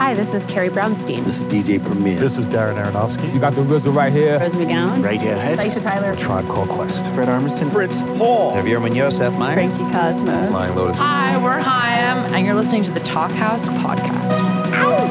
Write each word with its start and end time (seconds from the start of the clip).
Hi, 0.00 0.14
this 0.14 0.32
is 0.32 0.42
Carrie 0.44 0.70
Brownstein. 0.70 1.26
This 1.26 1.42
is 1.42 1.44
DJ 1.44 1.78
Premier. 1.84 2.18
This 2.18 2.38
is 2.38 2.48
Darren 2.48 2.82
Aronofsky. 2.82 3.30
You 3.34 3.38
got 3.38 3.54
the 3.54 3.60
RZA 3.60 3.94
right 3.94 4.10
here. 4.10 4.40
Rose 4.40 4.54
McGowan. 4.54 5.04
Right 5.04 5.20
Radiohead. 5.20 5.56
Aisha 5.58 5.82
Tyler. 5.82 6.16
Tribe 6.16 6.46
Called 6.46 6.70
Quest. 6.70 7.04
Fred 7.12 7.28
Armisen. 7.28 7.70
Fritz 7.70 8.00
Paul. 8.16 8.54
Javier 8.54 8.80
Munoz. 8.80 9.18
Seth 9.18 9.38
Meyers. 9.38 9.76
Frankie 9.76 9.92
Cosmos. 9.92 10.48
Flying 10.48 10.74
Lotus. 10.74 10.98
Hi, 11.00 11.36
we're 11.44 11.60
Haim, 11.60 12.32
and 12.34 12.46
you're 12.46 12.54
listening 12.54 12.82
to 12.84 12.90
the 12.92 13.00
Talkhouse 13.00 13.68
podcast. 13.82 14.40
Ow! 14.72 15.06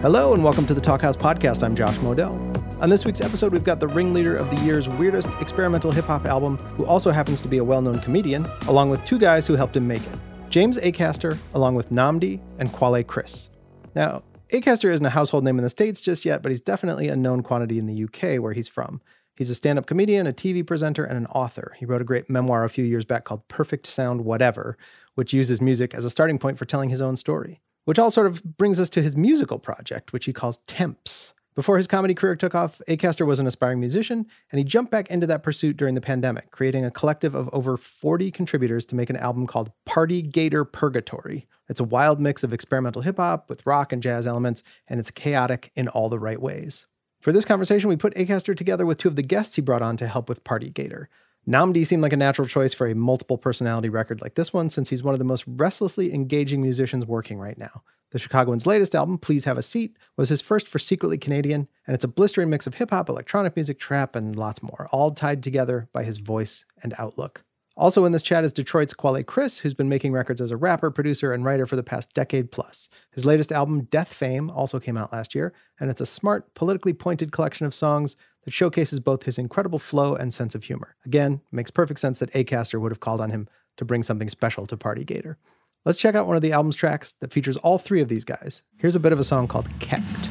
Hello 0.00 0.32
and 0.32 0.42
welcome 0.42 0.66
to 0.66 0.72
the 0.72 0.80
Talkhouse 0.80 1.18
Podcast. 1.18 1.62
I'm 1.62 1.76
Josh 1.76 1.96
Modell. 1.96 2.49
On 2.80 2.88
this 2.88 3.04
week's 3.04 3.20
episode, 3.20 3.52
we've 3.52 3.62
got 3.62 3.78
the 3.78 3.86
ringleader 3.86 4.34
of 4.34 4.48
the 4.48 4.64
year's 4.64 4.88
weirdest 4.88 5.28
experimental 5.38 5.92
hip 5.92 6.06
hop 6.06 6.24
album, 6.24 6.56
who 6.56 6.86
also 6.86 7.10
happens 7.10 7.42
to 7.42 7.48
be 7.48 7.58
a 7.58 7.64
well 7.64 7.82
known 7.82 8.00
comedian, 8.00 8.46
along 8.68 8.88
with 8.88 9.04
two 9.04 9.18
guys 9.18 9.46
who 9.46 9.54
helped 9.54 9.76
him 9.76 9.86
make 9.86 10.00
it 10.00 10.18
James 10.48 10.78
Acaster, 10.78 11.36
along 11.52 11.74
with 11.74 11.90
Nnamdi 11.90 12.40
and 12.58 12.72
Quelle 12.72 13.04
Chris. 13.04 13.50
Now, 13.94 14.22
Acaster 14.50 14.90
isn't 14.90 15.04
a 15.04 15.10
household 15.10 15.44
name 15.44 15.58
in 15.58 15.62
the 15.62 15.68
States 15.68 16.00
just 16.00 16.24
yet, 16.24 16.40
but 16.40 16.48
he's 16.48 16.62
definitely 16.62 17.08
a 17.08 17.16
known 17.16 17.42
quantity 17.42 17.78
in 17.78 17.84
the 17.84 18.04
UK, 18.04 18.42
where 18.42 18.54
he's 18.54 18.66
from. 18.66 19.02
He's 19.36 19.50
a 19.50 19.54
stand 19.54 19.78
up 19.78 19.84
comedian, 19.84 20.26
a 20.26 20.32
TV 20.32 20.66
presenter, 20.66 21.04
and 21.04 21.18
an 21.18 21.26
author. 21.26 21.76
He 21.78 21.84
wrote 21.84 22.00
a 22.00 22.06
great 22.06 22.30
memoir 22.30 22.64
a 22.64 22.70
few 22.70 22.86
years 22.86 23.04
back 23.04 23.24
called 23.24 23.46
Perfect 23.48 23.86
Sound 23.88 24.24
Whatever, 24.24 24.78
which 25.16 25.34
uses 25.34 25.60
music 25.60 25.92
as 25.92 26.06
a 26.06 26.10
starting 26.10 26.38
point 26.38 26.56
for 26.56 26.64
telling 26.64 26.88
his 26.88 27.02
own 27.02 27.16
story. 27.16 27.60
Which 27.84 27.98
all 27.98 28.10
sort 28.10 28.26
of 28.26 28.42
brings 28.56 28.80
us 28.80 28.88
to 28.90 29.02
his 29.02 29.18
musical 29.18 29.58
project, 29.58 30.14
which 30.14 30.24
he 30.24 30.32
calls 30.32 30.58
Temps. 30.66 31.34
Before 31.56 31.78
his 31.78 31.88
comedy 31.88 32.14
career 32.14 32.36
took 32.36 32.54
off, 32.54 32.80
Acaster 32.86 33.26
was 33.26 33.40
an 33.40 33.46
aspiring 33.46 33.80
musician, 33.80 34.26
and 34.52 34.58
he 34.58 34.64
jumped 34.64 34.92
back 34.92 35.10
into 35.10 35.26
that 35.26 35.42
pursuit 35.42 35.76
during 35.76 35.96
the 35.96 36.00
pandemic, 36.00 36.52
creating 36.52 36.84
a 36.84 36.92
collective 36.92 37.34
of 37.34 37.50
over 37.52 37.76
40 37.76 38.30
contributors 38.30 38.84
to 38.86 38.94
make 38.94 39.10
an 39.10 39.16
album 39.16 39.48
called 39.48 39.72
Party 39.84 40.22
Gator 40.22 40.64
Purgatory. 40.64 41.48
It's 41.68 41.80
a 41.80 41.84
wild 41.84 42.20
mix 42.20 42.44
of 42.44 42.52
experimental 42.52 43.02
hip 43.02 43.16
hop 43.16 43.48
with 43.48 43.66
rock 43.66 43.92
and 43.92 44.02
jazz 44.02 44.28
elements, 44.28 44.62
and 44.88 45.00
it's 45.00 45.10
chaotic 45.10 45.72
in 45.74 45.88
all 45.88 46.08
the 46.08 46.20
right 46.20 46.40
ways. 46.40 46.86
For 47.20 47.32
this 47.32 47.44
conversation, 47.44 47.88
we 47.88 47.96
put 47.96 48.14
Acaster 48.14 48.56
together 48.56 48.86
with 48.86 48.98
two 48.98 49.08
of 49.08 49.16
the 49.16 49.22
guests 49.22 49.56
he 49.56 49.62
brought 49.62 49.82
on 49.82 49.96
to 49.98 50.06
help 50.06 50.28
with 50.28 50.44
Party 50.44 50.70
Gator. 50.70 51.08
Nnamdi 51.48 51.86
seemed 51.86 52.02
like 52.02 52.12
a 52.12 52.16
natural 52.16 52.46
choice 52.46 52.74
for 52.74 52.86
a 52.86 52.94
multiple 52.94 53.38
personality 53.38 53.88
record 53.88 54.20
like 54.20 54.36
this 54.36 54.52
one, 54.52 54.70
since 54.70 54.88
he's 54.88 55.02
one 55.02 55.14
of 55.14 55.18
the 55.18 55.24
most 55.24 55.44
restlessly 55.46 56.14
engaging 56.14 56.62
musicians 56.62 57.06
working 57.06 57.38
right 57.38 57.58
now. 57.58 57.82
The 58.10 58.18
Chicagoan's 58.18 58.66
latest 58.66 58.94
album, 58.94 59.18
Please 59.18 59.44
Have 59.44 59.56
a 59.56 59.62
Seat, 59.62 59.96
was 60.16 60.30
his 60.30 60.42
first 60.42 60.66
for 60.66 60.80
Secretly 60.80 61.16
Canadian, 61.16 61.68
and 61.86 61.94
it's 61.94 62.02
a 62.02 62.08
blistering 62.08 62.50
mix 62.50 62.66
of 62.66 62.74
hip 62.74 62.90
hop, 62.90 63.08
electronic 63.08 63.54
music, 63.54 63.78
trap, 63.78 64.16
and 64.16 64.34
lots 64.34 64.64
more, 64.64 64.88
all 64.90 65.12
tied 65.12 65.44
together 65.44 65.88
by 65.92 66.02
his 66.02 66.18
voice 66.18 66.64
and 66.82 66.92
outlook. 66.98 67.44
Also 67.76 68.04
in 68.04 68.10
this 68.10 68.24
chat 68.24 68.44
is 68.44 68.52
Detroit's 68.52 68.94
Quelle 68.94 69.22
Chris, 69.22 69.60
who's 69.60 69.74
been 69.74 69.88
making 69.88 70.12
records 70.12 70.40
as 70.40 70.50
a 70.50 70.56
rapper, 70.56 70.90
producer, 70.90 71.32
and 71.32 71.44
writer 71.44 71.66
for 71.66 71.76
the 71.76 71.84
past 71.84 72.12
decade 72.12 72.50
plus. 72.50 72.88
His 73.12 73.24
latest 73.24 73.52
album, 73.52 73.84
Death 73.84 74.12
Fame, 74.12 74.50
also 74.50 74.80
came 74.80 74.96
out 74.96 75.12
last 75.12 75.34
year, 75.34 75.52
and 75.78 75.88
it's 75.88 76.00
a 76.00 76.06
smart, 76.06 76.52
politically 76.54 76.92
pointed 76.92 77.30
collection 77.30 77.64
of 77.64 77.74
songs 77.74 78.16
that 78.44 78.52
showcases 78.52 78.98
both 78.98 79.22
his 79.22 79.38
incredible 79.38 79.78
flow 79.78 80.16
and 80.16 80.34
sense 80.34 80.56
of 80.56 80.64
humor. 80.64 80.96
Again, 81.06 81.42
makes 81.52 81.70
perfect 81.70 82.00
sense 82.00 82.18
that 82.18 82.32
Acaster 82.32 82.80
would 82.80 82.90
have 82.90 83.00
called 83.00 83.20
on 83.20 83.30
him 83.30 83.48
to 83.76 83.84
bring 83.84 84.02
something 84.02 84.28
special 84.28 84.66
to 84.66 84.76
Party 84.76 85.04
Gator. 85.04 85.38
Let's 85.86 85.98
check 85.98 86.14
out 86.14 86.26
one 86.26 86.36
of 86.36 86.42
the 86.42 86.52
album's 86.52 86.76
tracks 86.76 87.14
that 87.20 87.32
features 87.32 87.56
all 87.56 87.78
three 87.78 88.02
of 88.02 88.08
these 88.08 88.24
guys. 88.24 88.62
Here's 88.78 88.96
a 88.96 89.00
bit 89.00 89.12
of 89.12 89.20
a 89.20 89.24
song 89.24 89.48
called 89.48 89.68
Kept. 89.80 90.28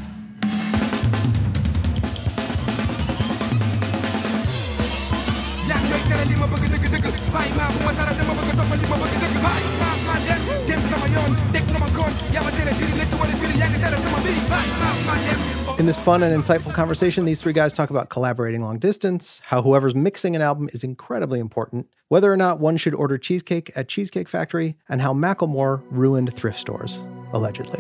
In 15.80 15.86
this 15.86 15.98
fun 15.98 16.24
and 16.24 16.44
insightful 16.44 16.74
conversation, 16.74 17.24
these 17.24 17.42
three 17.42 17.54
guys 17.54 17.72
talk 17.72 17.90
about 17.90 18.10
collaborating 18.10 18.62
long 18.62 18.80
distance, 18.80 19.40
how 19.46 19.62
whoever's 19.62 19.96
mixing 19.96 20.36
an 20.36 20.42
album 20.42 20.70
is 20.74 20.84
incredibly 20.84 21.40
important, 21.40 21.90
whether 22.10 22.30
or 22.30 22.36
not 22.36 22.60
one 22.60 22.76
should 22.76 22.94
order 22.94 23.18
cheesecake 23.18 23.72
at 23.78 23.88
Cheesecake 23.88 24.28
Factory, 24.28 24.76
and 24.90 25.00
how 25.02 25.14
Macklemore 25.14 25.82
ruined 25.90 26.34
thrift 26.34 26.60
stores, 26.60 27.00
allegedly. 27.32 27.80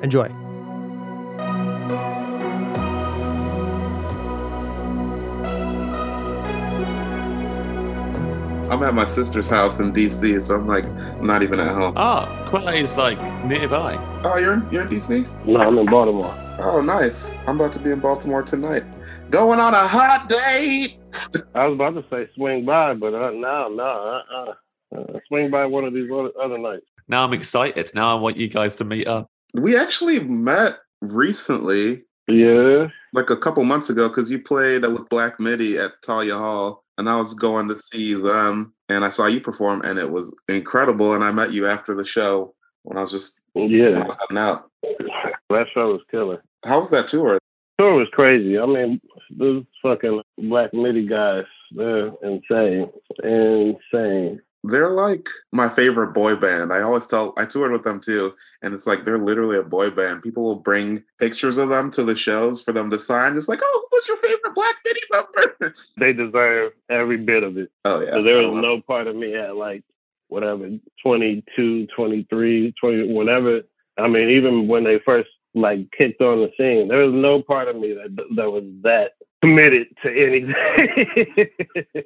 Enjoy. 0.00 0.26
I'm 8.70 8.80
at 8.84 8.94
my 8.94 9.04
sister's 9.04 9.48
house 9.48 9.80
in 9.80 9.92
DC, 9.92 10.40
so 10.40 10.54
I'm 10.54 10.68
like 10.68 10.88
not 11.20 11.42
even 11.42 11.58
at 11.58 11.74
home. 11.74 11.94
Ah, 11.96 12.28
oh, 12.30 12.48
Quelle 12.48 12.68
is 12.68 12.96
like 12.96 13.18
nearby. 13.44 13.96
Oh, 14.22 14.38
you're 14.38 14.52
in, 14.52 14.68
you're 14.70 14.82
in 14.82 14.88
DC? 14.88 15.46
No, 15.46 15.60
I'm 15.62 15.76
in 15.78 15.86
Baltimore. 15.86 16.43
Oh, 16.58 16.80
nice. 16.80 17.36
I'm 17.46 17.56
about 17.58 17.72
to 17.72 17.80
be 17.80 17.90
in 17.90 17.98
Baltimore 17.98 18.42
tonight. 18.42 18.84
Going 19.30 19.58
on 19.58 19.74
a 19.74 19.86
hot 19.86 20.28
date. 20.28 20.98
I 21.54 21.66
was 21.66 21.74
about 21.74 21.94
to 21.94 22.04
say 22.10 22.30
swing 22.34 22.64
by, 22.64 22.94
but 22.94 23.12
uh, 23.12 23.30
no, 23.30 23.68
no, 23.68 24.22
uh, 24.34 24.52
uh, 24.96 25.18
swing 25.26 25.50
by 25.50 25.66
one 25.66 25.84
of 25.84 25.92
these 25.92 26.08
other, 26.10 26.30
other 26.40 26.58
nights. 26.58 26.86
Now 27.08 27.24
I'm 27.24 27.32
excited. 27.32 27.90
Now 27.94 28.16
I 28.16 28.20
want 28.20 28.36
you 28.36 28.48
guys 28.48 28.76
to 28.76 28.84
meet 28.84 29.08
up. 29.08 29.28
We 29.52 29.76
actually 29.76 30.20
met 30.20 30.78
recently. 31.00 32.04
Yeah. 32.28 32.88
Like 33.12 33.30
a 33.30 33.36
couple 33.36 33.64
months 33.64 33.90
ago, 33.90 34.08
because 34.08 34.30
you 34.30 34.40
played 34.40 34.82
with 34.82 35.08
Black 35.08 35.38
MIDI 35.40 35.76
at 35.78 35.92
Thalia 36.04 36.36
Hall 36.36 36.84
and 36.98 37.08
I 37.08 37.16
was 37.16 37.34
going 37.34 37.68
to 37.68 37.74
see 37.74 38.14
them 38.14 38.74
and 38.88 39.04
I 39.04 39.08
saw 39.08 39.26
you 39.26 39.40
perform 39.40 39.82
and 39.82 39.98
it 39.98 40.10
was 40.10 40.34
incredible. 40.48 41.14
And 41.14 41.24
I 41.24 41.32
met 41.32 41.52
you 41.52 41.66
after 41.66 41.94
the 41.94 42.04
show 42.04 42.54
when 42.84 42.96
I 42.96 43.00
was 43.00 43.10
just 43.10 43.40
yeah 43.54 44.00
I 44.00 44.06
was 44.06 44.18
out. 44.36 44.70
That 45.54 45.66
show 45.72 45.92
was 45.92 46.02
killer. 46.10 46.42
How 46.64 46.80
was 46.80 46.90
that 46.90 47.08
tour? 47.08 47.38
Tour 47.78 47.94
was 47.94 48.08
crazy. 48.12 48.58
I 48.58 48.66
mean, 48.66 49.00
those 49.30 49.64
fucking 49.82 50.22
Black 50.38 50.72
MIDI 50.72 51.06
guys, 51.06 51.44
they're 51.72 52.12
insane. 52.22 52.90
Insane 53.22 54.40
they're 54.64 54.88
like 54.88 55.28
my 55.52 55.68
favorite 55.68 56.14
boy 56.14 56.36
band. 56.36 56.72
I 56.72 56.80
always 56.80 57.06
tell 57.06 57.34
I 57.36 57.44
toured 57.44 57.72
with 57.72 57.84
them 57.84 58.00
too, 58.00 58.34
and 58.62 58.72
it's 58.72 58.86
like 58.86 59.04
they're 59.04 59.18
literally 59.18 59.58
a 59.58 59.62
boy 59.62 59.90
band. 59.90 60.22
People 60.22 60.42
will 60.42 60.60
bring 60.60 61.04
pictures 61.18 61.58
of 61.58 61.68
them 61.68 61.90
to 61.92 62.02
the 62.02 62.16
shows 62.16 62.62
for 62.62 62.72
them 62.72 62.90
to 62.90 62.98
sign. 62.98 63.34
Just 63.34 63.48
like, 63.48 63.60
oh, 63.62 63.86
who's 63.90 64.08
your 64.08 64.16
favorite 64.16 64.54
Black 64.54 64.74
MIDI 64.84 65.00
member? 65.12 65.74
They 65.98 66.12
deserve 66.12 66.72
every 66.90 67.16
bit 67.18 67.42
of 67.42 67.56
it. 67.56 67.70
Oh 67.84 68.00
yeah. 68.00 68.12
So 68.12 68.22
there 68.22 68.38
was 68.38 68.60
no 68.60 68.80
part 68.80 69.06
of 69.06 69.16
me 69.16 69.34
at 69.34 69.56
like 69.56 69.82
whatever 70.28 70.70
22, 71.02 71.86
23, 71.94 72.74
20, 72.80 73.12
whatever. 73.12 73.62
I 73.98 74.08
mean, 74.08 74.30
even 74.30 74.66
when 74.66 74.84
they 74.84 74.98
first 75.04 75.28
like 75.54 75.90
kicked 75.96 76.20
on 76.20 76.40
the 76.40 76.50
scene, 76.58 76.88
there 76.88 77.04
was 77.04 77.14
no 77.14 77.42
part 77.42 77.68
of 77.68 77.76
me 77.76 77.94
that 77.94 78.16
that 78.36 78.50
was 78.50 78.64
that 78.82 79.12
committed 79.44 79.88
to 80.02 80.08
anything. 80.10 81.44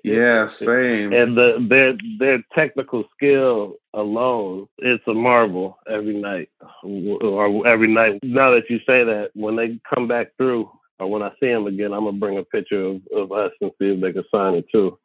yeah, 0.04 0.46
same. 0.46 1.12
And 1.12 1.36
the 1.36 1.64
their 1.68 1.94
their 2.18 2.44
technical 2.54 3.04
skill 3.16 3.76
alone, 3.94 4.68
it's 4.78 5.04
a 5.06 5.14
marvel 5.14 5.78
every 5.88 6.16
night 6.20 6.50
or 6.82 7.66
every 7.66 7.88
night. 7.88 8.18
Now 8.22 8.50
that 8.50 8.68
you 8.68 8.78
say 8.78 9.04
that, 9.04 9.30
when 9.34 9.56
they 9.56 9.78
come 9.94 10.08
back 10.08 10.28
through 10.36 10.70
or 10.98 11.08
when 11.08 11.22
I 11.22 11.30
see 11.40 11.46
them 11.46 11.66
again, 11.66 11.92
I'm 11.92 12.04
gonna 12.04 12.18
bring 12.18 12.38
a 12.38 12.44
picture 12.44 12.84
of, 12.84 13.00
of 13.14 13.32
us 13.32 13.52
and 13.60 13.70
see 13.78 13.86
if 13.86 14.00
they 14.00 14.12
can 14.12 14.24
sign 14.34 14.54
it 14.54 14.66
too. 14.72 14.98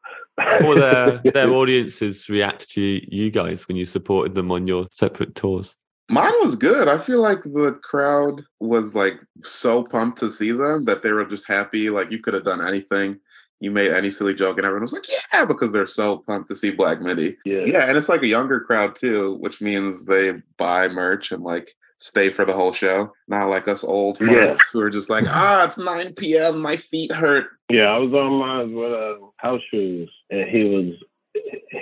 or 0.66 0.76
their 0.76 1.22
their 1.34 1.50
audiences 1.52 2.30
react 2.30 2.70
to 2.72 2.82
you 2.82 3.30
guys 3.30 3.68
when 3.68 3.78
you 3.78 3.86
supported 3.86 4.34
them 4.34 4.52
on 4.52 4.68
your 4.68 4.88
separate 4.92 5.36
tours? 5.36 5.76
Mine 6.10 6.34
was 6.42 6.56
good. 6.56 6.88
I 6.88 6.98
feel 6.98 7.22
like 7.22 7.42
the 7.42 7.80
crowd 7.82 8.44
was 8.60 8.96
like 8.96 9.20
so 9.40 9.84
pumped 9.84 10.20
to 10.20 10.32
see 10.32 10.52
them 10.52 10.84
that 10.86 11.02
they 11.02 11.12
were 11.12 11.26
just 11.26 11.48
happy. 11.48 11.90
Like 11.90 12.12
you 12.12 12.20
could 12.20 12.34
have 12.34 12.44
done 12.44 12.66
anything. 12.66 13.20
You 13.60 13.72
made 13.72 13.92
any 13.92 14.12
silly 14.12 14.34
joke 14.34 14.58
and 14.58 14.66
everyone 14.66 14.84
was 14.84 14.94
like, 14.94 15.06
yeah, 15.34 15.46
because 15.46 15.72
they're 15.72 15.88
so 15.88 16.24
pumped 16.28 16.50
to 16.50 16.56
see 16.56 16.72
Black 16.72 17.02
MIDI. 17.02 17.38
Yeah. 17.46 17.64
Yeah. 17.66 17.88
And 17.88 17.98
it's 17.98 18.10
like 18.10 18.22
a 18.22 18.28
younger 18.28 18.60
crowd 18.60 18.96
too, 18.96 19.38
which 19.40 19.62
means 19.62 20.06
they 20.06 20.34
buy 20.58 20.90
merch 20.90 21.32
and 21.32 21.44
like 21.44 21.68
stay 21.98 22.30
for 22.30 22.44
the 22.44 22.54
whole 22.54 22.74
show. 22.74 23.14
Not 23.30 23.50
like 23.50 23.70
us 23.70 23.86
old 23.86 24.18
friends 24.18 24.60
yeah. 24.60 24.64
who 24.74 24.82
are 24.82 24.90
just 24.90 25.10
like, 25.10 25.24
ah, 25.30 25.64
it's 25.64 25.78
9 25.78 26.14
p.m. 26.16 26.62
My 26.62 26.76
feet 26.76 27.14
hurt. 27.14 27.48
Yeah, 27.70 27.84
I 27.84 27.98
was 27.98 28.14
on 28.14 28.34
mine 28.34 28.76
with 28.76 28.92
uh, 28.92 29.26
house 29.38 29.62
shoes 29.72 30.12
and 30.30 30.50
he 30.50 30.66
was 30.66 30.94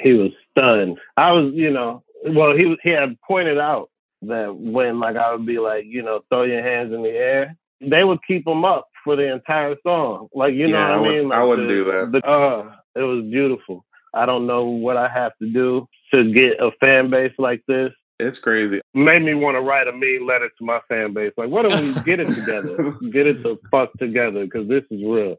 he 0.04 0.14
was 0.14 0.32
stunned. 0.52 1.00
I 1.18 1.32
was, 1.32 1.52
you 1.54 1.72
know, 1.72 2.04
well, 2.28 2.56
he 2.56 2.78
he 2.84 2.92
had 2.92 3.18
pointed 3.28 3.58
out 3.58 3.90
that 4.24 4.56
when 4.56 5.00
like 5.00 5.16
I 5.16 5.34
would 5.34 5.46
be 5.46 5.60
like, 5.60 5.86
you 5.86 6.02
know, 6.02 6.22
throw 6.30 6.44
your 6.44 6.64
hands 6.64 6.94
in 6.94 7.04
the 7.04 7.10
air, 7.10 7.56
they 7.82 8.04
would 8.04 8.20
keep 8.28 8.46
them 8.46 8.66
up 8.66 8.88
for 9.04 9.16
the 9.16 9.32
entire 9.32 9.76
song. 9.84 10.28
Like 10.34 10.54
you 10.54 10.68
yeah, 10.68 10.88
know 10.88 11.02
what 11.02 11.10
I, 11.10 11.12
I 11.12 11.16
mean? 11.16 11.30
Like 11.30 11.40
I 11.40 11.44
wouldn't 11.44 11.68
the, 11.68 11.76
do 11.76 11.84
that. 11.86 12.12
The, 12.12 12.28
uh, 12.28 12.76
it 12.96 13.04
was 13.04 13.24
beautiful. 13.26 13.86
I 14.14 14.26
don't 14.26 14.46
know 14.46 14.66
what 14.66 14.98
I 14.98 15.08
have 15.08 15.32
to 15.42 15.48
do 15.48 15.88
to 16.14 16.32
get 16.34 16.60
a 16.60 16.72
fan 16.80 17.10
base 17.10 17.34
like 17.38 17.64
this. 17.68 17.92
It's 18.20 18.38
crazy. 18.38 18.82
Made 18.94 19.24
me 19.24 19.34
want 19.34 19.56
to 19.56 19.62
write 19.62 19.88
a 19.88 19.94
mean 19.94 20.28
letter 20.28 20.50
to 20.50 20.64
my 20.64 20.80
fan 20.88 21.14
base. 21.14 21.34
Like, 21.38 21.50
what 21.50 21.68
do 21.68 21.82
we 21.82 21.94
get 22.04 22.20
it 22.20 22.28
together? 22.28 22.92
get 23.12 23.26
it 23.26 23.42
the 23.42 23.58
fuck 23.72 23.92
together 23.94 24.46
because 24.46 24.68
this 24.68 24.84
is 24.92 25.04
real. 25.04 25.38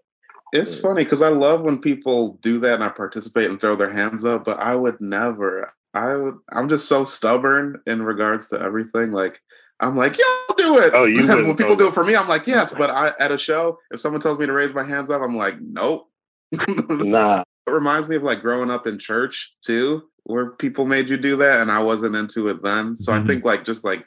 It's 0.52 0.78
funny 0.78 1.05
because 1.05 1.23
I 1.23 1.28
love 1.28 1.62
when 1.62 1.81
people 1.81 2.38
do 2.43 2.58
that 2.61 2.75
and 2.75 2.85
I 2.85 2.88
participate 2.88 3.49
and 3.49 3.61
throw 3.61 3.76
their 3.76 3.90
hands 3.90 4.25
up, 4.25 4.44
but 4.44 4.58
I 4.58 4.75
would 4.75 5.00
never. 5.00 5.73
I 5.94 6.15
would. 6.17 6.39
I'm 6.50 6.69
just 6.69 6.89
so 6.89 7.05
stubborn 7.05 7.81
in 7.87 8.03
regards 8.03 8.49
to 8.49 8.61
everything. 8.61 9.12
Like 9.12 9.39
I'm 9.81 9.97
like, 9.97 10.17
yeah, 10.19 10.25
I'll 10.49 10.56
do 10.56 10.79
it. 10.79 10.94
Oh, 10.94 11.05
you 11.05 11.27
when 11.47 11.56
people 11.56 11.77
do 11.77 11.89
it 11.89 11.94
for 11.94 12.05
me, 12.05 12.17
I'm 12.17 12.29
like, 12.29 12.47
yes. 12.47 12.75
But 12.77 12.91
I 12.94 13.12
at 13.19 13.33
a 13.33 13.39
show, 13.39 13.79
if 13.91 14.00
someone 14.00 14.21
tells 14.21 14.39
me 14.39 14.47
to 14.47 14.53
raise 14.53 14.73
my 14.73 14.85
hands 14.85 15.11
up, 15.11 15.23
I'm 15.23 15.37
like, 15.37 15.61
nope. 15.61 16.09
Nah. 16.89 17.43
It 17.67 17.71
reminds 17.71 18.09
me 18.09 18.17
of 18.17 18.23
like 18.25 18.41
growing 18.41 18.71
up 18.71 18.87
in 18.89 18.99
church 18.99 19.55
too, 19.65 20.03
where 20.25 20.50
people 20.50 20.85
made 20.85 21.09
you 21.09 21.17
do 21.17 21.37
that, 21.37 21.61
and 21.61 21.71
I 21.71 21.83
wasn't 21.83 22.17
into 22.17 22.49
it 22.49 22.62
then. 22.62 22.97
So 22.97 23.12
I 23.12 23.21
Mhm. 23.21 23.27
think 23.29 23.45
like 23.45 23.65
just 23.65 23.85
like 23.85 24.05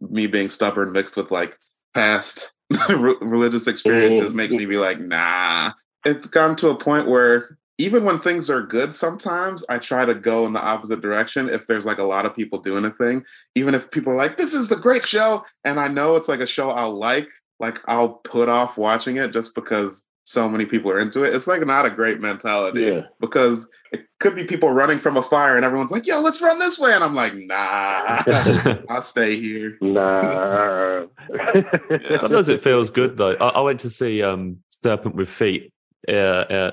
me 0.00 0.26
being 0.26 0.48
stubborn 0.48 0.92
mixed 0.92 1.16
with 1.16 1.30
like 1.30 1.54
past 1.94 2.52
re- 2.90 3.16
religious 3.20 3.66
experiences 3.68 4.34
makes 4.34 4.54
me 4.54 4.66
be 4.66 4.76
like, 4.76 4.98
nah. 5.00 5.70
It's 6.04 6.26
gotten 6.26 6.56
to 6.56 6.68
a 6.70 6.76
point 6.76 7.06
where 7.08 7.58
even 7.78 8.04
when 8.04 8.18
things 8.18 8.48
are 8.48 8.62
good, 8.62 8.94
sometimes 8.94 9.64
I 9.68 9.78
try 9.78 10.04
to 10.06 10.14
go 10.14 10.46
in 10.46 10.52
the 10.52 10.64
opposite 10.64 11.00
direction. 11.02 11.48
If 11.48 11.66
there's 11.66 11.84
like 11.86 11.98
a 11.98 12.04
lot 12.04 12.24
of 12.26 12.34
people 12.34 12.58
doing 12.60 12.84
a 12.84 12.90
thing, 12.90 13.24
even 13.54 13.74
if 13.74 13.90
people 13.90 14.12
are 14.12 14.16
like, 14.16 14.36
"This 14.36 14.54
is 14.54 14.72
a 14.72 14.76
great 14.76 15.04
show," 15.04 15.42
and 15.64 15.78
I 15.78 15.88
know 15.88 16.16
it's 16.16 16.28
like 16.28 16.40
a 16.40 16.46
show 16.46 16.70
I'll 16.70 16.94
like, 16.96 17.28
like 17.60 17.80
I'll 17.86 18.14
put 18.14 18.48
off 18.48 18.78
watching 18.78 19.16
it 19.16 19.32
just 19.32 19.54
because 19.54 20.06
so 20.24 20.48
many 20.48 20.64
people 20.66 20.90
are 20.90 20.98
into 20.98 21.22
it. 21.22 21.34
It's 21.34 21.46
like 21.46 21.64
not 21.66 21.86
a 21.86 21.90
great 21.90 22.20
mentality 22.20 22.82
Yeah. 22.82 23.02
because 23.20 23.68
it 23.92 24.06
could 24.18 24.34
be 24.34 24.42
people 24.42 24.70
running 24.72 24.98
from 24.98 25.16
a 25.16 25.22
fire 25.22 25.54
and 25.54 25.64
everyone's 25.64 25.92
like, 25.92 26.04
yo, 26.04 26.20
let's 26.20 26.42
run 26.42 26.58
this 26.58 26.80
way. 26.80 26.92
And 26.92 27.04
I'm 27.04 27.14
like, 27.14 27.32
nah, 27.36 28.22
I'll 28.88 29.02
stay 29.02 29.36
here. 29.38 29.78
Nah. 29.80 31.06
Sometimes 32.18 32.48
it 32.48 32.60
feels 32.62 32.90
good 32.90 33.16
though. 33.16 33.34
I, 33.34 33.48
I 33.50 33.60
went 33.60 33.78
to 33.80 33.90
see 33.90 34.20
um, 34.22 34.58
Serpent 34.70 35.14
with 35.14 35.28
Feet, 35.28 35.72
uh, 36.08 36.12
uh, 36.12 36.70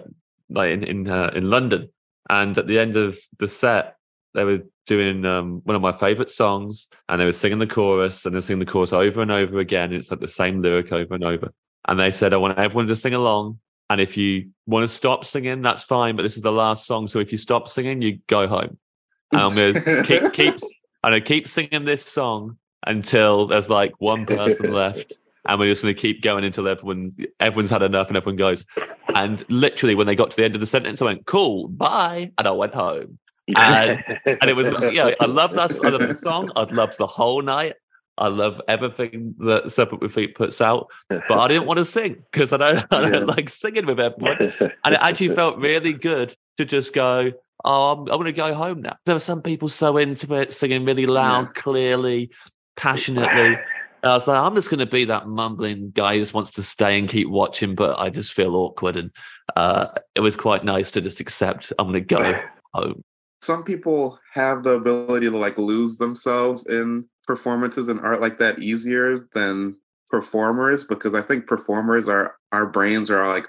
like 0.49 0.71
in 0.71 0.83
in, 0.83 1.09
uh, 1.09 1.31
in 1.35 1.49
London, 1.49 1.89
and 2.29 2.57
at 2.57 2.67
the 2.67 2.79
end 2.79 2.95
of 2.95 3.17
the 3.39 3.47
set, 3.47 3.97
they 4.33 4.43
were 4.43 4.61
doing 4.85 5.25
um, 5.25 5.61
one 5.63 5.75
of 5.75 5.81
my 5.81 5.91
favorite 5.93 6.29
songs, 6.29 6.89
and 7.09 7.19
they 7.19 7.25
were 7.25 7.31
singing 7.31 7.59
the 7.59 7.67
chorus, 7.67 8.25
and 8.25 8.33
they 8.33 8.37
were 8.37 8.41
singing 8.41 8.59
the 8.59 8.71
chorus 8.71 8.93
over 8.93 9.21
and 9.21 9.31
over 9.31 9.59
again. 9.59 9.93
It's 9.93 10.11
like 10.11 10.19
the 10.19 10.27
same 10.27 10.61
lyric 10.61 10.91
over 10.91 11.15
and 11.15 11.23
over. 11.23 11.53
And 11.87 11.99
they 11.99 12.11
said, 12.11 12.33
"I 12.33 12.37
want 12.37 12.57
everyone 12.57 12.87
to 12.87 12.95
sing 12.95 13.13
along." 13.13 13.59
And 13.89 13.99
if 14.01 14.17
you 14.17 14.49
want 14.65 14.89
to 14.89 14.95
stop 14.95 15.25
singing, 15.25 15.61
that's 15.61 15.83
fine. 15.83 16.15
But 16.15 16.23
this 16.23 16.35
is 16.35 16.41
the 16.41 16.51
last 16.51 16.85
song, 16.85 17.07
so 17.07 17.19
if 17.19 17.31
you 17.31 17.37
stop 17.37 17.67
singing, 17.67 18.01
you 18.01 18.19
go 18.27 18.47
home. 18.47 18.77
And 19.31 19.41
I'm 19.41 19.55
gonna 19.55 20.03
keep 20.03 20.33
keep 20.33 20.55
and 21.03 21.15
I 21.15 21.19
keep 21.19 21.47
singing 21.47 21.85
this 21.85 22.03
song 22.03 22.57
until 22.85 23.47
there's 23.47 23.69
like 23.69 23.93
one 23.99 24.25
person 24.25 24.71
left, 24.71 25.13
and 25.47 25.59
we're 25.59 25.71
just 25.71 25.81
going 25.81 25.93
to 25.93 25.99
keep 26.01 26.21
going 26.21 26.43
until 26.43 26.67
everyone's 26.67 27.15
everyone's 27.39 27.69
had 27.69 27.81
enough 27.83 28.07
and 28.07 28.17
everyone 28.17 28.37
goes. 28.37 28.65
And 29.15 29.43
literally, 29.49 29.95
when 29.95 30.07
they 30.07 30.15
got 30.15 30.31
to 30.31 30.37
the 30.37 30.43
end 30.45 30.55
of 30.55 30.61
the 30.61 30.67
sentence, 30.67 31.01
I 31.01 31.05
went, 31.05 31.25
"Cool, 31.25 31.67
bye," 31.67 32.31
and 32.37 32.47
I 32.47 32.51
went 32.51 32.73
home. 32.73 33.19
And- 33.57 34.03
And 34.25 34.49
it 34.49 34.55
was, 34.55 34.67
yeah, 34.93 35.11
I 35.19 35.25
love 35.25 35.51
that. 35.51 35.71
I 35.83 35.89
love 35.89 36.07
the 36.07 36.15
song. 36.15 36.49
I'd 36.55 36.71
loved 36.71 36.97
the 36.97 37.07
whole 37.07 37.41
night. 37.41 37.73
I 38.17 38.27
love 38.27 38.61
everything 38.67 39.33
that 39.39 39.71
Serpent 39.71 39.99
with 40.01 40.13
Feet 40.13 40.35
puts 40.35 40.61
out, 40.61 40.87
but 41.09 41.31
I 41.39 41.47
didn't 41.47 41.65
want 41.65 41.79
to 41.79 41.85
sing 41.85 42.23
because 42.31 42.53
I 42.53 42.57
don't, 42.57 42.85
I 42.91 43.09
don't 43.09 43.25
like 43.25 43.49
singing 43.49 43.87
with 43.87 43.99
everyone. 43.99 44.53
And 44.85 44.93
it 44.93 44.99
actually 45.01 45.33
felt 45.35 45.57
really 45.57 45.93
good 45.93 46.35
to 46.57 46.63
just 46.65 46.93
go, 46.93 47.31
oh, 47.65 47.91
I'm, 47.91 47.99
I'm 48.01 48.05
going 48.05 48.25
to 48.25 48.31
go 48.31 48.53
home 48.53 48.83
now. 48.83 48.95
There 49.05 49.15
were 49.15 49.19
some 49.19 49.41
people 49.41 49.67
so 49.67 49.97
into 49.97 50.31
it, 50.35 50.53
singing 50.53 50.85
really 50.85 51.07
loud, 51.07 51.55
clearly, 51.55 52.29
passionately. 52.77 53.57
And 54.03 54.11
I 54.11 54.15
was 54.15 54.27
like, 54.27 54.37
I'm 54.37 54.53
just 54.53 54.69
going 54.69 54.81
to 54.81 54.85
be 54.85 55.05
that 55.05 55.27
mumbling 55.27 55.91
guy 55.91 56.15
who 56.15 56.19
just 56.19 56.33
wants 56.33 56.51
to 56.51 56.61
stay 56.61 56.99
and 56.99 57.07
keep 57.07 57.29
watching, 57.29 57.73
but 57.73 57.97
I 57.97 58.09
just 58.09 58.33
feel 58.33 58.53
awkward. 58.53 58.97
And 58.97 59.09
uh, 59.55 59.87
it 60.13 60.19
was 60.19 60.35
quite 60.35 60.65
nice 60.65 60.91
to 60.91 61.01
just 61.01 61.21
accept 61.21 61.71
I'm 61.79 61.87
going 61.87 61.93
to 61.93 62.01
go 62.01 62.41
home. 62.73 63.01
Some 63.41 63.63
people 63.63 64.19
have 64.33 64.63
the 64.63 64.71
ability 64.71 65.29
to 65.29 65.37
like 65.37 65.57
lose 65.57 65.97
themselves 65.97 66.67
in 66.67 67.05
performances 67.23 67.87
and 67.87 67.99
art 68.01 68.19
like 68.19 68.39
that 68.39 68.59
easier 68.59 69.27
than 69.33 69.77
performers 70.09 70.85
because 70.85 71.15
I 71.15 71.21
think 71.21 71.47
performers 71.47 72.07
are 72.09 72.35
our 72.51 72.65
brains 72.67 73.09
are 73.09 73.25
like 73.27 73.47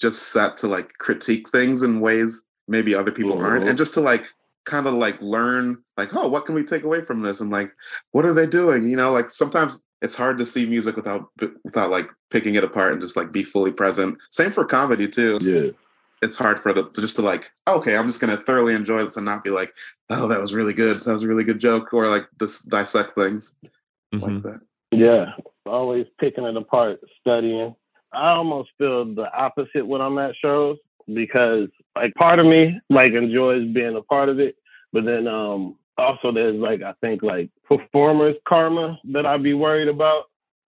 just 0.00 0.30
set 0.32 0.56
to 0.58 0.68
like 0.68 0.92
critique 0.98 1.48
things 1.48 1.82
in 1.82 2.00
ways 2.00 2.44
maybe 2.68 2.94
other 2.94 3.12
people 3.12 3.38
aren't 3.38 3.64
Mhm. 3.64 3.68
and 3.68 3.78
just 3.78 3.94
to 3.94 4.00
like 4.00 4.24
kind 4.66 4.86
of 4.86 4.94
like 4.94 5.20
learn 5.22 5.78
like 5.96 6.14
oh 6.14 6.28
what 6.28 6.44
can 6.44 6.54
we 6.54 6.64
take 6.64 6.82
away 6.82 7.00
from 7.00 7.22
this? 7.22 7.40
and 7.40 7.50
like 7.50 7.68
what 8.12 8.24
are 8.26 8.34
they 8.34 8.46
doing? 8.46 8.84
You 8.84 8.96
know 8.96 9.12
like 9.12 9.30
sometimes 9.30 9.82
it's 10.02 10.14
hard 10.14 10.38
to 10.38 10.46
see 10.46 10.68
music 10.68 10.94
without 10.96 11.26
without 11.64 11.90
like 11.90 12.10
picking 12.30 12.54
it 12.54 12.64
apart 12.64 12.92
and 12.92 13.00
just 13.00 13.16
like 13.16 13.32
be 13.32 13.42
fully 13.42 13.72
present. 13.72 14.18
Same 14.30 14.50
for 14.50 14.64
comedy 14.66 15.08
too. 15.08 15.38
Yeah. 15.40 15.70
it's 16.22 16.36
hard 16.36 16.58
for 16.58 16.72
the 16.72 16.90
just 16.98 17.14
to 17.16 17.22
like 17.22 17.50
okay 17.68 17.94
i'm 17.96 18.06
just 18.06 18.20
gonna 18.22 18.36
thoroughly 18.38 18.74
enjoy 18.74 19.02
this 19.04 19.16
and 19.18 19.26
not 19.26 19.44
be 19.44 19.50
like 19.50 19.70
oh 20.10 20.26
that 20.28 20.40
was 20.40 20.52
really 20.54 20.74
good. 20.74 21.00
That 21.02 21.14
was 21.14 21.22
a 21.22 21.28
really 21.28 21.44
good 21.44 21.60
joke 21.60 21.92
or 21.94 22.08
like 22.08 22.26
this 22.38 22.62
dissect 22.62 23.14
things 23.16 23.56
Mhm. 24.14 24.22
like 24.22 24.42
that. 24.44 24.60
Yeah, 24.92 25.32
always 25.66 26.06
picking 26.20 26.44
it 26.44 26.56
apart, 26.56 27.00
studying. 27.20 27.74
I 28.12 28.30
almost 28.30 28.70
feel 28.78 29.04
the 29.14 29.30
opposite 29.36 29.84
when 29.86 30.00
I'm 30.00 30.16
at 30.18 30.34
shows 30.36 30.78
because 31.12 31.68
like 31.94 32.14
part 32.14 32.38
of 32.38 32.46
me 32.46 32.78
like 32.90 33.12
enjoys 33.12 33.66
being 33.72 33.96
a 33.96 34.02
part 34.02 34.28
of 34.28 34.38
it, 34.40 34.56
but 34.92 35.04
then 35.04 35.26
um 35.26 35.76
also 35.98 36.32
there's 36.32 36.56
like 36.56 36.82
I 36.82 36.92
think 37.00 37.22
like 37.22 37.50
performers 37.64 38.36
karma 38.46 38.98
that 39.12 39.26
I'd 39.26 39.42
be 39.42 39.54
worried 39.54 39.88
about. 39.88 40.24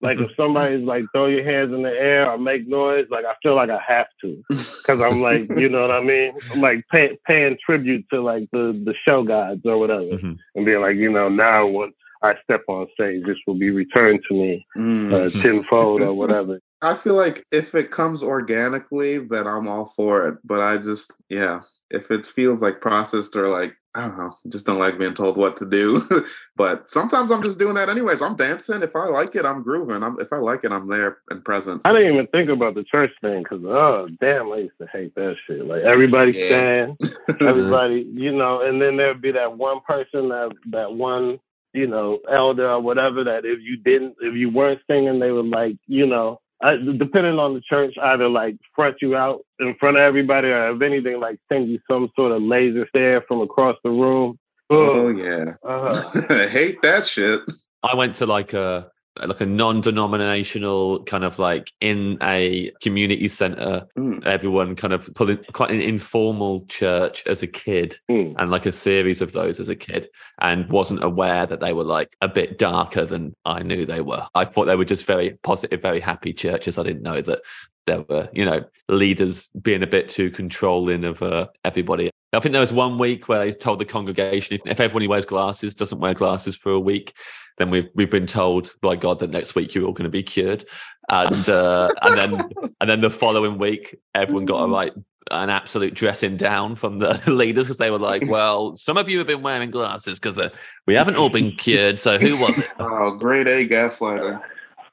Like 0.03 0.17
if 0.17 0.31
somebody's 0.35 0.83
like 0.83 1.03
throw 1.13 1.27
your 1.27 1.43
hands 1.43 1.71
in 1.71 1.83
the 1.83 1.91
air 1.91 2.27
or 2.27 2.37
make 2.39 2.67
noise, 2.67 3.05
like 3.11 3.23
I 3.25 3.35
feel 3.43 3.55
like 3.55 3.69
I 3.69 3.79
have 3.87 4.07
to 4.21 4.43
because 4.49 4.99
I'm 4.99 5.21
like 5.21 5.47
you 5.57 5.69
know 5.69 5.81
what 5.81 5.91
I 5.91 6.01
mean. 6.01 6.33
I'm 6.51 6.59
like 6.59 6.83
pay, 6.91 7.19
paying 7.27 7.55
tribute 7.63 8.05
to 8.11 8.21
like 8.21 8.49
the 8.51 8.81
the 8.83 8.95
show 9.05 9.21
gods 9.23 9.61
or 9.63 9.77
whatever, 9.77 10.03
Mhm. 10.17 10.37
and 10.55 10.65
being 10.65 10.81
like 10.81 10.95
you 10.95 11.11
know 11.11 11.29
now 11.29 11.67
when 11.67 11.93
I 12.23 12.33
step 12.43 12.63
on 12.67 12.87
stage, 12.95 13.23
this 13.25 13.37
will 13.45 13.59
be 13.59 13.69
returned 13.69 14.21
to 14.27 14.33
me 14.33 14.65
Mm. 14.75 15.13
uh, 15.13 15.29
tenfold 15.41 16.01
or 16.01 16.13
whatever. 16.15 16.59
I 16.81 16.93
feel 16.93 17.15
like 17.15 17.45
if 17.51 17.75
it 17.75 17.91
comes 17.91 18.23
organically 18.23 19.17
then 19.19 19.47
i'm 19.47 19.67
all 19.67 19.85
for 19.95 20.27
it 20.27 20.37
but 20.43 20.61
i 20.61 20.77
just 20.77 21.15
yeah 21.29 21.61
if 21.89 22.11
it 22.11 22.25
feels 22.25 22.61
like 22.61 22.81
processed 22.81 23.35
or 23.35 23.47
like 23.47 23.75
i 23.95 24.01
don't 24.07 24.17
know 24.17 24.31
just 24.49 24.65
don't 24.65 24.79
like 24.79 24.97
being 24.97 25.13
told 25.13 25.35
what 25.37 25.55
to 25.57 25.65
do. 25.65 26.01
But 26.55 26.89
sometimes 26.89 27.31
i'm 27.31 27.41
just 27.43 27.57
doing 27.59 27.73
that 27.75 27.89
anyways. 27.89 28.21
I'm 28.21 28.35
dancing. 28.35 28.83
If 28.83 28.95
i 28.95 29.05
like 29.05 29.35
it 29.35 29.45
i'm 29.45 29.63
grooving. 29.63 30.03
I'm, 30.03 30.17
if 30.19 30.31
i 30.31 30.37
like 30.37 30.63
it 30.63 30.71
i'm 30.71 30.87
there 30.87 31.17
and 31.29 31.43
present 31.43 31.81
I 31.85 31.91
didn't 31.93 32.13
even 32.13 32.27
think 32.27 32.49
about 32.49 32.75
the 32.75 32.83
church 32.83 33.11
thing 33.21 33.43
because 33.43 33.63
oh 33.65 34.07
damn, 34.21 34.51
I 34.51 34.57
used 34.57 34.77
to 34.79 34.87
hate 34.87 35.13
that 35.15 35.35
shit. 35.47 35.65
Like 35.65 35.81
everybody 35.83 36.31
Yeah. 36.31 36.45
stand, 36.45 36.99
everybody, 37.41 38.07
you 38.13 38.31
know, 38.31 38.61
and 38.61 38.81
then 38.81 38.95
there'd 38.97 39.21
be 39.21 39.31
that 39.31 39.57
one 39.57 39.79
person 39.81 40.29
that 40.29 40.51
that 40.67 40.93
one, 40.93 41.39
you 41.73 41.87
know, 41.87 42.19
elder 42.31 42.69
or 42.69 42.79
whatever 42.79 43.23
that 43.25 43.43
if 43.45 43.59
you 43.61 43.75
didn't, 43.77 44.15
if 44.21 44.35
you 44.35 44.49
weren't 44.51 44.81
singing, 44.89 45.19
they 45.19 45.31
would 45.31 45.47
like, 45.47 45.77
you 45.87 46.05
know, 46.05 46.39
I, 46.63 46.75
depending 46.75 47.39
on 47.39 47.53
the 47.53 47.61
church, 47.61 47.95
either 48.01 48.29
like 48.29 48.57
front 48.75 48.97
you 49.01 49.15
out 49.15 49.41
in 49.59 49.75
front 49.79 49.97
of 49.97 50.01
everybody, 50.01 50.49
or 50.49 50.75
if 50.75 50.81
anything, 50.81 51.19
like 51.19 51.39
send 51.51 51.69
you 51.69 51.79
some 51.89 52.09
sort 52.15 52.31
of 52.31 52.41
laser 52.41 52.87
stare 52.89 53.21
from 53.27 53.41
across 53.41 53.77
the 53.83 53.89
room. 53.89 54.37
oh 54.69 55.09
yeah. 55.09 55.55
Uh, 55.63 56.01
i 56.29 56.47
hate 56.49 56.81
that 56.81 57.05
shit. 57.05 57.41
I 57.83 57.95
went 57.95 58.15
to 58.15 58.25
like 58.25 58.53
a 58.53 58.91
like 59.19 59.41
a 59.41 59.45
non-denominational 59.45 61.03
kind 61.03 61.23
of 61.23 61.37
like 61.37 61.71
in 61.81 62.17
a 62.21 62.71
community 62.81 63.27
center 63.27 63.87
Mm. 63.97 64.25
everyone 64.25 64.75
kind 64.75 64.93
of 64.93 65.09
pulling 65.15 65.39
quite 65.53 65.71
an 65.71 65.81
informal 65.81 66.65
church 66.67 67.25
as 67.27 67.41
a 67.43 67.47
kid 67.47 67.97
hmm. 68.07 68.33
and 68.37 68.51
like 68.51 68.65
a 68.65 68.71
series 68.71 69.21
of 69.21 69.33
those 69.33 69.59
as 69.59 69.69
a 69.69 69.75
kid 69.75 70.07
and 70.39 70.69
wasn't 70.69 71.03
aware 71.03 71.45
that 71.45 71.59
they 71.59 71.73
were 71.73 71.83
like 71.83 72.15
a 72.21 72.27
bit 72.27 72.57
darker 72.57 73.05
than 73.05 73.35
I 73.45 73.63
knew 73.63 73.85
they 73.85 74.01
were. 74.01 74.25
I 74.33 74.45
thought 74.45 74.65
they 74.65 74.75
were 74.75 74.85
just 74.85 75.05
very 75.05 75.37
positive, 75.43 75.81
very 75.81 75.99
happy 75.99 76.33
churches. 76.33 76.77
I 76.77 76.83
didn't 76.83 77.03
know 77.03 77.21
that 77.21 77.41
there 77.85 78.01
were, 78.01 78.29
you 78.33 78.45
know, 78.45 78.63
leaders 78.89 79.49
being 79.61 79.83
a 79.83 79.87
bit 79.87 80.09
too 80.09 80.29
controlling 80.29 81.03
of 81.03 81.21
uh, 81.21 81.47
everybody. 81.65 82.09
I 82.33 82.39
think 82.39 82.53
there 82.53 82.61
was 82.61 82.71
one 82.71 82.97
week 82.97 83.27
where 83.27 83.39
they 83.39 83.51
told 83.51 83.79
the 83.79 83.85
congregation 83.85 84.55
if, 84.55 84.61
if 84.65 84.79
everyone 84.79 85.03
who 85.03 85.09
wears 85.09 85.25
glasses 85.25 85.75
doesn't 85.75 85.99
wear 85.99 86.13
glasses 86.13 86.55
for 86.55 86.71
a 86.71 86.79
week, 86.79 87.13
then 87.57 87.69
we've 87.69 87.89
we've 87.93 88.09
been 88.09 88.27
told 88.27 88.73
by 88.81 88.95
God 88.95 89.19
that 89.19 89.31
next 89.31 89.55
week 89.55 89.75
you're 89.75 89.85
all 89.85 89.93
going 89.93 90.05
to 90.05 90.09
be 90.09 90.23
cured. 90.23 90.65
And 91.09 91.49
uh, 91.49 91.89
and 92.01 92.21
then 92.21 92.41
and 92.81 92.89
then 92.89 93.01
the 93.01 93.09
following 93.09 93.57
week, 93.57 93.97
everyone 94.15 94.45
got 94.45 94.61
a 94.61 94.65
like 94.65 94.93
an 95.29 95.49
absolute 95.49 95.93
dressing 95.93 96.35
down 96.37 96.75
from 96.75 96.99
the 96.99 97.21
leaders 97.27 97.65
because 97.65 97.77
they 97.77 97.91
were 97.91 97.99
like, 97.99 98.29
"Well, 98.29 98.75
some 98.77 98.97
of 98.97 99.09
you 99.09 99.17
have 99.17 99.27
been 99.27 99.41
wearing 99.41 99.71
glasses 99.71 100.19
because 100.19 100.51
we 100.87 100.93
haven't 100.93 101.17
all 101.17 101.29
been 101.29 101.51
cured. 101.57 101.99
So 101.99 102.17
who 102.17 102.39
was 102.39 102.57
it?" 102.57 102.65
oh 102.79 103.11
grade 103.17 103.47
a 103.47 103.67
gaslighter. 103.67 104.41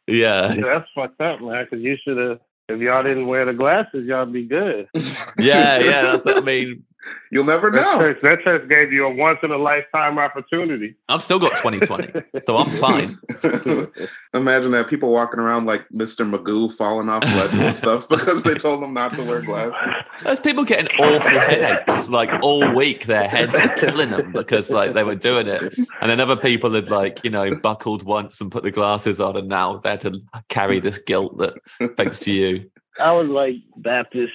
Yeah, 0.06 0.52
Yeah, 0.54 0.62
that's 0.62 0.88
fucked 0.94 1.20
up, 1.20 1.40
man. 1.40 1.64
Because 1.64 1.84
you 1.84 1.96
should 2.02 2.16
have. 2.16 2.40
If 2.68 2.80
y'all 2.80 3.02
didn't 3.02 3.26
wear 3.26 3.46
the 3.46 3.54
glasses, 3.54 4.06
y'all 4.06 4.26
be 4.26 4.44
good. 4.44 4.88
yeah, 5.38 5.78
yeah. 5.78 6.02
That's 6.02 6.24
what 6.24 6.38
I 6.38 6.40
mean. 6.44 6.84
You'll 7.30 7.44
never 7.44 7.70
That 7.70 7.80
know. 7.80 7.98
church, 7.98 8.18
that 8.22 8.40
church 8.42 8.68
gave 8.68 8.92
you 8.92 9.06
a 9.06 9.14
once 9.14 9.38
in 9.42 9.50
a 9.50 9.56
lifetime 9.58 10.18
opportunity. 10.18 10.96
I've 11.08 11.22
still 11.22 11.38
got 11.38 11.56
2020, 11.56 12.40
so 12.40 12.56
I'm 12.56 12.66
fine. 12.66 13.08
Imagine 14.34 14.70
that 14.72 14.86
people 14.88 15.12
walking 15.12 15.40
around 15.40 15.66
like 15.66 15.86
Mr. 15.90 16.28
Magoo 16.30 16.72
falling 16.72 17.08
off 17.08 17.22
ledges 17.24 17.60
and 17.60 17.76
stuff 17.76 18.08
because 18.08 18.42
they 18.42 18.54
told 18.54 18.82
them 18.82 18.94
not 18.94 19.14
to 19.14 19.22
wear 19.24 19.42
glasses. 19.42 19.78
There's 20.22 20.40
people 20.40 20.64
getting 20.64 20.94
awful 20.98 21.40
headaches 21.40 22.08
like 22.08 22.30
all 22.42 22.74
week. 22.74 23.06
Their 23.06 23.28
heads 23.28 23.54
are 23.54 23.74
killing 23.76 24.10
them 24.10 24.32
because 24.32 24.70
like 24.70 24.94
they 24.94 25.04
were 25.04 25.14
doing 25.14 25.48
it, 25.48 25.62
and 26.00 26.10
then 26.10 26.20
other 26.20 26.36
people 26.36 26.72
had 26.72 26.90
like 26.90 27.22
you 27.24 27.30
know 27.30 27.54
buckled 27.56 28.02
once 28.02 28.40
and 28.40 28.50
put 28.50 28.62
the 28.62 28.70
glasses 28.70 29.20
on, 29.20 29.36
and 29.36 29.48
now 29.48 29.78
they're 29.78 29.98
to 29.98 30.20
carry 30.48 30.80
this 30.80 30.98
guilt 30.98 31.38
that 31.38 31.54
thanks 31.96 32.18
to 32.20 32.32
you. 32.32 32.70
I 33.00 33.12
was 33.12 33.28
like 33.28 33.56
Baptist 33.76 34.32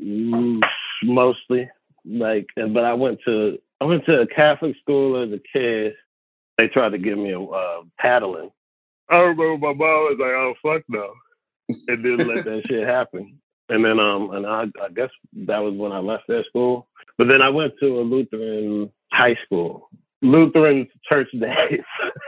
mm, 0.00 0.60
mostly, 1.02 1.70
like, 2.04 2.46
but 2.56 2.84
I 2.84 2.94
went 2.94 3.20
to 3.26 3.58
I 3.80 3.84
went 3.84 4.04
to 4.06 4.20
a 4.20 4.26
Catholic 4.26 4.76
school 4.80 5.22
as 5.22 5.30
a 5.32 5.40
kid. 5.52 5.94
They 6.58 6.68
tried 6.68 6.90
to 6.90 6.98
give 6.98 7.18
me 7.18 7.32
a 7.32 7.40
uh, 7.40 7.82
paddling. 7.98 8.50
I 9.10 9.16
remember 9.16 9.58
my 9.58 9.72
mom 9.72 9.78
was 9.78 10.16
like, 10.18 10.30
"Oh 10.30 10.54
fuck 10.62 10.82
no," 10.88 11.12
and 11.88 12.02
didn't 12.02 12.28
let 12.28 12.44
that 12.44 12.62
shit 12.68 12.86
happen. 12.86 13.38
And 13.68 13.84
then, 13.84 13.98
um, 13.98 14.30
and 14.32 14.46
I, 14.46 14.64
I 14.82 14.88
guess 14.94 15.10
that 15.46 15.58
was 15.58 15.74
when 15.74 15.92
I 15.92 15.98
left 15.98 16.24
that 16.28 16.44
school. 16.46 16.86
But 17.16 17.28
then 17.28 17.40
I 17.40 17.48
went 17.48 17.74
to 17.80 18.00
a 18.00 18.02
Lutheran 18.02 18.90
high 19.12 19.36
school. 19.44 19.88
Lutheran 20.22 20.88
church 21.08 21.28
days 21.32 21.80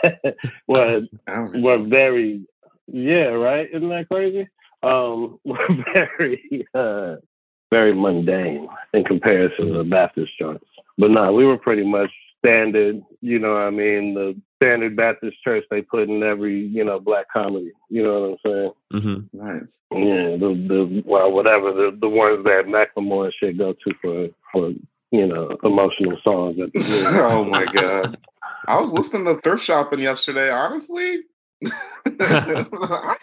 were 0.68 1.02
I 1.26 1.40
were 1.54 1.82
very, 1.84 2.46
yeah, 2.86 3.28
right. 3.28 3.68
Isn't 3.72 3.88
that 3.88 4.08
crazy? 4.08 4.48
Um, 4.82 5.38
were 5.44 5.68
very, 5.92 6.66
uh, 6.74 7.16
very 7.70 7.94
mundane 7.94 8.68
in 8.92 9.04
comparison 9.04 9.68
to 9.68 9.78
the 9.78 9.84
Baptist 9.84 10.32
joints. 10.38 10.64
But 10.98 11.10
no, 11.10 11.32
we 11.32 11.44
were 11.44 11.58
pretty 11.58 11.84
much 11.84 12.10
standard. 12.38 13.02
You 13.20 13.38
know, 13.38 13.54
what 13.54 13.62
I 13.62 13.70
mean, 13.70 14.14
the 14.14 14.40
standard 14.56 14.96
Baptist 14.96 15.36
church 15.42 15.64
they 15.70 15.82
put 15.82 16.08
in 16.08 16.22
every, 16.22 16.66
you 16.66 16.84
know, 16.84 16.98
black 16.98 17.26
comedy. 17.32 17.72
You 17.90 18.02
know 18.02 18.20
what 18.20 18.30
I'm 18.30 18.38
saying? 18.44 18.72
Mm-hmm. 18.94 19.46
Nice. 19.46 19.80
Yeah, 19.92 20.36
the 20.36 20.66
the 20.68 21.02
well, 21.04 21.30
whatever 21.32 21.72
the 21.72 21.96
the 22.00 22.08
ones 22.08 22.44
that 22.44 22.64
Macklemore 22.66 23.26
and 23.26 23.34
shit 23.38 23.58
go 23.58 23.72
to 23.72 23.94
for 24.00 24.28
for 24.52 24.72
you 25.10 25.26
know 25.26 25.56
emotional 25.62 26.18
songs. 26.22 26.58
At 26.60 26.72
the 26.72 27.28
oh 27.30 27.44
my 27.44 27.64
god. 27.66 28.18
I 28.68 28.80
was 28.80 28.92
listening 28.92 29.26
to 29.26 29.40
thrift 29.40 29.64
shopping 29.64 30.00
yesterday. 30.00 30.50
Honestly, 30.50 31.22
I 32.06 33.16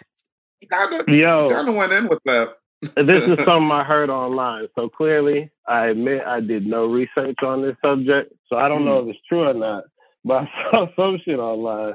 kind 0.70 0.94
of 0.94 1.08
Yo, 1.08 1.48
kind 1.48 1.68
of 1.68 1.74
went 1.74 1.92
in 1.92 2.08
with 2.08 2.20
that. 2.24 2.58
This 2.94 3.24
is 3.24 3.44
something 3.44 3.70
I 3.70 3.84
heard 3.84 4.10
online. 4.10 4.68
So 4.74 4.88
clearly, 4.88 5.50
I 5.66 5.86
admit 5.86 6.22
I 6.26 6.40
did 6.40 6.66
no 6.66 6.86
research 6.86 7.36
on 7.42 7.62
this 7.62 7.76
subject. 7.84 8.32
So 8.48 8.56
I 8.56 8.68
don't 8.68 8.84
know 8.84 9.00
if 9.00 9.14
it's 9.14 9.26
true 9.28 9.48
or 9.48 9.54
not. 9.54 9.84
But 10.24 10.44
I 10.44 10.50
saw 10.70 10.86
some 10.96 11.18
shit 11.24 11.38
online 11.38 11.94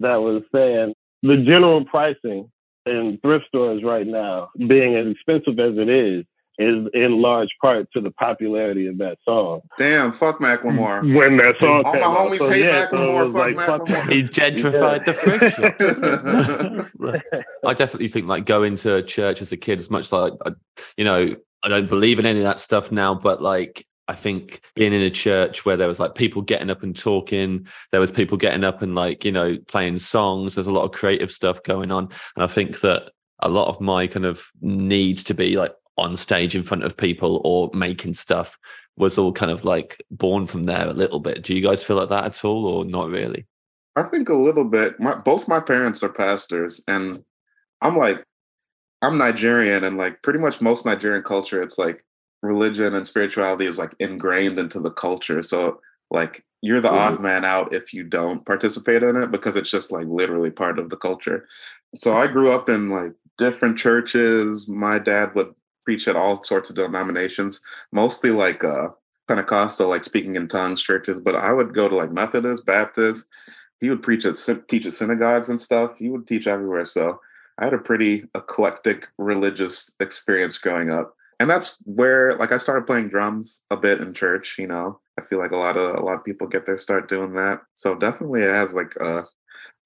that 0.00 0.16
was 0.16 0.42
saying 0.54 0.94
the 1.22 1.36
general 1.38 1.84
pricing 1.84 2.50
in 2.86 3.18
thrift 3.22 3.46
stores 3.48 3.82
right 3.84 4.06
now, 4.06 4.50
being 4.56 4.96
as 4.96 5.06
expensive 5.08 5.58
as 5.58 5.76
it 5.76 5.88
is, 5.88 6.24
is 6.58 6.88
in 6.92 7.22
large 7.22 7.50
part 7.60 7.90
to 7.92 8.00
the 8.00 8.10
popularity 8.10 8.86
of 8.88 8.98
that 8.98 9.18
song. 9.24 9.60
Damn, 9.78 10.10
fuck 10.12 10.40
Macklemore. 10.40 11.14
When 11.16 11.36
that 11.36 11.54
song 11.60 11.84
All 11.84 11.92
my 11.92 11.98
came 12.00 12.02
out. 12.02 12.16
homies 12.16 12.38
So, 12.38 12.50
hate 12.50 12.64
yeah, 12.64 12.88
so 12.88 12.96
it 12.96 13.00
Macklemore, 13.00 13.22
was 13.22 13.32
fuck 13.32 13.56
like, 13.56 13.66
fuck 13.66 13.80
Macklemore. 13.82 14.12
He 14.12 14.22
gentrified 14.24 15.04
the 15.04 15.14
thrift 15.14 15.56
shop. 15.56 17.22
I 17.66 17.74
definitely 17.74 18.08
think 18.08 18.26
like 18.26 18.44
going 18.46 18.76
to 18.76 19.02
church 19.02 19.40
as 19.42 19.52
a 19.52 19.56
kid 19.56 19.78
is 19.78 19.90
much 19.90 20.10
like 20.12 20.32
I- 20.46 20.52
you 20.96 21.04
know 21.04 21.34
I 21.62 21.68
don't 21.68 21.88
believe 21.88 22.18
in 22.18 22.26
any 22.26 22.38
of 22.38 22.44
that 22.44 22.60
stuff 22.60 22.92
now, 22.92 23.14
but 23.14 23.42
like 23.42 23.84
I 24.06 24.14
think 24.14 24.60
being 24.74 24.92
in 24.92 25.02
a 25.02 25.10
church 25.10 25.66
where 25.66 25.76
there 25.76 25.88
was 25.88 26.00
like 26.00 26.14
people 26.14 26.40
getting 26.40 26.70
up 26.70 26.82
and 26.82 26.96
talking, 26.96 27.66
there 27.92 28.00
was 28.00 28.10
people 28.10 28.36
getting 28.38 28.64
up 28.64 28.80
and 28.82 28.94
like 28.94 29.24
you 29.24 29.32
know 29.32 29.58
playing 29.68 29.98
songs. 29.98 30.54
There's 30.54 30.66
a 30.66 30.72
lot 30.72 30.84
of 30.84 30.92
creative 30.92 31.30
stuff 31.30 31.62
going 31.62 31.90
on, 31.90 32.08
and 32.36 32.44
I 32.44 32.46
think 32.46 32.80
that 32.80 33.10
a 33.40 33.48
lot 33.48 33.68
of 33.68 33.80
my 33.80 34.06
kind 34.06 34.24
of 34.24 34.44
need 34.60 35.18
to 35.18 35.34
be 35.34 35.56
like 35.56 35.72
on 35.98 36.16
stage 36.16 36.54
in 36.54 36.62
front 36.62 36.84
of 36.84 36.96
people 36.96 37.40
or 37.44 37.70
making 37.74 38.14
stuff 38.14 38.58
was 38.96 39.18
all 39.18 39.32
kind 39.32 39.52
of 39.52 39.64
like 39.64 40.02
born 40.10 40.46
from 40.46 40.64
there 40.64 40.88
a 40.88 40.92
little 40.92 41.20
bit. 41.20 41.42
Do 41.42 41.54
you 41.54 41.62
guys 41.62 41.82
feel 41.82 41.96
like 41.96 42.08
that 42.08 42.24
at 42.24 42.44
all, 42.44 42.66
or 42.66 42.84
not 42.84 43.10
really? 43.10 43.46
I 43.96 44.02
think 44.04 44.28
a 44.28 44.34
little 44.34 44.64
bit. 44.64 44.98
My 45.00 45.14
both 45.14 45.48
my 45.48 45.60
parents 45.60 46.02
are 46.02 46.12
pastors, 46.12 46.82
and 46.88 47.22
I'm 47.80 47.96
like, 47.96 48.24
I'm 49.02 49.18
Nigerian, 49.18 49.84
and 49.84 49.96
like 49.96 50.22
pretty 50.22 50.38
much 50.38 50.60
most 50.60 50.86
Nigerian 50.86 51.22
culture, 51.22 51.62
it's 51.62 51.78
like 51.78 52.04
religion 52.42 52.94
and 52.94 53.06
spirituality 53.06 53.66
is 53.66 53.78
like 53.78 53.94
ingrained 53.98 54.58
into 54.58 54.80
the 54.80 54.90
culture. 54.90 55.42
So 55.42 55.80
like 56.10 56.44
you're 56.62 56.80
the 56.80 56.90
odd 56.90 57.14
mm-hmm. 57.14 57.22
man 57.22 57.44
out 57.44 57.72
if 57.72 57.92
you 57.92 58.04
don't 58.04 58.44
participate 58.44 59.02
in 59.02 59.16
it 59.16 59.30
because 59.30 59.56
it's 59.56 59.70
just 59.70 59.92
like 59.92 60.06
literally 60.06 60.50
part 60.50 60.78
of 60.78 60.90
the 60.90 60.96
culture. 60.96 61.46
So 61.94 62.12
mm-hmm. 62.12 62.20
I 62.20 62.26
grew 62.32 62.50
up 62.50 62.68
in 62.68 62.90
like 62.90 63.14
different 63.36 63.78
churches. 63.78 64.68
My 64.68 64.98
dad 64.98 65.34
would 65.34 65.54
preach 65.88 66.06
at 66.06 66.16
all 66.16 66.42
sorts 66.42 66.68
of 66.68 66.76
denominations, 66.76 67.62
mostly 67.92 68.30
like 68.30 68.62
uh 68.62 68.90
Pentecostal, 69.26 69.88
like 69.88 70.04
speaking 70.04 70.34
in 70.34 70.46
tongues 70.46 70.82
churches, 70.82 71.18
but 71.18 71.34
I 71.34 71.50
would 71.50 71.72
go 71.72 71.88
to 71.88 71.96
like 71.96 72.12
Methodist, 72.12 72.66
Baptist. 72.66 73.30
He 73.80 73.88
would 73.88 74.02
preach 74.02 74.26
at 74.26 74.36
teach 74.68 74.84
at 74.84 74.92
synagogues 74.92 75.48
and 75.48 75.58
stuff. 75.58 75.96
He 75.96 76.10
would 76.10 76.26
teach 76.26 76.46
everywhere. 76.46 76.84
So 76.84 77.18
I 77.56 77.64
had 77.64 77.72
a 77.72 77.78
pretty 77.78 78.24
eclectic 78.34 79.06
religious 79.16 79.96
experience 79.98 80.58
growing 80.58 80.90
up. 80.90 81.14
And 81.40 81.48
that's 81.48 81.82
where 81.86 82.34
like 82.34 82.52
I 82.52 82.58
started 82.58 82.86
playing 82.86 83.08
drums 83.08 83.64
a 83.70 83.76
bit 83.78 84.02
in 84.02 84.12
church, 84.12 84.56
you 84.58 84.66
know. 84.66 85.00
I 85.18 85.22
feel 85.22 85.38
like 85.38 85.52
a 85.52 85.56
lot 85.56 85.78
of 85.78 85.96
a 85.96 86.02
lot 86.02 86.18
of 86.18 86.24
people 86.24 86.48
get 86.48 86.66
their 86.66 86.76
start 86.76 87.08
doing 87.08 87.32
that. 87.32 87.62
So 87.76 87.94
definitely 87.94 88.42
it 88.42 88.52
has 88.52 88.74
like 88.74 88.92
a 89.00 89.24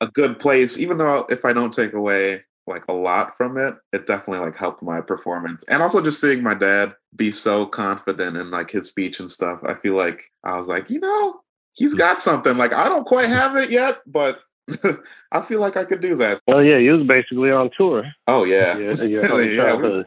a 0.01 0.09
good 0.09 0.41
place, 0.41 0.81
even 0.81 0.99
though 0.99 1.27
if 1.31 1.45
I 1.45 1.53
don't 1.53 1.73
take 1.73 1.93
away 1.93 2.43
like 2.67 2.85
a 2.89 2.93
lot 2.93 3.37
from 3.37 3.57
it, 3.57 3.75
it 3.93 4.07
definitely 4.07 4.45
like 4.45 4.57
helped 4.57 4.83
my 4.83 5.01
performance. 5.01 5.65
And 5.69 5.83
also 5.83 6.03
just 6.03 6.21
seeing 6.21 6.43
my 6.43 6.55
dad 6.55 6.95
be 7.17 7.31
so 7.31 7.67
confident 7.67 8.37
in 8.37 8.51
like 8.51 8.71
his 8.71 8.89
speech 8.89 9.21
and 9.21 9.31
stuff. 9.31 9.61
I 9.67 9.75
feel 9.75 9.97
like 9.97 10.23
I 10.45 10.57
was 10.57 10.69
like, 10.69 10.89
you 10.91 11.01
know, 11.01 11.41
he's 11.75 11.95
got 11.95 12.19
something. 12.19 12.57
Like 12.57 12.73
I 12.73 12.89
don't 12.89 13.05
quite 13.07 13.29
have 13.29 13.57
it 13.57 13.71
yet, 13.71 13.99
but 14.07 14.41
I 15.33 15.41
feel 15.41 15.61
like 15.61 15.77
I 15.77 15.85
could 15.85 16.01
do 16.01 16.17
that. 16.17 16.41
Oh 16.49 16.61
yeah, 16.61 16.79
you 16.79 16.93
was 16.93 17.07
basically 17.07 17.51
on 17.51 17.71
tour. 17.77 18.05
Oh 18.29 18.45
yeah. 18.45 18.79
Yeah, 18.79 18.93
Yeah, 19.03 19.77
we- 19.77 20.05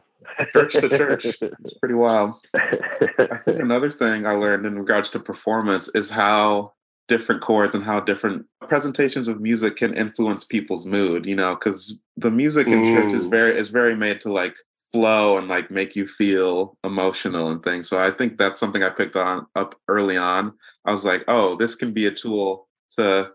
church 0.52 0.74
to 0.74 0.90
church. 0.90 1.26
It's 1.42 1.74
pretty 1.80 1.96
wild. 1.96 2.36
I 2.54 3.38
think 3.44 3.60
another 3.60 3.90
thing 3.90 4.26
I 4.26 4.32
learned 4.34 4.66
in 4.66 4.78
regards 4.78 5.10
to 5.12 5.20
performance 5.20 5.88
is 5.90 6.12
how 6.12 6.74
different 7.08 7.42
chords 7.42 7.76
and 7.76 7.84
how 7.84 8.00
different 8.00 8.46
presentations 8.68 9.28
of 9.28 9.40
music 9.42 9.78
can 9.78 9.94
influence 9.94 10.44
people's 10.46 10.86
mood, 10.86 11.26
you 11.26 11.36
know, 11.36 11.56
because 11.56 12.00
the 12.18 12.32
music 12.32 12.68
in 12.68 12.84
church 12.94 13.14
is 13.14 13.26
Mm. 13.26 13.32
very 13.32 13.58
is 13.58 13.70
very 13.70 13.96
made 13.96 14.22
to 14.22 14.32
like 14.32 14.56
flow 14.92 15.38
and 15.38 15.48
like 15.48 15.70
make 15.72 15.96
you 15.96 16.08
feel 16.08 16.78
emotional 16.84 17.50
and 17.50 17.64
things. 17.64 17.90
So 17.90 17.98
I 17.98 18.12
think 18.12 18.38
that's 18.38 18.60
something 18.60 18.82
I 18.84 18.90
picked 18.90 19.16
on 19.16 19.46
up 19.56 19.76
early 19.88 20.18
on. 20.18 20.54
I 20.86 20.92
was 20.92 21.04
like, 21.06 21.24
oh, 21.28 21.56
this 21.56 21.76
can 21.76 21.92
be 21.92 22.06
a 22.06 22.12
tool 22.12 22.68
to 22.98 23.32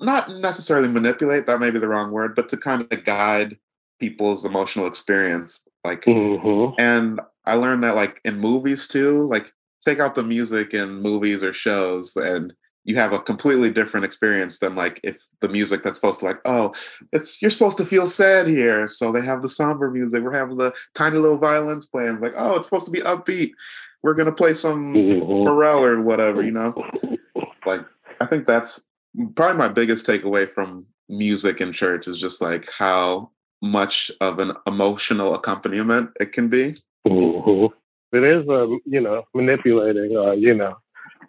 not 0.00 0.30
necessarily 0.30 0.88
manipulate, 0.88 1.46
that 1.46 1.60
may 1.60 1.70
be 1.70 1.78
the 1.78 1.88
wrong 1.88 2.10
word, 2.10 2.34
but 2.34 2.48
to 2.50 2.56
kind 2.56 2.86
of 2.90 3.04
guide 3.04 3.58
people's 3.98 4.44
emotional 4.44 4.86
experience. 4.86 5.66
Like 5.84 6.02
Mhm. 6.04 6.74
and 6.78 7.20
I 7.46 7.54
learned 7.54 7.82
that 7.84 7.96
like 7.96 8.20
in 8.24 8.38
movies 8.38 8.86
too, 8.88 9.22
like 9.28 9.52
take 9.84 9.98
out 10.00 10.14
the 10.14 10.22
music 10.22 10.74
in 10.74 11.00
movies 11.00 11.42
or 11.42 11.52
shows 11.54 12.14
and 12.16 12.52
you 12.84 12.96
have 12.96 13.12
a 13.12 13.18
completely 13.18 13.70
different 13.70 14.04
experience 14.04 14.58
than 14.58 14.74
like 14.74 15.00
if 15.02 15.22
the 15.40 15.48
music 15.48 15.82
that's 15.82 15.96
supposed 15.96 16.20
to 16.20 16.26
like, 16.26 16.40
oh, 16.44 16.72
it's 17.12 17.40
you're 17.42 17.50
supposed 17.50 17.76
to 17.78 17.84
feel 17.84 18.06
sad 18.06 18.46
here. 18.48 18.88
So 18.88 19.12
they 19.12 19.20
have 19.22 19.42
the 19.42 19.48
somber 19.48 19.90
music. 19.90 20.22
We're 20.22 20.32
having 20.32 20.56
the 20.56 20.72
tiny 20.94 21.18
little 21.18 21.38
violins 21.38 21.86
playing, 21.88 22.20
like, 22.20 22.34
oh, 22.36 22.56
it's 22.56 22.66
supposed 22.66 22.86
to 22.86 22.90
be 22.90 23.00
upbeat. 23.00 23.52
We're 24.02 24.14
gonna 24.14 24.32
play 24.32 24.54
some 24.54 24.94
Mhm. 24.94 25.44
Pharrell 25.44 25.82
or 25.82 26.00
whatever, 26.00 26.42
you 26.42 26.52
know? 26.52 26.74
Like 27.66 27.84
I 28.20 28.26
think 28.26 28.46
that's 28.46 28.86
probably 29.34 29.58
my 29.58 29.68
biggest 29.68 30.06
takeaway 30.06 30.48
from 30.48 30.86
music 31.08 31.60
in 31.60 31.72
church 31.72 32.08
is 32.08 32.20
just 32.20 32.40
like 32.40 32.66
how 32.78 33.30
much 33.62 34.10
of 34.22 34.38
an 34.38 34.52
emotional 34.66 35.34
accompaniment 35.34 36.10
it 36.18 36.32
can 36.32 36.48
be. 36.48 36.74
Mhm. 37.06 37.70
It 38.12 38.24
is, 38.24 38.48
um, 38.48 38.80
you 38.86 39.00
know, 39.00 39.24
manipulating, 39.34 40.16
or 40.16 40.34
you 40.34 40.54
know, 40.54 40.76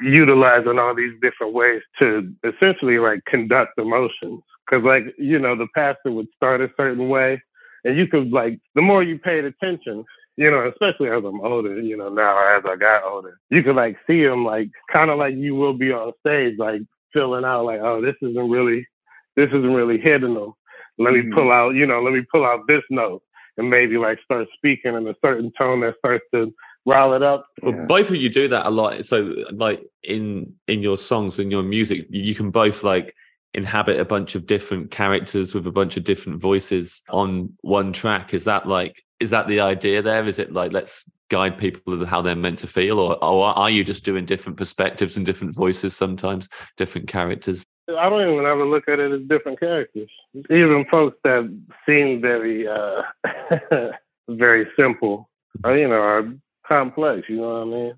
utilizing 0.02 0.80
all 0.80 0.96
these 0.96 1.14
different 1.22 1.54
ways 1.54 1.82
to 2.00 2.34
essentially 2.44 3.00
like 3.00 3.24
conduct 3.26 3.78
emotions. 3.78 4.42
Because, 4.66 4.84
like, 4.86 5.14
you 5.18 5.40
know, 5.40 5.56
the 5.56 5.68
pastor 5.76 6.12
would 6.12 6.28
start 6.36 6.62
a 6.62 6.70
certain 6.78 7.10
way, 7.10 7.42
and 7.84 7.98
you 7.98 8.08
could 8.08 8.32
like 8.32 8.60
the 8.76 8.82
more 8.82 9.04
you 9.04 9.18
paid 9.20 9.44
attention, 9.46 10.06
you 10.38 10.50
know, 10.50 10.68
especially 10.70 11.10
as 11.10 11.24
I'm 11.26 11.42
older, 11.42 11.80
you 11.80 11.98
know, 11.98 12.10
now 12.10 12.38
as 12.58 12.64
I 12.66 12.76
got 12.76 13.04
older, 13.04 13.40
you 13.50 13.64
could 13.64 13.76
like 13.76 13.98
see 14.08 14.22
him 14.24 14.46
like 14.46 14.70
kind 14.92 15.10
of 15.12 15.18
like 15.18 15.36
you 15.36 15.56
will 15.56 15.74
be 15.74 15.92
on 15.92 16.14
stage, 16.26 16.56
like 16.58 16.82
filling 17.14 17.44
out 17.44 17.66
like, 17.66 17.82
oh, 17.82 18.02
this 18.02 18.16
isn't 18.22 18.50
really, 18.50 18.88
this 19.36 19.50
isn't 19.50 19.74
really 19.74 19.98
hitting 20.00 20.34
them. 20.36 20.54
Let 20.98 21.14
me 21.14 21.22
Mhm. 21.22 21.34
pull 21.34 21.52
out, 21.52 21.76
you 21.76 21.86
know, 21.86 22.02
let 22.02 22.14
me 22.14 22.24
pull 22.32 22.46
out 22.46 22.68
this 22.68 22.84
note 22.90 23.24
and 23.58 23.70
maybe 23.70 23.98
like 23.98 24.20
start 24.24 24.48
speaking 24.56 24.96
in 24.96 25.08
a 25.08 25.16
certain 25.24 25.52
tone 25.58 25.82
that 25.82 25.98
starts 25.98 26.24
to 26.34 26.54
rile 26.86 27.14
it 27.14 27.24
up. 27.24 27.46
Well, 27.62 27.74
Yeah. 27.76 27.86
both 27.86 28.10
of 28.10 28.16
you 28.16 28.30
do 28.30 28.48
that 28.48 28.66
a 28.66 28.70
lot. 28.70 29.06
So, 29.06 29.36
like 29.52 29.84
in 30.04 30.54
in 30.68 30.82
your 30.82 30.98
songs 30.98 31.40
and 31.40 31.52
your 31.52 31.64
music, 31.64 32.08
you 32.10 32.36
can 32.36 32.52
both 32.52 32.84
like 32.84 33.16
inhabit 33.54 34.00
a 34.00 34.06
bunch 34.06 34.36
of 34.36 34.46
different 34.46 34.92
characters 34.92 35.54
with 35.54 35.68
a 35.68 35.72
bunch 35.72 35.98
of 35.98 36.04
different 36.04 36.42
voices 36.42 37.04
on 37.10 37.52
one 37.62 37.92
track. 37.94 38.34
Is 38.34 38.46
that 38.46 38.68
like 38.68 39.02
is 39.20 39.30
that 39.30 39.48
the 39.48 39.60
idea 39.60 40.02
there? 40.02 40.26
Is 40.26 40.40
it 40.40 40.52
like 40.54 40.72
let's 40.72 41.06
guide 41.30 41.58
people 41.58 41.98
to 41.98 42.06
how 42.06 42.22
they're 42.22 42.36
meant 42.36 42.60
to 42.60 42.68
feel, 42.68 43.00
or 43.00 43.24
or 43.24 43.48
are 43.58 43.70
you 43.70 43.84
just 43.84 44.04
doing 44.04 44.26
different 44.26 44.58
perspectives 44.58 45.18
and 45.18 45.26
different 45.26 45.54
voices 45.56 45.96
sometimes, 45.96 46.50
different 46.78 47.08
characters? 47.08 47.64
I 47.90 48.10
don't 48.10 48.22
even 48.22 48.46
ever 48.46 48.66
look 48.66 48.88
at 48.88 49.00
it 49.00 49.12
as 49.12 49.28
different 49.28 49.60
characters. 49.60 50.10
Even 50.50 50.86
folks 50.90 51.18
that 51.26 51.44
seem 51.86 52.22
very, 52.22 52.66
uh, 52.66 53.02
very 54.30 54.68
simple, 54.78 55.30
are, 55.66 55.76
you 55.78 55.88
know, 55.90 55.96
are 56.00 56.34
complex. 56.76 57.28
You 57.30 57.38
know 57.38 57.66
what 57.66 57.68
I 57.68 57.80
mean? 57.80 57.94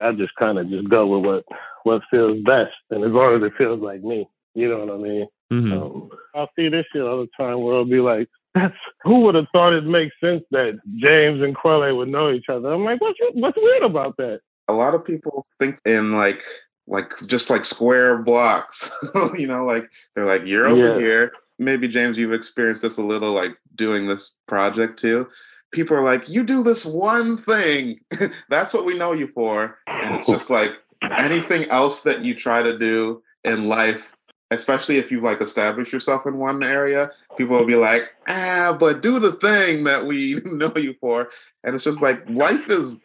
I 0.00 0.12
just 0.12 0.34
kind 0.38 0.58
of 0.58 0.68
just 0.68 0.88
go 0.88 1.06
with 1.06 1.24
what 1.24 1.44
what 1.84 2.02
feels 2.10 2.42
best, 2.44 2.74
and 2.90 3.04
as 3.04 3.12
long 3.12 3.36
as 3.36 3.42
it 3.42 3.52
feels 3.56 3.80
like 3.80 4.02
me, 4.02 4.28
you 4.54 4.68
know 4.68 4.84
what 4.84 4.94
I 4.94 4.98
mean. 4.98 5.26
Mhm. 5.52 5.72
Um, 5.72 6.10
I'll 6.34 6.50
see 6.56 6.68
this 6.68 6.84
shit 6.92 7.02
all 7.02 7.18
the 7.18 7.28
time 7.36 7.60
where 7.60 7.74
it'll 7.74 7.84
be 7.84 8.00
like, 8.00 8.28
"That's 8.54 8.74
who 9.04 9.20
would 9.20 9.36
have 9.36 9.46
thought 9.52 9.72
it 9.72 9.84
makes 9.84 10.14
sense 10.22 10.42
that 10.50 10.78
James 10.96 11.40
and 11.42 11.54
Quelle 11.54 11.96
would 11.96 12.08
know 12.08 12.30
each 12.32 12.48
other." 12.48 12.72
I'm 12.72 12.84
like, 12.84 13.00
"What's 13.00 13.18
what's 13.34 13.56
weird 13.56 13.84
about 13.84 14.16
that?" 14.18 14.40
a 14.68 14.72
lot 14.72 14.94
of 14.94 15.04
people 15.04 15.46
think 15.60 15.78
in 15.84 16.12
like 16.12 16.42
like 16.88 17.12
just 17.28 17.50
like 17.50 17.64
square 17.64 18.18
blocks 18.18 18.90
you 19.38 19.46
know 19.46 19.64
like 19.64 19.88
they're 20.14 20.26
like 20.26 20.44
you're 20.44 20.66
over 20.66 20.82
Yeah. 20.88 20.98
here 20.98 21.32
maybe 21.60 21.86
james 21.86 22.18
you've 22.18 22.32
experienced 22.32 22.82
this 22.82 22.98
a 22.98 23.02
little 23.02 23.30
like 23.32 23.56
doing 23.76 24.08
this 24.08 24.34
project 24.48 24.98
too 24.98 25.28
people 25.72 25.96
are 25.96 26.04
like 26.04 26.28
you 26.28 26.44
do 26.44 26.62
this 26.62 26.84
one 26.84 27.36
thing 27.36 27.98
that's 28.48 28.72
what 28.72 28.84
we 28.84 28.96
know 28.96 29.12
you 29.12 29.26
for 29.28 29.78
and 29.86 30.16
it's 30.16 30.26
just 30.26 30.50
like 30.50 30.70
anything 31.18 31.64
else 31.70 32.02
that 32.02 32.24
you 32.24 32.34
try 32.34 32.62
to 32.62 32.78
do 32.78 33.22
in 33.44 33.68
life 33.68 34.14
especially 34.50 34.96
if 34.96 35.10
you've 35.10 35.24
like 35.24 35.40
established 35.40 35.92
yourself 35.92 36.26
in 36.26 36.36
one 36.36 36.62
area 36.62 37.10
people 37.36 37.56
will 37.56 37.66
be 37.66 37.76
like 37.76 38.14
ah 38.28 38.76
but 38.78 39.02
do 39.02 39.18
the 39.18 39.32
thing 39.32 39.84
that 39.84 40.06
we 40.06 40.40
know 40.44 40.72
you 40.76 40.94
for 41.00 41.28
and 41.64 41.74
it's 41.74 41.84
just 41.84 42.02
like 42.02 42.28
life 42.30 42.68
is 42.70 43.02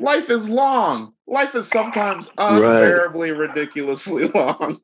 life 0.00 0.30
is 0.30 0.48
long. 0.48 1.12
Life 1.26 1.54
is 1.54 1.68
sometimes 1.68 2.30
unbearably 2.38 3.32
ridiculously 3.32 4.28
long. 4.34 4.78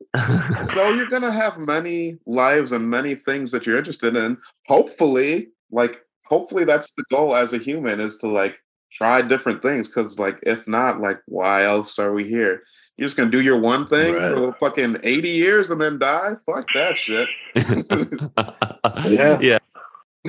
so 0.65 0.93
you're 0.93 1.07
gonna 1.07 1.31
have 1.31 1.57
many 1.57 2.19
lives 2.25 2.71
and 2.71 2.89
many 2.89 3.15
things 3.15 3.51
that 3.51 3.65
you're 3.65 3.77
interested 3.77 4.15
in. 4.15 4.37
Hopefully, 4.67 5.49
like 5.71 6.05
hopefully 6.29 6.63
that's 6.65 6.93
the 6.93 7.03
goal 7.09 7.35
as 7.35 7.53
a 7.53 7.57
human 7.57 7.99
is 7.99 8.17
to 8.19 8.27
like 8.27 8.59
try 8.91 9.21
different 9.21 9.61
things. 9.61 9.87
Cause 9.87 10.19
like 10.19 10.39
if 10.43 10.67
not, 10.67 10.99
like 11.01 11.19
why 11.27 11.63
else 11.63 11.97
are 11.99 12.13
we 12.13 12.23
here? 12.23 12.61
You're 12.97 13.07
just 13.07 13.17
gonna 13.17 13.29
do 13.29 13.41
your 13.41 13.59
one 13.59 13.85
thing 13.85 14.15
Right. 14.15 14.33
for 14.35 14.53
fucking 14.53 14.97
80 15.03 15.29
years 15.29 15.69
and 15.69 15.79
then 15.79 15.99
die? 15.99 16.31
Fuck 16.45 16.65
that 16.73 16.97
shit. 16.97 17.29
Yeah. 19.05 19.37
yeah, 19.39 19.59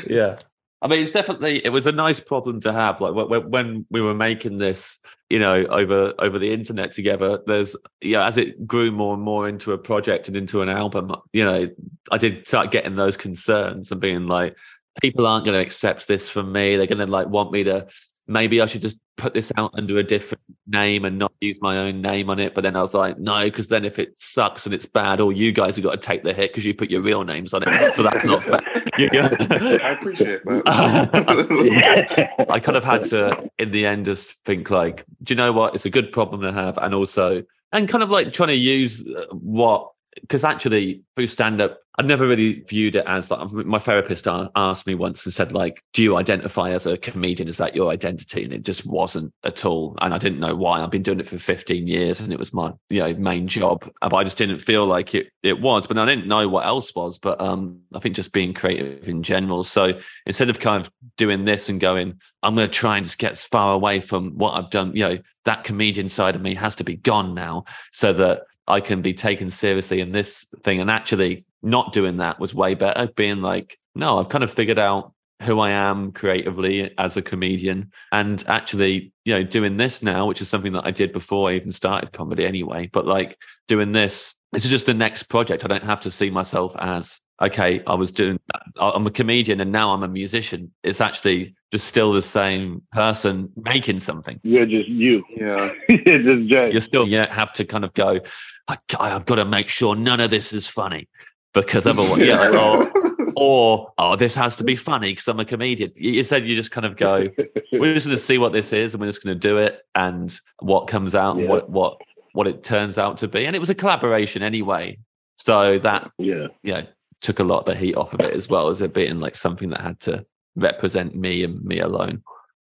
yeah. 0.06 0.38
I 0.80 0.86
mean, 0.86 1.02
it's 1.02 1.10
definitely 1.10 1.64
it 1.64 1.70
was 1.70 1.86
a 1.86 1.92
nice 1.92 2.20
problem 2.20 2.60
to 2.60 2.72
have. 2.72 3.00
Like 3.00 3.14
when, 3.14 3.50
when 3.50 3.86
we 3.90 4.00
were 4.00 4.14
making 4.14 4.58
this, 4.58 5.00
you 5.28 5.38
know, 5.40 5.56
over 5.66 6.14
over 6.20 6.38
the 6.38 6.52
internet 6.52 6.92
together. 6.92 7.40
There's 7.46 7.74
yeah, 8.00 8.26
as 8.26 8.36
it 8.36 8.66
grew 8.66 8.92
more 8.92 9.14
and 9.14 9.22
more 9.22 9.48
into 9.48 9.72
a 9.72 9.78
project 9.78 10.28
and 10.28 10.36
into 10.36 10.62
an 10.62 10.68
album, 10.68 11.10
you 11.32 11.44
know, 11.44 11.68
I 12.12 12.18
did 12.18 12.46
start 12.46 12.70
getting 12.70 12.94
those 12.94 13.16
concerns 13.16 13.90
and 13.90 14.00
being 14.00 14.28
like, 14.28 14.56
people 15.00 15.26
aren't 15.26 15.44
going 15.44 15.58
to 15.58 15.64
accept 15.64 16.08
this 16.08 16.28
from 16.30 16.52
me. 16.52 16.76
They're 16.76 16.86
going 16.86 16.98
to 16.98 17.06
like 17.06 17.28
want 17.28 17.52
me 17.52 17.64
to. 17.64 17.86
Maybe 18.30 18.60
I 18.60 18.66
should 18.66 18.82
just 18.82 18.98
put 19.16 19.32
this 19.34 19.50
out 19.56 19.70
under 19.74 19.96
a 19.96 20.02
different 20.02 20.42
name 20.66 21.04
and 21.04 21.18
not 21.18 21.32
use 21.40 21.60
my 21.62 21.78
own 21.78 22.02
name 22.02 22.28
on 22.28 22.38
it. 22.38 22.54
But 22.54 22.62
then 22.62 22.76
I 22.76 22.82
was 22.82 22.92
like, 22.92 23.18
no, 23.18 23.44
because 23.44 23.68
then 23.68 23.84
if 23.84 23.98
it 23.98 24.18
sucks 24.18 24.66
and 24.66 24.74
it's 24.74 24.86
bad, 24.86 25.20
all 25.20 25.32
you 25.32 25.50
guys 25.50 25.76
have 25.76 25.84
got 25.84 25.92
to 25.92 26.06
take 26.06 26.24
the 26.24 26.34
hit 26.34 26.50
because 26.52 26.64
you 26.64 26.74
put 26.74 26.90
your 26.90 27.00
real 27.00 27.24
names 27.24 27.54
on 27.54 27.62
it. 27.66 27.94
So 27.94 28.02
that's 28.02 28.24
not 28.24 28.44
fair. 28.44 28.60
I 28.98 29.96
appreciate 29.98 30.44
that. 30.44 32.28
I 32.50 32.60
kind 32.60 32.76
of 32.76 32.84
had 32.84 33.04
to, 33.06 33.50
in 33.58 33.70
the 33.70 33.86
end, 33.86 34.06
just 34.06 34.32
think 34.44 34.70
like, 34.70 35.04
do 35.22 35.32
you 35.32 35.36
know 35.36 35.52
what? 35.52 35.74
It's 35.74 35.86
a 35.86 35.90
good 35.90 36.12
problem 36.12 36.42
to 36.42 36.52
have, 36.52 36.78
and 36.78 36.94
also, 36.94 37.44
and 37.72 37.88
kind 37.88 38.02
of 38.02 38.10
like 38.10 38.32
trying 38.32 38.48
to 38.48 38.54
use 38.54 39.06
uh, 39.06 39.26
what 39.30 39.90
because 40.20 40.44
actually 40.44 41.02
through 41.16 41.26
stand 41.26 41.60
up, 41.60 41.78
I've 41.98 42.06
never 42.06 42.28
really 42.28 42.60
viewed 42.60 42.94
it 42.94 43.04
as 43.06 43.28
like 43.28 43.50
my 43.50 43.80
therapist 43.80 44.28
asked 44.28 44.86
me 44.86 44.94
once 44.94 45.24
and 45.24 45.34
said 45.34 45.50
like, 45.50 45.82
"Do 45.92 46.02
you 46.02 46.16
identify 46.16 46.70
as 46.70 46.86
a 46.86 46.96
comedian? 46.96 47.48
Is 47.48 47.56
that 47.56 47.74
your 47.74 47.90
identity?" 47.90 48.44
And 48.44 48.52
it 48.52 48.62
just 48.62 48.86
wasn't 48.86 49.32
at 49.42 49.64
all, 49.64 49.96
and 50.00 50.14
I 50.14 50.18
didn't 50.18 50.38
know 50.38 50.54
why. 50.54 50.80
I've 50.80 50.92
been 50.92 51.02
doing 51.02 51.18
it 51.18 51.26
for 51.26 51.38
15 51.38 51.88
years, 51.88 52.20
and 52.20 52.32
it 52.32 52.38
was 52.38 52.52
my 52.54 52.72
you 52.88 53.00
know 53.00 53.14
main 53.14 53.48
job, 53.48 53.90
but 54.00 54.14
I 54.14 54.22
just 54.22 54.38
didn't 54.38 54.60
feel 54.60 54.86
like 54.86 55.12
it 55.14 55.30
it 55.42 55.60
was. 55.60 55.88
But 55.88 55.98
I 55.98 56.06
didn't 56.06 56.28
know 56.28 56.48
what 56.48 56.66
else 56.66 56.94
was. 56.94 57.18
But 57.18 57.40
um, 57.40 57.80
I 57.92 57.98
think 57.98 58.14
just 58.14 58.32
being 58.32 58.54
creative 58.54 59.08
in 59.08 59.24
general. 59.24 59.64
So 59.64 59.98
instead 60.24 60.50
of 60.50 60.60
kind 60.60 60.86
of 60.86 60.92
doing 61.16 61.46
this 61.46 61.68
and 61.68 61.80
going, 61.80 62.20
I'm 62.44 62.54
going 62.54 62.68
to 62.68 62.72
try 62.72 62.96
and 62.96 63.04
just 63.04 63.18
get 63.18 63.32
as 63.32 63.44
far 63.44 63.74
away 63.74 64.00
from 64.00 64.38
what 64.38 64.52
I've 64.52 64.70
done. 64.70 64.94
You 64.94 65.08
know, 65.08 65.18
that 65.46 65.64
comedian 65.64 66.08
side 66.08 66.36
of 66.36 66.42
me 66.42 66.54
has 66.54 66.76
to 66.76 66.84
be 66.84 66.94
gone 66.94 67.34
now, 67.34 67.64
so 67.90 68.12
that 68.12 68.42
I 68.68 68.80
can 68.80 69.02
be 69.02 69.14
taken 69.14 69.50
seriously 69.50 70.00
in 70.00 70.12
this 70.12 70.46
thing. 70.62 70.80
And 70.80 70.90
actually, 70.90 71.44
not 71.62 71.92
doing 71.92 72.18
that 72.18 72.38
was 72.38 72.54
way 72.54 72.74
better. 72.74 73.08
Being 73.16 73.42
like, 73.42 73.78
no, 73.94 74.18
I've 74.18 74.28
kind 74.28 74.44
of 74.44 74.50
figured 74.50 74.78
out 74.78 75.12
who 75.42 75.60
I 75.60 75.70
am 75.70 76.10
creatively 76.12 76.92
as 76.98 77.16
a 77.16 77.22
comedian, 77.22 77.92
and 78.10 78.42
actually, 78.48 79.12
you 79.24 79.34
know, 79.34 79.44
doing 79.44 79.76
this 79.76 80.02
now, 80.02 80.26
which 80.26 80.40
is 80.40 80.48
something 80.48 80.72
that 80.72 80.84
I 80.84 80.90
did 80.90 81.12
before 81.12 81.48
I 81.48 81.54
even 81.54 81.70
started 81.70 82.12
comedy 82.12 82.44
anyway. 82.44 82.90
But 82.92 83.06
like 83.06 83.38
doing 83.68 83.92
this, 83.92 84.34
this 84.52 84.64
is 84.64 84.70
just 84.70 84.86
the 84.86 84.94
next 84.94 85.24
project. 85.24 85.64
I 85.64 85.68
don't 85.68 85.82
have 85.82 86.00
to 86.00 86.10
see 86.10 86.30
myself 86.30 86.74
as 86.78 87.20
okay. 87.40 87.80
I 87.86 87.94
was 87.94 88.10
doing. 88.10 88.38
I'm 88.80 89.06
a 89.06 89.10
comedian, 89.10 89.60
and 89.60 89.70
now 89.70 89.92
I'm 89.92 90.02
a 90.02 90.08
musician. 90.08 90.72
It's 90.82 91.00
actually 91.00 91.54
just 91.70 91.86
still 91.86 92.12
the 92.12 92.22
same 92.22 92.82
person 92.92 93.50
making 93.56 94.00
something. 94.00 94.40
You're 94.42 94.66
just 94.66 94.88
you. 94.88 95.22
yeah. 95.30 95.72
You're 95.88 96.22
just 96.22 96.48
Jay. 96.48 96.72
You're 96.72 96.80
still 96.80 97.06
you 97.06 97.18
don't 97.18 97.30
have 97.30 97.52
to 97.54 97.64
kind 97.64 97.84
of 97.84 97.92
go. 97.94 98.20
I, 98.68 98.78
I've 98.98 99.26
got 99.26 99.36
to 99.36 99.44
make 99.44 99.68
sure 99.68 99.94
none 99.94 100.20
of 100.20 100.30
this 100.30 100.52
is 100.52 100.66
funny 100.66 101.08
because 101.52 101.86
otherwise, 101.86 102.18
yeah, 102.18 102.50
or, 102.50 102.90
or 103.36 103.92
oh, 103.98 104.16
this 104.16 104.34
has 104.34 104.56
to 104.56 104.64
be 104.64 104.76
funny 104.76 105.12
because 105.12 105.28
I'm 105.28 105.40
a 105.40 105.44
comedian. 105.44 105.92
You 105.94 106.12
you 106.12 106.24
said 106.24 106.48
you 106.48 106.56
just 106.56 106.70
kind 106.70 106.86
of 106.86 106.96
go. 106.96 107.28
We're 107.72 107.94
just 107.94 108.06
going 108.06 108.16
to 108.16 108.22
see 108.22 108.38
what 108.38 108.52
this 108.52 108.72
is, 108.72 108.94
and 108.94 109.00
we're 109.00 109.08
just 109.08 109.22
going 109.22 109.38
to 109.38 109.48
do 109.48 109.58
it, 109.58 109.82
and 109.94 110.34
what 110.60 110.86
comes 110.86 111.14
out, 111.14 111.36
and 111.36 111.48
what 111.48 111.68
what 111.68 112.00
what 112.32 112.46
it 112.46 112.64
turns 112.64 112.98
out 112.98 113.18
to 113.18 113.28
be. 113.28 113.46
And 113.46 113.54
it 113.54 113.58
was 113.58 113.70
a 113.70 113.74
collaboration 113.74 114.42
anyway, 114.42 114.98
so 115.36 115.78
that 115.78 116.10
yeah. 116.18 116.48
yeah, 116.62 116.82
took 117.20 117.38
a 117.38 117.44
lot 117.44 117.60
of 117.60 117.64
the 117.66 117.74
heat 117.74 117.96
off 117.96 118.12
of 118.12 118.20
it 118.20 118.34
as 118.34 118.48
well 118.48 118.68
as 118.68 118.80
it 118.80 118.94
being 118.94 119.20
like 119.20 119.36
something 119.36 119.70
that 119.70 119.80
had 119.80 120.00
to 120.00 120.24
represent 120.56 121.14
me 121.14 121.44
and 121.44 121.62
me 121.64 121.80
alone. 121.80 122.22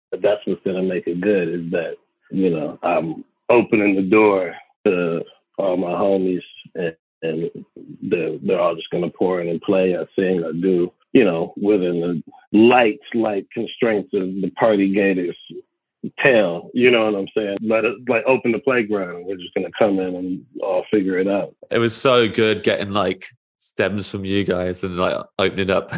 But 0.10 0.21
that's 0.21 0.41
what's 0.45 0.63
gonna 0.65 0.82
make 0.82 1.08
it 1.08 1.21
good 1.21 1.50
is 1.50 1.71
that, 1.71 1.95
you 2.32 2.50
know, 2.50 2.80
I'm 2.84 3.24
opening 3.50 3.95
the 3.95 4.02
door 4.02 4.56
to 4.86 5.24
all 5.58 5.78
my 5.78 5.91
homies 5.91 6.41
and, 6.76 6.95
and 7.21 7.50
they're 8.02 8.38
they're 8.41 8.60
all 8.60 8.76
just 8.76 8.89
gonna 8.89 9.10
pour 9.10 9.41
in 9.41 9.47
and 9.47 9.62
play 9.62 9.93
or 9.93 10.08
sing 10.15 10.43
or 10.43 10.54
do, 10.54 10.91
you 11.13 11.24
know, 11.24 11.54
within 11.62 12.02
the 12.02 12.58
light, 12.58 13.00
light 13.13 13.47
constraints 13.54 14.13
of 14.13 14.28
the 14.41 14.52
party 14.58 14.93
gators 14.93 15.38
tell, 16.19 16.69
you 16.73 16.89
know 16.91 17.11
what 17.11 17.19
I'm 17.19 17.27
saying? 17.35 17.57
Let 17.61 17.85
it 17.85 17.97
like 18.07 18.23
open 18.25 18.51
the 18.51 18.59
playground 18.59 19.25
we're 19.25 19.37
just 19.37 19.53
gonna 19.53 19.69
come 19.77 19.99
in 19.99 20.15
and 20.15 20.45
all 20.61 20.85
figure 20.91 21.17
it 21.17 21.27
out. 21.27 21.55
It 21.69 21.79
was 21.79 21.95
so 21.95 22.27
good 22.27 22.63
getting 22.63 22.91
like 22.91 23.27
stems 23.57 24.09
from 24.09 24.25
you 24.25 24.43
guys 24.43 24.83
and 24.83 24.97
like 24.97 25.15
opening 25.37 25.69
up 25.69 25.91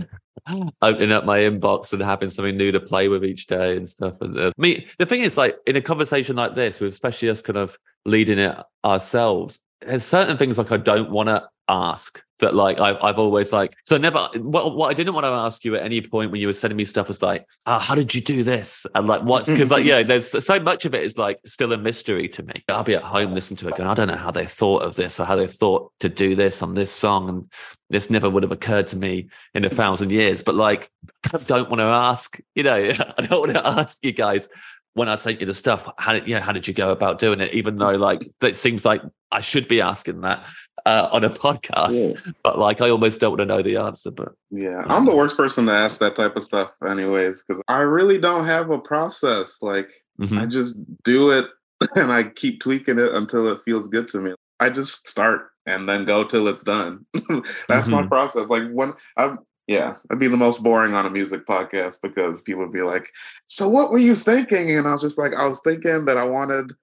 opening 0.82 1.12
up 1.14 1.24
my 1.24 1.40
inbox 1.40 1.94
and 1.94 2.02
having 2.02 2.30
something 2.30 2.58
new 2.58 2.74
to 2.74 2.80
play 2.80 3.08
with 3.08 3.24
each 3.24 3.48
day 3.48 3.78
and 3.78 3.90
stuff 3.90 4.20
and 4.20 4.38
uh, 4.38 4.52
me 4.58 4.86
the 5.00 5.06
thing 5.06 5.22
is 5.22 5.38
like 5.38 5.56
in 5.66 5.78
a 5.78 5.82
conversation 5.82 6.36
like 6.36 6.56
this 6.56 6.82
with 6.82 6.92
especially 6.92 7.30
us 7.30 7.42
kind 7.42 7.56
of 7.56 7.78
leading 8.06 8.38
it 8.38 8.58
ourselves 8.84 9.60
there's 9.80 10.04
certain 10.04 10.36
things 10.36 10.58
like 10.58 10.74
i 10.74 10.78
don't 10.78 11.10
want 11.10 11.30
to 11.30 11.42
ask 11.68 12.22
that 12.40 12.56
like 12.56 12.80
I've, 12.80 12.98
I've 13.02 13.20
always 13.20 13.54
like 13.54 13.74
so 13.86 13.98
never 13.98 14.28
what, 14.36 14.76
what 14.76 14.90
i 14.90 14.94
didn't 14.94 15.14
want 15.14 15.24
to 15.24 15.30
ask 15.30 15.64
you 15.64 15.76
at 15.76 15.84
any 15.84 16.02
point 16.02 16.30
when 16.32 16.42
you 16.42 16.48
were 16.48 16.54
sending 16.54 16.76
me 16.76 16.84
stuff 16.84 17.08
was 17.08 17.22
like 17.22 17.46
ah, 17.66 17.80
how 17.80 17.96
did 17.96 18.14
you 18.14 18.22
do 18.22 18.44
this? 18.44 18.86
And 18.94 19.08
like 19.08 19.24
what's 19.24 19.50
because 19.50 19.70
like 19.70 19.86
yeah 19.92 20.04
there's 20.04 20.46
so 20.46 20.60
much 20.60 20.86
of 20.86 20.94
it 20.94 21.04
is 21.04 21.18
like 21.18 21.40
still 21.46 21.72
a 21.72 21.78
mystery 21.78 22.28
to 22.30 22.44
me. 22.44 22.54
I'll 22.68 22.84
be 22.84 22.96
at 22.96 23.04
home 23.04 23.34
listening 23.34 23.58
to 23.58 23.70
it 23.70 23.78
going 23.78 23.90
i 23.90 23.94
don't 23.94 24.08
know 24.08 24.16
how 24.16 24.32
they 24.32 24.46
thought 24.46 24.84
of 24.84 24.96
this 24.96 25.20
or 25.20 25.26
how 25.26 25.36
they 25.36 25.48
thought 25.48 25.92
to 26.02 26.10
do 26.10 26.36
this 26.36 26.62
on 26.62 26.74
this 26.74 26.92
song 26.92 27.30
and 27.30 27.52
this 27.90 28.10
never 28.10 28.30
would 28.30 28.44
have 28.44 28.52
occurred 28.52 28.88
to 28.88 28.98
me 28.98 29.30
in 29.54 29.64
a 29.64 29.70
thousand 29.70 30.12
years. 30.12 30.42
But 30.42 30.56
like 30.56 30.90
i 31.34 31.38
don't 31.38 31.70
want 31.70 31.80
to 31.80 31.86
ask 31.86 32.40
you 32.56 32.64
know 32.64 32.76
i 33.18 33.26
don't 33.26 33.40
want 33.40 33.54
to 33.54 33.66
ask 33.66 34.00
you 34.04 34.12
guys 34.12 34.50
when 34.96 35.10
I 35.10 35.16
sent 35.16 35.40
you 35.40 35.48
the 35.48 35.56
stuff, 35.56 35.92
how 35.98 36.14
did, 36.14 36.28
yeah, 36.28 36.40
how 36.40 36.52
did 36.52 36.68
you 36.68 36.74
go 36.76 36.92
about 36.92 37.18
doing 37.18 37.42
it? 37.42 37.52
Even 37.54 37.78
though 37.78 37.96
like 37.96 38.30
it 38.42 38.56
seems 38.56 38.86
like 38.86 39.02
I 39.32 39.42
should 39.42 39.68
be 39.68 39.82
asking 39.82 40.22
that 40.22 40.46
uh, 40.86 41.10
on 41.12 41.24
a 41.24 41.30
podcast, 41.30 42.14
Yeah. 42.16 42.32
but 42.44 42.60
like 42.60 42.82
I 42.82 42.90
almost 42.90 43.20
don't 43.20 43.32
want 43.32 43.40
to 43.40 43.46
know 43.46 43.62
the 43.62 43.78
answer. 43.78 44.12
But 44.12 44.34
Yeah, 44.52 44.84
I'm 44.88 45.06
the 45.06 45.16
worst 45.16 45.38
person 45.38 45.66
to 45.68 45.72
ask 45.72 46.00
that 46.00 46.16
type 46.16 46.36
of 46.36 46.44
stuff, 46.44 46.74
anyways, 46.86 47.44
because 47.44 47.62
I 47.68 47.82
really 47.82 48.20
don't 48.20 48.46
have 48.46 48.70
a 48.70 48.80
process. 48.80 49.58
Like, 49.62 49.90
Mhm. 50.22 50.40
I 50.40 50.46
just 50.46 50.80
do 51.04 51.32
it 51.32 51.48
and 51.96 52.12
I 52.12 52.24
keep 52.24 52.62
tweaking 52.62 53.00
it 53.00 53.14
until 53.14 53.48
it 53.48 53.60
feels 53.66 53.88
good 53.88 54.08
to 54.10 54.20
me. 54.20 54.34
I 54.60 54.70
just 54.70 55.08
start 55.08 55.50
and 55.66 55.88
then 55.88 56.06
go 56.06 56.24
till 56.24 56.48
it's 56.48 56.64
done. 56.64 57.06
That's 57.70 57.88
my 57.88 58.04
Mhm. 58.04 58.10
process. 58.10 58.50
Like 58.50 58.70
when 58.72 58.94
I'm 59.18 59.40
yeah, 59.66 59.96
I'd 60.12 60.20
be 60.20 60.28
the 60.28 60.36
most 60.36 60.62
boring 60.62 60.94
on 60.94 61.06
a 61.06 61.10
music 61.10 61.46
podcast 61.46 62.00
because 62.04 62.42
people 62.42 62.64
would 62.64 62.74
be 62.74 62.82
like, 62.82 63.08
So 63.48 63.70
what 63.70 63.92
were 63.92 63.98
you 63.98 64.14
thinking? 64.14 64.72
And 64.78 64.86
I 64.86 64.92
was 64.92 65.02
just 65.02 65.18
like, 65.18 65.34
I 65.34 65.46
was 65.48 65.62
thinking 65.62 66.04
that 66.04 66.18
I 66.18 66.26
wanted 66.26 66.74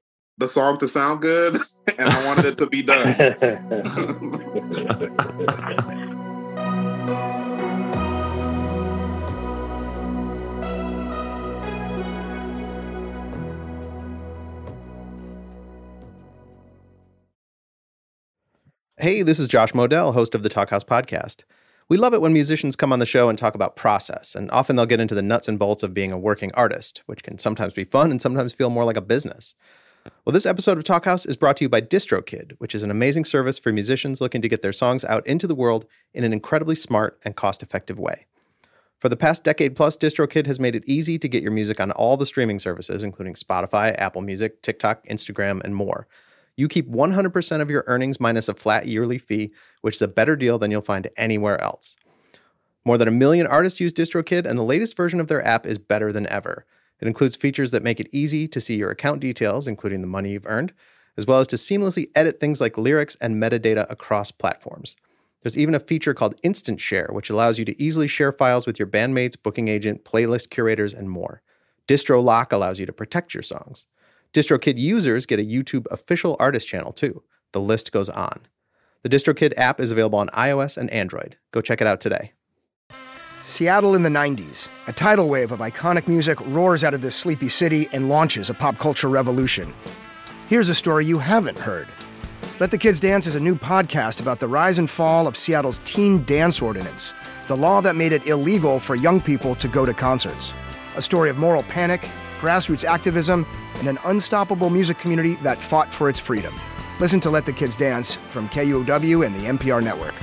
the 0.40 0.48
song 0.48 0.78
to 0.78 0.88
sound 0.88 1.20
good 1.20 1.54
and 1.98 2.08
I 2.08 2.24
wanted 2.24 2.46
it 2.46 2.56
to 2.58 2.66
be 2.66 2.82
done. 2.82 3.36
Hey, 18.98 19.22
this 19.22 19.38
is 19.38 19.48
Josh 19.48 19.72
Modell, 19.72 20.12
host 20.12 20.34
of 20.34 20.42
the 20.42 20.50
Talkhouse 20.50 20.84
podcast. 20.84 21.44
We 21.88 21.96
love 21.96 22.12
it 22.12 22.20
when 22.20 22.34
musicians 22.34 22.76
come 22.76 22.92
on 22.92 22.98
the 22.98 23.06
show 23.06 23.30
and 23.30 23.38
talk 23.38 23.54
about 23.54 23.74
process, 23.74 24.34
and 24.34 24.50
often 24.50 24.76
they'll 24.76 24.84
get 24.84 25.00
into 25.00 25.14
the 25.14 25.22
nuts 25.22 25.48
and 25.48 25.58
bolts 25.58 25.82
of 25.82 25.94
being 25.94 26.12
a 26.12 26.18
working 26.18 26.52
artist, 26.52 27.00
which 27.06 27.22
can 27.22 27.38
sometimes 27.38 27.72
be 27.72 27.84
fun 27.84 28.10
and 28.10 28.20
sometimes 28.20 28.52
feel 28.52 28.68
more 28.68 28.84
like 28.84 28.98
a 28.98 29.00
business. 29.00 29.54
Well, 30.24 30.32
this 30.32 30.46
episode 30.46 30.78
of 30.78 30.84
Talkhouse 30.84 31.28
is 31.28 31.36
brought 31.36 31.56
to 31.58 31.64
you 31.64 31.68
by 31.68 31.80
DistroKid, 31.80 32.52
which 32.58 32.74
is 32.74 32.82
an 32.82 32.90
amazing 32.90 33.24
service 33.24 33.58
for 33.58 33.72
musicians 33.72 34.20
looking 34.20 34.42
to 34.42 34.48
get 34.48 34.62
their 34.62 34.72
songs 34.72 35.04
out 35.04 35.26
into 35.26 35.46
the 35.46 35.54
world 35.54 35.86
in 36.14 36.24
an 36.24 36.32
incredibly 36.32 36.74
smart 36.74 37.18
and 37.24 37.36
cost 37.36 37.62
effective 37.62 37.98
way. 37.98 38.26
For 38.98 39.08
the 39.08 39.16
past 39.16 39.44
decade 39.44 39.76
plus, 39.76 39.96
DistroKid 39.96 40.46
has 40.46 40.60
made 40.60 40.76
it 40.76 40.84
easy 40.86 41.18
to 41.18 41.28
get 41.28 41.42
your 41.42 41.52
music 41.52 41.80
on 41.80 41.90
all 41.90 42.16
the 42.16 42.26
streaming 42.26 42.58
services, 42.58 43.02
including 43.02 43.34
Spotify, 43.34 43.98
Apple 43.98 44.20
Music, 44.20 44.60
TikTok, 44.62 45.06
Instagram, 45.06 45.62
and 45.64 45.74
more. 45.74 46.06
You 46.56 46.68
keep 46.68 46.88
100% 46.90 47.60
of 47.62 47.70
your 47.70 47.84
earnings 47.86 48.20
minus 48.20 48.48
a 48.48 48.54
flat 48.54 48.86
yearly 48.86 49.16
fee, 49.16 49.52
which 49.80 49.94
is 49.94 50.02
a 50.02 50.08
better 50.08 50.36
deal 50.36 50.58
than 50.58 50.70
you'll 50.70 50.82
find 50.82 51.08
anywhere 51.16 51.58
else. 51.62 51.96
More 52.84 52.98
than 52.98 53.08
a 53.08 53.12
million 53.12 53.46
artists 53.46 53.80
use 53.80 53.92
DistroKid, 53.92 54.46
and 54.46 54.58
the 54.58 54.62
latest 54.62 54.96
version 54.96 55.20
of 55.20 55.28
their 55.28 55.46
app 55.46 55.66
is 55.66 55.78
better 55.78 56.12
than 56.12 56.26
ever. 56.26 56.66
It 57.00 57.08
includes 57.08 57.36
features 57.36 57.70
that 57.70 57.82
make 57.82 58.00
it 58.00 58.08
easy 58.12 58.46
to 58.48 58.60
see 58.60 58.76
your 58.76 58.90
account 58.90 59.20
details, 59.20 59.66
including 59.66 60.00
the 60.00 60.06
money 60.06 60.32
you've 60.32 60.46
earned, 60.46 60.72
as 61.16 61.26
well 61.26 61.40
as 61.40 61.46
to 61.48 61.56
seamlessly 61.56 62.10
edit 62.14 62.40
things 62.40 62.60
like 62.60 62.78
lyrics 62.78 63.16
and 63.16 63.42
metadata 63.42 63.90
across 63.90 64.30
platforms. 64.30 64.96
There's 65.42 65.56
even 65.56 65.74
a 65.74 65.80
feature 65.80 66.12
called 66.12 66.34
Instant 66.42 66.80
Share, 66.80 67.08
which 67.12 67.30
allows 67.30 67.58
you 67.58 67.64
to 67.64 67.82
easily 67.82 68.06
share 68.06 68.32
files 68.32 68.66
with 68.66 68.78
your 68.78 68.88
bandmates, 68.88 69.42
booking 69.42 69.68
agent, 69.68 70.04
playlist 70.04 70.50
curators, 70.50 70.92
and 70.92 71.10
more. 71.10 71.42
Distro 71.88 72.22
Lock 72.22 72.52
allows 72.52 72.78
you 72.78 72.86
to 72.86 72.92
protect 72.92 73.34
your 73.34 73.42
songs. 73.42 73.86
DistroKid 74.32 74.78
users 74.78 75.26
get 75.26 75.40
a 75.40 75.44
YouTube 75.44 75.86
official 75.90 76.36
artist 76.38 76.68
channel 76.68 76.92
too. 76.92 77.22
The 77.52 77.60
list 77.60 77.90
goes 77.90 78.08
on. 78.08 78.42
The 79.02 79.08
DistroKid 79.08 79.54
app 79.56 79.80
is 79.80 79.90
available 79.90 80.18
on 80.18 80.28
iOS 80.28 80.76
and 80.76 80.90
Android. 80.90 81.36
Go 81.52 81.62
check 81.62 81.80
it 81.80 81.86
out 81.86 82.00
today. 82.00 82.32
Seattle 83.42 83.94
in 83.94 84.02
the 84.02 84.10
90s. 84.10 84.68
A 84.86 84.92
tidal 84.92 85.26
wave 85.26 85.50
of 85.50 85.60
iconic 85.60 86.06
music 86.06 86.38
roars 86.42 86.84
out 86.84 86.92
of 86.92 87.00
this 87.00 87.16
sleepy 87.16 87.48
city 87.48 87.88
and 87.90 88.08
launches 88.08 88.50
a 88.50 88.54
pop 88.54 88.76
culture 88.76 89.08
revolution. 89.08 89.72
Here's 90.48 90.68
a 90.68 90.74
story 90.74 91.06
you 91.06 91.18
haven't 91.18 91.58
heard. 91.58 91.88
Let 92.58 92.70
the 92.70 92.76
Kids 92.76 93.00
Dance 93.00 93.26
is 93.26 93.34
a 93.34 93.40
new 93.40 93.54
podcast 93.54 94.20
about 94.20 94.40
the 94.40 94.48
rise 94.48 94.78
and 94.78 94.90
fall 94.90 95.26
of 95.26 95.38
Seattle's 95.38 95.80
teen 95.84 96.22
dance 96.24 96.60
ordinance, 96.60 97.14
the 97.48 97.56
law 97.56 97.80
that 97.80 97.96
made 97.96 98.12
it 98.12 98.26
illegal 98.26 98.78
for 98.78 98.94
young 98.94 99.22
people 99.22 99.54
to 99.54 99.68
go 99.68 99.86
to 99.86 99.94
concerts. 99.94 100.52
A 100.96 101.02
story 101.02 101.30
of 101.30 101.38
moral 101.38 101.62
panic, 101.62 102.06
grassroots 102.40 102.84
activism, 102.84 103.46
and 103.76 103.88
an 103.88 103.98
unstoppable 104.04 104.68
music 104.68 104.98
community 104.98 105.36
that 105.36 105.62
fought 105.62 105.90
for 105.90 106.10
its 106.10 106.20
freedom. 106.20 106.54
Listen 106.98 107.20
to 107.20 107.30
Let 107.30 107.46
the 107.46 107.54
Kids 107.54 107.76
Dance 107.76 108.16
from 108.28 108.50
KUOW 108.50 109.24
and 109.24 109.34
the 109.34 109.46
NPR 109.46 109.82
network. 109.82 110.14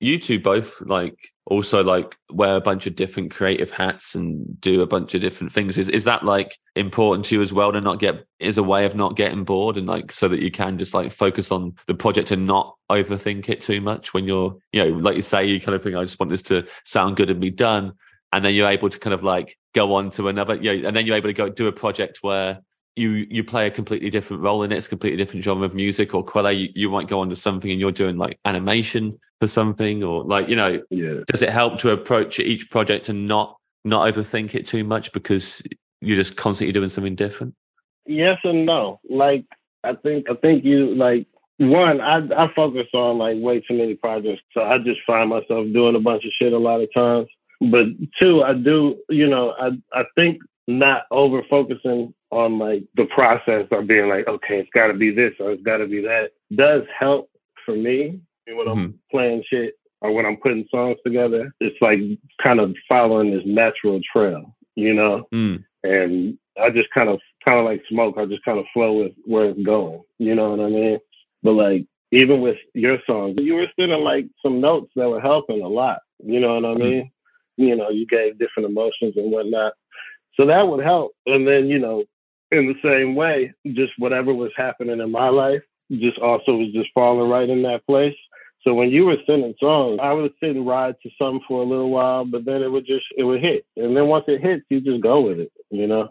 You 0.00 0.18
two 0.18 0.38
both 0.38 0.80
like 0.82 1.18
also 1.46 1.82
like 1.82 2.16
wear 2.30 2.56
a 2.56 2.60
bunch 2.60 2.86
of 2.86 2.94
different 2.94 3.30
creative 3.30 3.70
hats 3.70 4.14
and 4.14 4.60
do 4.60 4.82
a 4.82 4.86
bunch 4.86 5.14
of 5.14 5.20
different 5.20 5.52
things. 5.52 5.78
Is 5.78 5.88
is 5.88 6.04
that 6.04 6.24
like 6.24 6.56
important 6.76 7.24
to 7.26 7.36
you 7.36 7.42
as 7.42 7.52
well 7.52 7.72
to 7.72 7.80
not 7.80 7.98
get 7.98 8.26
is 8.38 8.58
a 8.58 8.62
way 8.62 8.84
of 8.84 8.94
not 8.94 9.16
getting 9.16 9.44
bored 9.44 9.76
and 9.76 9.86
like 9.86 10.12
so 10.12 10.28
that 10.28 10.40
you 10.40 10.50
can 10.50 10.78
just 10.78 10.94
like 10.94 11.10
focus 11.10 11.50
on 11.50 11.74
the 11.86 11.94
project 11.94 12.30
and 12.30 12.46
not 12.46 12.76
overthink 12.90 13.48
it 13.48 13.62
too 13.62 13.80
much 13.80 14.14
when 14.14 14.24
you're 14.24 14.56
you 14.72 14.84
know 14.84 14.96
like 14.98 15.16
you 15.16 15.22
say 15.22 15.44
you 15.44 15.60
kind 15.60 15.74
of 15.74 15.82
think 15.82 15.96
i 15.96 16.02
just 16.02 16.20
want 16.20 16.30
this 16.30 16.42
to 16.42 16.66
sound 16.84 17.16
good 17.16 17.30
and 17.30 17.40
be 17.40 17.50
done. 17.50 17.92
And 18.30 18.44
then 18.44 18.54
you're 18.54 18.68
able 18.68 18.90
to 18.90 18.98
kind 18.98 19.14
of 19.14 19.22
like 19.22 19.56
go 19.74 19.94
on 19.94 20.10
to 20.10 20.28
another 20.28 20.54
you 20.54 20.82
know 20.82 20.88
and 20.88 20.96
then 20.96 21.06
you're 21.06 21.16
able 21.16 21.30
to 21.30 21.34
go 21.34 21.48
do 21.48 21.66
a 21.66 21.72
project 21.72 22.18
where 22.20 22.60
you 22.98 23.26
you 23.30 23.44
play 23.44 23.66
a 23.66 23.70
completely 23.70 24.10
different 24.10 24.42
role 24.42 24.62
in 24.62 24.72
it. 24.72 24.76
It's 24.76 24.86
a 24.86 24.90
completely 24.90 25.16
different 25.16 25.44
genre 25.44 25.64
of 25.64 25.74
music. 25.74 26.14
Or 26.14 26.24
Quelle, 26.24 26.52
you, 26.52 26.68
you 26.74 26.90
might 26.90 27.08
go 27.08 27.20
on 27.20 27.30
to 27.30 27.36
something 27.36 27.70
and 27.70 27.80
you're 27.80 27.92
doing 27.92 28.16
like 28.16 28.38
animation 28.44 29.18
for 29.40 29.46
something, 29.46 30.02
or 30.02 30.24
like 30.24 30.48
you 30.48 30.56
know, 30.56 30.82
yeah. 30.90 31.20
does 31.26 31.42
it 31.42 31.50
help 31.50 31.78
to 31.78 31.90
approach 31.90 32.38
each 32.40 32.70
project 32.70 33.08
and 33.08 33.28
not 33.28 33.56
not 33.84 34.12
overthink 34.12 34.54
it 34.54 34.66
too 34.66 34.84
much 34.84 35.12
because 35.12 35.62
you're 36.00 36.16
just 36.16 36.36
constantly 36.36 36.72
doing 36.72 36.88
something 36.88 37.14
different? 37.14 37.54
Yes 38.06 38.38
and 38.44 38.66
no. 38.66 39.00
Like 39.08 39.44
I 39.84 39.94
think 39.94 40.28
I 40.30 40.34
think 40.34 40.64
you 40.64 40.94
like 40.94 41.26
one, 41.58 42.00
I 42.00 42.18
I 42.36 42.52
focus 42.54 42.86
on 42.94 43.18
like 43.18 43.36
way 43.38 43.60
too 43.60 43.74
many 43.74 43.94
projects. 43.94 44.42
So 44.52 44.62
I 44.62 44.78
just 44.78 45.00
find 45.06 45.30
myself 45.30 45.66
doing 45.72 45.96
a 45.96 46.00
bunch 46.00 46.24
of 46.24 46.32
shit 46.40 46.52
a 46.52 46.58
lot 46.58 46.80
of 46.80 46.92
times. 46.92 47.28
But 47.60 47.86
two, 48.20 48.42
I 48.42 48.54
do, 48.54 48.96
you 49.08 49.28
know, 49.28 49.54
I 49.58 49.70
I 49.92 50.04
think 50.14 50.40
not 50.68 51.04
over 51.10 51.42
focusing 51.48 52.14
on 52.30 52.58
like 52.58 52.84
the 52.94 53.06
process 53.06 53.66
of 53.72 53.86
being 53.86 54.08
like, 54.08 54.28
okay, 54.28 54.60
it's 54.60 54.70
gotta 54.74 54.92
be 54.94 55.10
this 55.10 55.32
or 55.40 55.52
it's 55.52 55.62
gotta 55.62 55.86
be 55.86 56.02
that 56.02 56.30
does 56.54 56.82
help 56.96 57.30
for 57.64 57.74
me 57.74 58.20
when 58.46 58.68
I'm 58.68 58.76
Mhm. 58.92 58.94
playing 59.10 59.42
shit 59.44 59.74
or 60.02 60.12
when 60.12 60.26
I'm 60.26 60.36
putting 60.36 60.66
songs 60.70 60.98
together. 61.04 61.52
It's 61.60 61.80
like 61.80 62.00
kind 62.42 62.60
of 62.60 62.76
following 62.88 63.30
this 63.30 63.44
natural 63.46 64.00
trail, 64.12 64.54
you 64.76 64.94
know? 64.94 65.26
Mm. 65.34 65.64
and 65.84 66.36
I 66.60 66.70
just 66.70 66.90
kind 66.90 67.08
of 67.08 67.20
kind 67.44 67.58
of 67.58 67.64
like 67.64 67.82
smoke. 67.88 68.18
I 68.18 68.26
just 68.26 68.44
kind 68.44 68.58
of 68.58 68.66
flow 68.74 68.94
with 69.04 69.12
where 69.24 69.46
it's 69.50 69.62
going. 69.62 70.02
You 70.18 70.34
know 70.34 70.50
what 70.50 70.60
I 70.60 70.68
mean? 70.68 70.98
But 71.42 71.52
like 71.52 71.86
even 72.10 72.40
with 72.40 72.58
your 72.74 72.98
songs, 73.06 73.36
you 73.40 73.54
were 73.54 73.68
sending 73.78 74.02
like 74.02 74.26
some 74.42 74.60
notes 74.60 74.90
that 74.96 75.08
were 75.08 75.20
helping 75.20 75.62
a 75.62 75.68
lot. 75.68 76.00
You 76.22 76.40
know 76.40 76.58
what 76.60 76.64
I 76.64 76.74
mean? 76.74 77.10
You 77.56 77.76
know, 77.76 77.90
you 77.90 78.06
gave 78.06 78.38
different 78.38 78.68
emotions 78.68 79.16
and 79.16 79.30
whatnot, 79.30 79.74
so 80.38 80.46
that 80.46 80.68
would 80.68 80.84
help. 80.84 81.12
And 81.26 81.46
then 81.46 81.68
you 81.68 81.78
know, 81.78 82.04
in 82.50 82.66
the 82.66 82.74
same 82.82 83.14
way, 83.14 83.52
just 83.66 83.92
whatever 83.98 84.32
was 84.32 84.52
happening 84.56 85.00
in 85.00 85.10
my 85.10 85.28
life, 85.28 85.62
just 85.90 86.18
also 86.18 86.56
was 86.56 86.72
just 86.72 86.90
falling 86.94 87.28
right 87.28 87.48
in 87.48 87.62
that 87.62 87.86
place. 87.86 88.16
So 88.62 88.74
when 88.74 88.90
you 88.90 89.04
were 89.06 89.16
sending 89.26 89.54
songs, 89.60 90.00
I 90.02 90.12
would 90.12 90.32
sit 90.40 90.56
and 90.56 90.66
ride 90.66 90.96
to 91.02 91.10
something 91.16 91.40
for 91.46 91.62
a 91.62 91.66
little 91.66 91.90
while, 91.90 92.24
but 92.24 92.44
then 92.44 92.62
it 92.62 92.68
would 92.70 92.86
just 92.86 93.06
it 93.16 93.24
would 93.24 93.40
hit, 93.40 93.64
and 93.76 93.96
then 93.96 94.06
once 94.06 94.24
it 94.28 94.40
hits, 94.40 94.64
you 94.68 94.80
just 94.80 95.02
go 95.02 95.20
with 95.20 95.40
it. 95.40 95.52
You 95.70 95.86
know? 95.86 96.08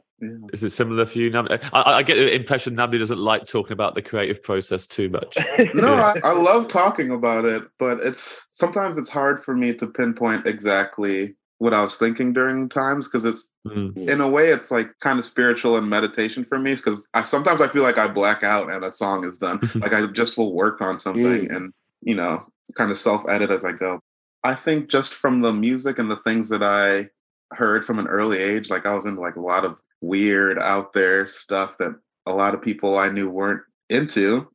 Is 0.51 0.63
it 0.63 0.71
similar 0.71 1.05
for 1.05 1.19
you? 1.19 1.29
Nam- 1.29 1.47
I, 1.51 1.93
I 1.93 2.03
get 2.03 2.15
the 2.15 2.33
impression 2.33 2.75
Nabby 2.75 2.97
doesn't 2.97 3.19
like 3.19 3.45
talking 3.45 3.73
about 3.73 3.93
the 3.93 4.01
creative 4.01 4.41
process 4.41 4.87
too 4.87 5.09
much. 5.09 5.37
No, 5.75 5.93
I, 5.93 6.15
I 6.23 6.33
love 6.33 6.67
talking 6.67 7.11
about 7.11 7.45
it, 7.45 7.63
but 7.77 7.99
it's 7.99 8.47
sometimes 8.51 8.97
it's 8.97 9.09
hard 9.09 9.43
for 9.43 9.55
me 9.55 9.75
to 9.75 9.85
pinpoint 9.85 10.47
exactly 10.47 11.36
what 11.59 11.73
I 11.73 11.81
was 11.81 11.97
thinking 11.97 12.33
during 12.33 12.69
times 12.69 13.07
because 13.07 13.25
it's 13.25 13.51
Mm. 13.67 14.09
in 14.09 14.21
a 14.21 14.29
way 14.29 14.49
it's 14.49 14.71
like 14.71 14.91
kind 15.01 15.19
of 15.19 15.25
spiritual 15.25 15.75
and 15.75 15.89
meditation 15.89 16.43
for 16.45 16.57
me 16.59 16.75
because 16.75 17.07
I 17.13 17.23
sometimes 17.23 17.59
I 17.61 17.67
feel 17.67 17.83
like 17.83 17.97
I 17.97 18.07
black 18.07 18.43
out 18.43 18.71
and 18.71 18.83
a 18.85 18.91
song 18.91 19.25
is 19.25 19.37
done. 19.39 19.59
like 19.75 19.91
I 19.93 20.05
just 20.07 20.37
will 20.37 20.53
work 20.53 20.81
on 20.81 20.99
something 20.99 21.23
Mm. 21.47 21.55
and 21.55 21.73
you 22.01 22.15
know 22.15 22.45
kind 22.75 22.91
of 22.91 22.97
self 22.97 23.27
edit 23.27 23.49
as 23.51 23.65
I 23.65 23.71
go. 23.71 23.99
I 24.43 24.53
think 24.55 24.87
just 24.89 25.13
from 25.13 25.41
the 25.41 25.51
music 25.51 25.97
and 25.99 26.09
the 26.11 26.15
things 26.15 26.49
that 26.49 26.63
I 26.63 27.09
heard 27.53 27.83
from 27.83 27.97
an 27.99 28.07
early 28.07 28.37
age, 28.37 28.69
like 28.69 28.85
I 28.85 28.93
was 28.93 29.05
into 29.05 29.19
like 29.21 29.35
a 29.35 29.41
lot 29.41 29.65
of 29.65 29.81
weird 30.01 30.59
out 30.59 30.93
there 30.93 31.25
stuff 31.27 31.77
that 31.79 31.95
a 32.25 32.33
lot 32.33 32.53
of 32.53 32.61
people 32.61 32.97
I 32.97 33.09
knew 33.09 33.29
weren't 33.29 33.63
into 33.89 34.49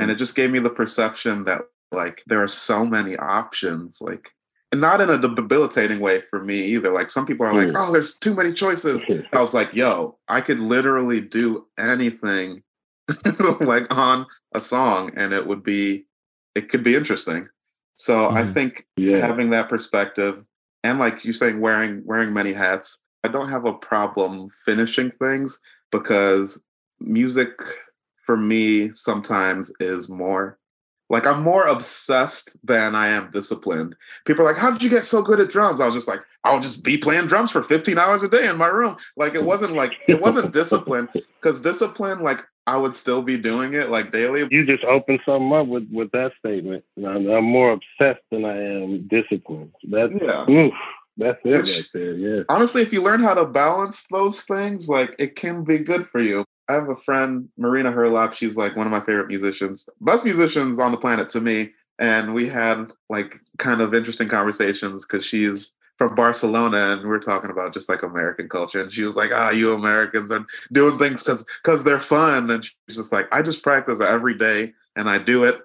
and 0.00 0.10
it 0.10 0.16
just 0.16 0.34
gave 0.34 0.50
me 0.50 0.58
the 0.58 0.70
perception 0.70 1.44
that 1.44 1.60
like 1.92 2.22
there 2.26 2.42
are 2.42 2.48
so 2.48 2.84
many 2.86 3.16
options 3.16 3.98
like 4.00 4.30
and 4.72 4.80
not 4.80 5.00
in 5.00 5.08
a 5.10 5.18
debilitating 5.18 6.00
way 6.00 6.20
for 6.20 6.42
me 6.42 6.56
either 6.66 6.92
like 6.92 7.10
some 7.10 7.26
people 7.26 7.46
are 7.46 7.54
like 7.54 7.68
Mm. 7.68 7.74
oh 7.76 7.92
there's 7.92 8.18
too 8.18 8.34
many 8.34 8.52
choices 8.52 9.04
i 9.32 9.40
was 9.40 9.54
like 9.54 9.74
yo 9.74 10.18
i 10.28 10.40
could 10.40 10.60
literally 10.60 11.20
do 11.20 11.66
anything 11.78 12.62
like 13.60 13.92
on 13.96 14.26
a 14.54 14.60
song 14.60 15.12
and 15.16 15.32
it 15.32 15.46
would 15.46 15.62
be 15.62 16.06
it 16.54 16.68
could 16.68 16.82
be 16.82 16.94
interesting 16.94 17.48
so 17.96 18.26
i 18.26 18.42
Mhm. 18.42 18.54
think 18.54 18.84
yeah. 18.96 19.16
having 19.26 19.50
that 19.50 19.68
perspective 19.68 20.44
and 20.84 20.98
like 20.98 21.24
you 21.24 21.32
saying 21.32 21.60
wearing 21.60 22.02
wearing 22.04 22.32
many 22.34 22.52
hats 22.52 23.04
i 23.24 23.28
don't 23.28 23.48
have 23.48 23.64
a 23.64 23.72
problem 23.72 24.48
finishing 24.66 25.10
things 25.22 25.60
because 25.90 26.62
music 27.00 27.52
for 28.16 28.36
me 28.36 28.90
sometimes 28.92 29.72
is 29.80 30.08
more 30.10 30.58
Like 31.10 31.26
I'm 31.26 31.42
more 31.42 31.66
obsessed 31.66 32.64
than 32.66 32.94
I 32.94 33.08
am 33.08 33.30
disciplined. 33.30 33.96
People 34.26 34.42
are 34.44 34.48
like, 34.52 34.60
"How 34.60 34.70
did 34.70 34.82
you 34.82 34.90
get 34.90 35.04
so 35.04 35.22
good 35.22 35.40
at 35.40 35.48
drums?" 35.50 35.80
I 35.80 35.86
was 35.86 35.94
just 35.94 36.08
like, 36.08 36.20
"I'll 36.44 36.60
just 36.60 36.84
be 36.84 36.98
playing 36.98 37.26
drums 37.26 37.50
for 37.50 37.62
15 37.62 37.98
hours 37.98 38.22
a 38.22 38.28
day 38.28 38.48
in 38.48 38.58
my 38.58 38.66
room." 38.68 38.96
Like 39.16 39.34
it 39.34 39.44
wasn't 39.44 39.72
like 39.72 39.94
it 40.08 40.20
wasn't 40.20 40.52
discipline 40.52 41.08
because 41.40 41.62
discipline, 41.62 42.20
like 42.20 42.42
I 42.66 42.76
would 42.76 42.94
still 42.94 43.22
be 43.22 43.38
doing 43.38 43.72
it 43.72 43.88
like 43.90 44.12
daily. 44.12 44.46
You 44.50 44.66
just 44.66 44.84
opened 44.84 45.20
something 45.24 45.52
up 45.52 45.66
with 45.66 45.88
with 45.90 46.10
that 46.12 46.32
statement. 46.38 46.84
I'm, 46.98 47.26
I'm 47.30 47.44
more 47.44 47.72
obsessed 47.72 48.22
than 48.30 48.44
I 48.44 48.56
am 48.56 49.06
disciplined. 49.08 49.72
That's 49.84 50.12
Yeah. 50.20 50.44
oof, 50.50 50.74
that's 51.16 51.38
it 51.44 51.56
Which- 51.56 51.76
right 51.76 51.88
there. 51.94 52.12
Yeah. 52.14 52.42
honestly, 52.50 52.82
if 52.82 52.92
you 52.92 53.02
learn 53.02 53.20
how 53.20 53.32
to 53.32 53.46
balance 53.46 54.06
those 54.08 54.44
things, 54.44 54.88
like 54.90 55.14
it 55.18 55.36
can 55.36 55.64
be 55.64 55.78
good 55.78 56.06
for 56.06 56.20
you. 56.20 56.44
I 56.68 56.74
have 56.74 56.88
a 56.88 56.96
friend, 56.96 57.48
Marina 57.56 57.92
Herlop. 57.92 58.34
She's 58.34 58.56
like 58.56 58.76
one 58.76 58.86
of 58.86 58.90
my 58.90 59.00
favorite 59.00 59.28
musicians, 59.28 59.88
best 60.00 60.24
musicians 60.24 60.78
on 60.78 60.92
the 60.92 60.98
planet 60.98 61.28
to 61.30 61.40
me. 61.40 61.70
And 61.98 62.34
we 62.34 62.48
had 62.48 62.92
like 63.08 63.34
kind 63.58 63.80
of 63.80 63.94
interesting 63.94 64.28
conversations 64.28 65.04
because 65.04 65.24
she's 65.24 65.74
from 65.96 66.14
Barcelona 66.14 66.92
and 66.92 67.02
we 67.02 67.10
are 67.10 67.18
talking 67.18 67.50
about 67.50 67.74
just 67.74 67.88
like 67.88 68.02
American 68.02 68.48
culture. 68.48 68.80
And 68.80 68.92
she 68.92 69.02
was 69.02 69.16
like, 69.16 69.32
ah, 69.34 69.50
you 69.50 69.72
Americans 69.72 70.30
are 70.30 70.46
doing 70.70 70.96
things 70.98 71.24
because 71.24 71.44
because 71.62 71.84
they're 71.84 71.98
fun. 71.98 72.50
And 72.50 72.64
she's 72.64 72.96
just 72.96 73.12
like, 73.12 73.26
I 73.32 73.42
just 73.42 73.64
practice 73.64 74.00
every 74.00 74.34
day 74.34 74.74
and 74.94 75.10
I 75.10 75.18
do 75.18 75.44
it. 75.44 75.60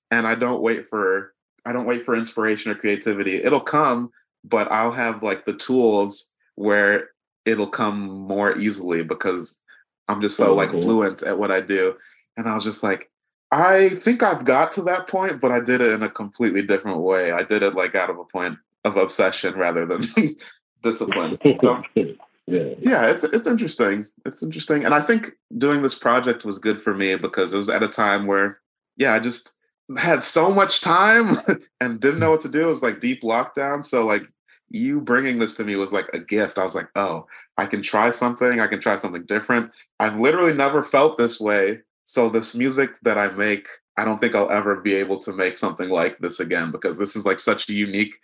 and 0.10 0.26
I 0.26 0.34
don't 0.34 0.62
wait 0.62 0.86
for 0.86 1.32
I 1.64 1.72
don't 1.72 1.86
wait 1.86 2.04
for 2.04 2.14
inspiration 2.14 2.70
or 2.70 2.74
creativity. 2.74 3.36
It'll 3.36 3.60
come, 3.60 4.10
but 4.44 4.70
I'll 4.70 4.92
have 4.92 5.22
like 5.22 5.46
the 5.46 5.54
tools 5.54 6.32
where 6.56 7.10
it'll 7.44 7.66
come 7.66 8.06
more 8.06 8.56
easily 8.58 9.02
because 9.02 9.62
I'm 10.08 10.20
just 10.20 10.36
so 10.36 10.54
like 10.54 10.70
Mhm. 10.70 10.82
fluent 10.82 11.22
at 11.22 11.38
what 11.38 11.50
I 11.50 11.60
do. 11.60 11.96
And 12.36 12.48
I 12.48 12.54
was 12.54 12.64
just 12.64 12.82
like, 12.82 13.10
I 13.50 13.88
think 13.90 14.22
I've 14.22 14.44
got 14.44 14.72
to 14.72 14.82
that 14.82 15.08
point, 15.08 15.40
but 15.40 15.52
I 15.52 15.60
did 15.60 15.80
it 15.80 15.92
in 15.92 16.02
a 16.02 16.10
completely 16.10 16.62
different 16.62 16.98
way. 16.98 17.32
I 17.32 17.42
did 17.42 17.62
it 17.62 17.74
like 17.74 17.94
out 17.94 18.10
of 18.10 18.18
a 18.18 18.24
point 18.24 18.58
of 18.84 18.96
obsession 18.96 19.54
rather 19.54 19.86
than 19.86 20.00
discipline. 20.82 21.38
So 21.60 21.82
yeah. 21.94 22.74
yeah, 22.80 23.06
it's 23.10 23.24
it's 23.24 23.46
interesting. 23.46 24.06
It's 24.24 24.42
interesting. 24.42 24.84
And 24.84 24.94
I 24.94 25.00
think 25.00 25.30
doing 25.56 25.82
this 25.82 25.94
project 25.94 26.44
was 26.44 26.58
good 26.58 26.78
for 26.78 26.94
me 26.94 27.16
because 27.16 27.52
it 27.52 27.56
was 27.56 27.68
at 27.68 27.82
a 27.82 27.88
time 27.88 28.26
where, 28.26 28.60
yeah, 28.96 29.14
I 29.14 29.18
just 29.18 29.56
had 29.96 30.24
so 30.24 30.50
much 30.50 30.80
time 30.80 31.36
and 31.80 32.00
didn't 32.00 32.20
know 32.20 32.30
what 32.32 32.40
to 32.40 32.48
do. 32.48 32.68
It 32.68 32.70
was 32.70 32.82
like 32.82 33.00
deep 33.00 33.22
lockdown. 33.22 33.82
So 33.84 34.04
like 34.04 34.22
you 34.70 35.00
bringing 35.00 35.38
this 35.38 35.54
to 35.56 35.64
me 35.64 35.76
was 35.76 35.92
like 35.92 36.08
a 36.12 36.18
gift. 36.18 36.58
I 36.58 36.64
was 36.64 36.74
like, 36.74 36.88
oh, 36.96 37.26
I 37.56 37.66
can 37.66 37.82
try 37.82 38.10
something. 38.10 38.60
I 38.60 38.66
can 38.66 38.80
try 38.80 38.96
something 38.96 39.24
different. 39.24 39.70
I've 40.00 40.18
literally 40.18 40.52
never 40.54 40.82
felt 40.82 41.18
this 41.18 41.40
way. 41.40 41.80
So 42.04 42.28
this 42.28 42.54
music 42.54 42.90
that 43.02 43.16
I 43.18 43.28
make, 43.28 43.68
I 43.96 44.04
don't 44.04 44.18
think 44.20 44.34
I'll 44.34 44.50
ever 44.50 44.76
be 44.80 44.94
able 44.94 45.18
to 45.20 45.32
make 45.32 45.56
something 45.56 45.88
like 45.88 46.18
this 46.18 46.40
again 46.40 46.70
because 46.70 46.98
this 46.98 47.16
is 47.16 47.24
like 47.26 47.38
such 47.38 47.68
a 47.68 47.72
unique 47.74 48.16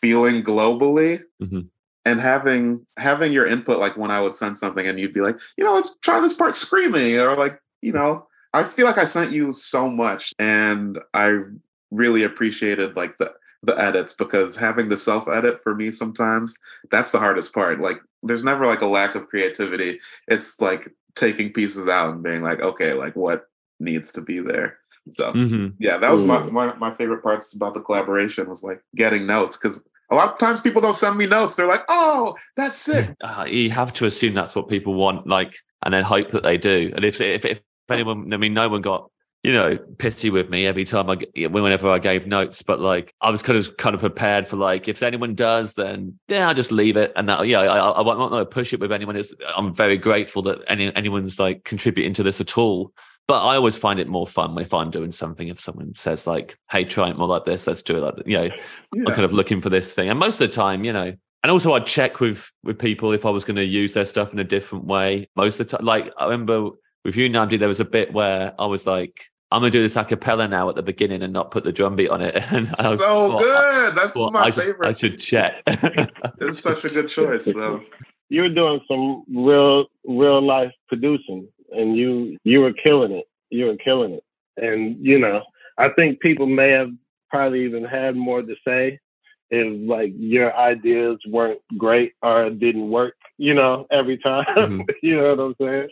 feeling 0.00 0.42
globally 0.42 1.22
Mhm. 1.42 1.68
and 2.04 2.20
having 2.20 2.86
having 2.98 3.32
your 3.32 3.46
input 3.46 3.78
like 3.78 3.96
when 3.96 4.10
i 4.10 4.20
would 4.20 4.34
send 4.34 4.58
something 4.58 4.86
and 4.86 5.00
you'd 5.00 5.14
be 5.14 5.22
like 5.22 5.38
you 5.56 5.64
know 5.64 5.74
let's 5.74 5.94
try 6.02 6.20
this 6.20 6.34
part 6.34 6.54
screaming 6.54 7.16
or 7.18 7.34
like 7.36 7.58
you 7.80 7.92
know 7.92 8.26
i 8.52 8.62
feel 8.62 8.84
like 8.84 8.98
i 8.98 9.04
sent 9.04 9.32
you 9.32 9.54
so 9.54 9.88
much 9.88 10.32
and 10.38 10.98
i 11.14 11.38
really 11.90 12.22
appreciated 12.22 12.96
like 12.96 13.16
the 13.16 13.32
the 13.64 13.78
edits 13.80 14.14
because 14.14 14.56
having 14.56 14.88
the 14.88 14.96
self 14.98 15.28
edit 15.28 15.60
for 15.62 15.74
me 15.74 15.90
sometimes 15.90 16.56
that's 16.90 17.12
the 17.12 17.18
hardest 17.18 17.54
part 17.54 17.80
like 17.80 18.00
there's 18.24 18.44
never 18.44 18.66
like 18.66 18.80
a 18.80 18.86
lack 18.86 19.14
of 19.14 19.28
creativity. 19.28 20.00
It's 20.28 20.60
like 20.60 20.88
taking 21.14 21.52
pieces 21.52 21.86
out 21.88 22.12
and 22.14 22.22
being 22.22 22.42
like 22.42 22.60
okay 22.60 22.92
like 22.94 23.14
what 23.14 23.46
needs 23.78 24.12
to 24.12 24.20
be 24.22 24.40
there? 24.40 24.78
So 25.10 25.32
hmm 25.32 25.68
yeah 25.78 25.98
that 25.98 26.10
was 26.10 26.24
my, 26.24 26.40
my 26.44 26.74
my 26.76 26.94
favorite 26.94 27.22
parts 27.22 27.54
about 27.54 27.74
the 27.74 27.80
collaboration 27.80 28.48
was 28.48 28.62
like 28.62 28.80
getting 28.96 29.26
notes 29.26 29.56
because 29.56 29.84
a 30.10 30.14
lot 30.14 30.32
of 30.32 30.38
times 30.38 30.60
people 30.60 30.80
don't 30.82 30.96
send 30.96 31.16
me 31.16 31.26
notes. 31.26 31.56
They're 31.56 31.68
like 31.68 31.84
oh 31.88 32.34
that's 32.56 32.78
sick. 32.78 33.14
uh, 33.22 33.46
you 33.48 33.70
have 33.70 33.92
to 33.94 34.06
assume 34.06 34.34
that's 34.34 34.56
what 34.56 34.68
people 34.68 34.94
want, 34.94 35.26
like, 35.26 35.54
and 35.84 35.92
then 35.92 36.04
hope 36.04 36.30
that 36.32 36.42
they 36.42 36.56
do. 36.58 36.92
And 36.94 37.04
if 37.04 37.20
if, 37.20 37.44
if 37.44 37.60
anyone, 37.90 38.32
I 38.32 38.36
mean, 38.36 38.54
no 38.54 38.68
one 38.68 38.80
got 38.82 39.10
you 39.44 39.52
know 39.52 39.76
pissy 39.96 40.32
with 40.32 40.48
me 40.48 40.66
every 40.66 40.84
time 40.84 41.10
I 41.10 41.18
whenever 41.48 41.90
I 41.90 41.98
gave 41.98 42.26
notes, 42.26 42.62
but 42.62 42.80
like 42.80 43.12
I 43.20 43.30
was 43.30 43.42
kind 43.42 43.58
of 43.58 43.76
kind 43.76 43.94
of 43.94 44.00
prepared 44.00 44.48
for 44.48 44.56
like 44.56 44.88
if 44.88 45.02
anyone 45.02 45.34
does, 45.34 45.74
then 45.74 46.18
yeah, 46.28 46.48
I'll 46.48 46.54
just 46.54 46.72
leave 46.72 46.96
it. 46.96 47.12
And 47.14 47.28
that, 47.28 47.46
yeah, 47.46 47.60
I, 47.60 47.76
I, 47.76 47.90
I 47.90 48.02
won't 48.02 48.18
not 48.18 48.30
gonna 48.30 48.46
push 48.46 48.72
it 48.72 48.80
with 48.80 48.90
anyone. 48.90 49.16
It's, 49.16 49.34
I'm 49.54 49.74
very 49.74 49.98
grateful 49.98 50.40
that 50.42 50.60
any 50.66 50.94
anyone's 50.96 51.38
like 51.38 51.62
contributing 51.64 52.14
to 52.14 52.22
this 52.22 52.40
at 52.40 52.56
all. 52.56 52.92
But 53.26 53.42
I 53.44 53.56
always 53.56 53.76
find 53.76 54.00
it 54.00 54.08
more 54.08 54.26
fun 54.26 54.58
if 54.58 54.74
I'm 54.74 54.90
doing 54.90 55.12
something. 55.12 55.48
If 55.48 55.60
someone 55.60 55.94
says 55.94 56.26
like, 56.26 56.58
"Hey, 56.70 56.84
try 56.84 57.10
it 57.10 57.18
more 57.18 57.28
like 57.28 57.44
this. 57.44 57.66
Let's 57.66 57.82
do 57.82 57.96
it 57.98 58.00
like 58.00 58.16
that." 58.16 58.26
You 58.26 58.38
know, 58.38 58.50
I'm 58.94 59.14
kind 59.14 59.24
of 59.24 59.32
looking 59.32 59.60
for 59.60 59.68
this 59.68 59.92
thing. 59.92 60.08
And 60.08 60.18
most 60.18 60.40
of 60.40 60.48
the 60.48 60.54
time, 60.54 60.84
you 60.84 60.92
know, 60.92 61.14
and 61.42 61.50
also 61.50 61.74
I'd 61.74 61.86
check 61.86 62.20
with 62.20 62.50
with 62.62 62.78
people 62.78 63.12
if 63.12 63.26
I 63.26 63.30
was 63.30 63.44
going 63.44 63.56
to 63.56 63.64
use 63.64 63.92
their 63.92 64.06
stuff 64.06 64.32
in 64.32 64.38
a 64.38 64.44
different 64.44 64.86
way. 64.86 65.26
Most 65.36 65.60
of 65.60 65.68
the 65.68 65.76
time, 65.76 65.84
like 65.84 66.10
I 66.16 66.24
remember 66.24 66.70
with 67.04 67.16
you, 67.16 67.28
Nnamdi, 67.28 67.58
there 67.58 67.68
was 67.68 67.80
a 67.80 67.84
bit 67.84 68.12
where 68.12 68.54
I 68.58 68.66
was 68.66 68.86
like, 68.86 69.26
I'm 69.54 69.60
going 69.60 69.70
to 69.72 69.78
do 69.78 69.82
this 69.82 69.96
a 69.96 70.04
cappella 70.04 70.48
now 70.48 70.68
at 70.68 70.74
the 70.74 70.82
beginning 70.82 71.22
and 71.22 71.32
not 71.32 71.50
put 71.50 71.64
the 71.64 71.72
drum 71.72 71.94
beat 71.96 72.08
on 72.10 72.20
it. 72.20 72.34
And 72.52 72.68
I 72.78 72.90
was- 72.90 72.98
so 72.98 73.30
thought, 73.30 73.40
good 73.40 73.94
that's 73.94 74.14
thought 74.16 74.32
my 74.32 74.40
I 74.40 74.50
should, 74.50 74.64
favorite 74.64 74.88
I 74.88 74.92
should 74.92 75.18
check. 75.18 75.62
it's 76.40 76.58
such 76.60 76.84
a 76.84 76.88
good 76.88 77.08
choice 77.08 77.44
though 77.46 77.82
You 78.28 78.42
were 78.42 78.48
doing 78.48 78.80
some 78.88 79.24
real 79.32 79.86
real 80.04 80.42
life 80.42 80.72
producing 80.88 81.48
and 81.70 81.96
you 81.96 82.36
you 82.44 82.60
were 82.60 82.72
killing 82.72 83.12
it. 83.12 83.26
You 83.50 83.66
were 83.66 83.76
killing 83.76 84.12
it. 84.12 84.24
And 84.56 84.96
you 85.04 85.18
know, 85.18 85.42
I 85.78 85.88
think 85.90 86.20
people 86.20 86.46
may 86.46 86.70
have 86.70 86.90
probably 87.30 87.64
even 87.64 87.84
had 87.84 88.16
more 88.16 88.42
to 88.42 88.54
say 88.66 88.98
if 89.50 89.88
like 89.88 90.12
your 90.16 90.56
ideas 90.56 91.18
weren't 91.28 91.60
great 91.78 92.12
or 92.22 92.50
didn't 92.50 92.90
work, 92.90 93.14
you 93.38 93.54
know, 93.54 93.86
every 93.90 94.18
time. 94.18 94.44
Mhm. 94.56 94.88
you 95.02 95.16
know 95.16 95.34
what 95.34 95.40
I'm 95.44 95.54
saying? 95.60 95.88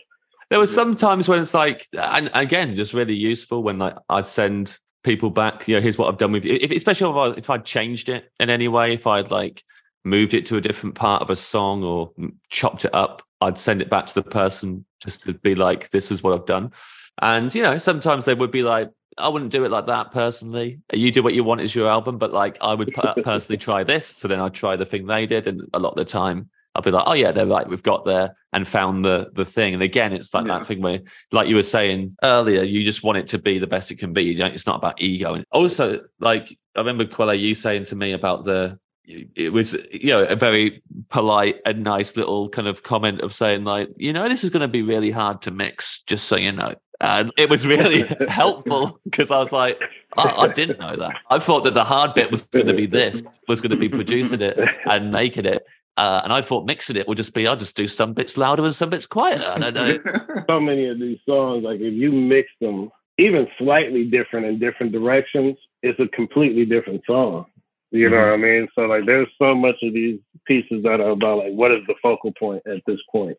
There 0.53 0.59
were 0.59 0.67
some 0.67 0.95
times 0.95 1.27
when 1.27 1.41
it's 1.41 1.55
like, 1.55 1.87
and 1.93 2.29
again, 2.35 2.75
just 2.75 2.93
really 2.93 3.15
useful 3.15 3.63
when 3.63 3.79
like 3.79 3.95
I'd 4.07 4.27
send 4.27 4.77
people 5.03 5.31
back. 5.31 5.67
You 5.67 5.77
know, 5.77 5.81
here's 5.81 5.97
what 5.97 6.09
I've 6.09 6.19
done 6.19 6.31
with 6.31 6.45
you. 6.45 6.59
If, 6.61 6.69
especially 6.69 7.09
if, 7.09 7.15
I, 7.15 7.39
if 7.39 7.49
I'd 7.49 7.65
changed 7.65 8.07
it 8.07 8.31
in 8.39 8.51
any 8.51 8.67
way, 8.67 8.93
if 8.93 9.07
I'd 9.07 9.31
like 9.31 9.63
moved 10.03 10.35
it 10.35 10.45
to 10.45 10.57
a 10.57 10.61
different 10.61 10.93
part 10.93 11.23
of 11.23 11.31
a 11.31 11.35
song 11.35 11.83
or 11.83 12.11
chopped 12.51 12.85
it 12.85 12.93
up, 12.93 13.23
I'd 13.41 13.57
send 13.57 13.81
it 13.81 13.89
back 13.89 14.05
to 14.05 14.13
the 14.13 14.21
person 14.21 14.85
just 14.99 15.21
to 15.21 15.33
be 15.33 15.55
like, 15.55 15.89
"This 15.89 16.11
is 16.11 16.21
what 16.21 16.35
I've 16.35 16.45
done." 16.45 16.71
And 17.19 17.55
you 17.55 17.63
know, 17.63 17.79
sometimes 17.79 18.25
they 18.25 18.35
would 18.35 18.51
be 18.51 18.61
like, 18.61 18.91
"I 19.17 19.29
wouldn't 19.29 19.51
do 19.51 19.65
it 19.65 19.71
like 19.71 19.87
that 19.87 20.11
personally. 20.11 20.81
You 20.93 21.09
do 21.09 21.23
what 21.23 21.33
you 21.33 21.43
want 21.43 21.61
is 21.61 21.73
your 21.73 21.89
album, 21.89 22.19
but 22.19 22.31
like 22.31 22.59
I 22.61 22.75
would 22.75 22.93
personally 23.23 23.57
try 23.57 23.83
this." 23.83 24.05
So 24.05 24.27
then 24.27 24.39
I'd 24.39 24.53
try 24.53 24.75
the 24.75 24.85
thing 24.85 25.07
they 25.07 25.25
did, 25.25 25.47
and 25.47 25.67
a 25.73 25.79
lot 25.79 25.93
of 25.93 25.97
the 25.97 26.05
time. 26.05 26.51
I'll 26.75 26.81
be 26.81 26.91
like, 26.91 27.03
oh 27.05 27.13
yeah, 27.13 27.31
they're 27.31 27.45
right. 27.45 27.67
We've 27.67 27.83
got 27.83 28.05
there 28.05 28.35
and 28.51 28.67
found 28.67 29.05
the 29.05 29.29
the 29.33 29.45
thing. 29.45 29.73
And 29.73 29.83
again, 29.83 30.13
it's 30.13 30.33
like 30.33 30.45
Yeah. 30.47 30.59
that 30.59 30.67
thing 30.67 30.81
where, 30.81 31.01
like 31.31 31.47
you 31.47 31.55
were 31.55 31.63
saying 31.63 32.15
earlier, 32.23 32.63
you 32.63 32.83
just 32.83 33.03
want 33.03 33.17
it 33.19 33.27
to 33.27 33.39
be 33.39 33.59
the 33.59 33.67
best 33.67 33.91
it 33.91 33.99
can 33.99 34.13
be. 34.13 34.23
You 34.23 34.35
don't, 34.35 34.53
it's 34.53 34.65
not 34.65 34.77
about 34.77 35.01
ego. 35.01 35.33
And 35.35 35.45
also, 35.51 35.99
like 36.19 36.57
I 36.75 36.79
remember 36.79 37.05
Quella, 37.05 37.35
you 37.35 37.53
saying 37.55 37.85
to 37.85 37.95
me 37.95 38.11
about 38.13 38.45
the, 38.45 38.79
it 39.05 39.51
was 39.51 39.73
you 39.91 40.07
know 40.07 40.23
a 40.23 40.35
very 40.35 40.81
polite 41.09 41.59
and 41.65 41.83
nice 41.83 42.15
little 42.15 42.49
kind 42.49 42.67
of 42.67 42.83
comment 42.83 43.21
of 43.21 43.33
saying 43.33 43.65
like, 43.65 43.89
you 43.97 44.13
know, 44.13 44.27
this 44.27 44.43
is 44.43 44.49
going 44.49 44.61
to 44.61 44.67
be 44.67 44.81
really 44.81 45.11
hard 45.11 45.41
to 45.43 45.51
mix, 45.51 46.01
just 46.07 46.25
so 46.27 46.37
you 46.37 46.51
know. 46.53 46.73
And 47.01 47.31
it 47.37 47.49
was 47.49 47.67
really 47.67 48.03
helpful 48.29 48.99
because 49.03 49.29
I 49.29 49.37
was 49.39 49.51
like, 49.51 49.79
I, 50.17 50.29
I 50.29 50.47
didn't 50.47 50.79
know 50.79 50.95
that. 50.95 51.17
I 51.29 51.37
thought 51.39 51.65
that 51.65 51.73
the 51.73 51.83
hard 51.83 52.13
bit 52.13 52.31
was 52.31 52.43
going 52.47 52.67
to 52.67 52.73
be 52.73 52.85
this, 52.85 53.21
was 53.47 53.59
going 53.61 53.71
to 53.71 53.77
be 53.77 53.89
producing 53.89 54.41
it 54.41 54.57
and 54.89 55.11
making 55.11 55.45
it. 55.45 55.65
Uh, 55.95 56.21
and 56.23 56.33
I 56.33 56.41
thought 56.41 56.65
mixing 56.65 56.95
it 56.95 57.07
would 57.07 57.17
just 57.17 57.33
be 57.35 57.47
I'll 57.47 57.55
just 57.55 57.75
do 57.77 57.87
some 57.87 58.13
bits 58.13 58.35
louder 58.35 58.63
and 58.65 58.73
some 58.73 58.89
bits 58.89 59.05
quieter. 59.05 59.43
I 59.45 59.59
don't 59.59 59.73
know. 59.75 60.43
so 60.47 60.59
many 60.59 60.87
of 60.87 60.99
these 60.99 61.19
songs, 61.27 61.63
like 61.63 61.79
if 61.79 61.93
you 61.93 62.11
mix 62.11 62.49
them 62.59 62.89
even 63.19 63.47
slightly 63.59 64.05
different 64.05 64.47
in 64.47 64.57
different 64.57 64.91
directions, 64.91 65.55
it's 65.83 65.99
a 65.99 66.07
completely 66.07 66.65
different 66.65 67.03
song. 67.05 67.45
You 67.91 68.09
know 68.09 68.17
Mhm. 68.17 68.25
what 68.29 68.33
I 68.33 68.37
mean? 68.37 68.67
So 68.73 68.81
like 68.87 69.05
there's 69.05 69.27
so 69.37 69.53
much 69.53 69.75
of 69.83 69.93
these 69.93 70.19
pieces 70.45 70.81
that 70.81 70.99
are 70.99 71.11
about 71.11 71.37
like 71.37 71.53
what 71.53 71.71
is 71.71 71.85
the 71.85 71.93
focal 72.01 72.31
point 72.39 72.63
at 72.65 72.81
this 72.87 72.99
point, 73.11 73.37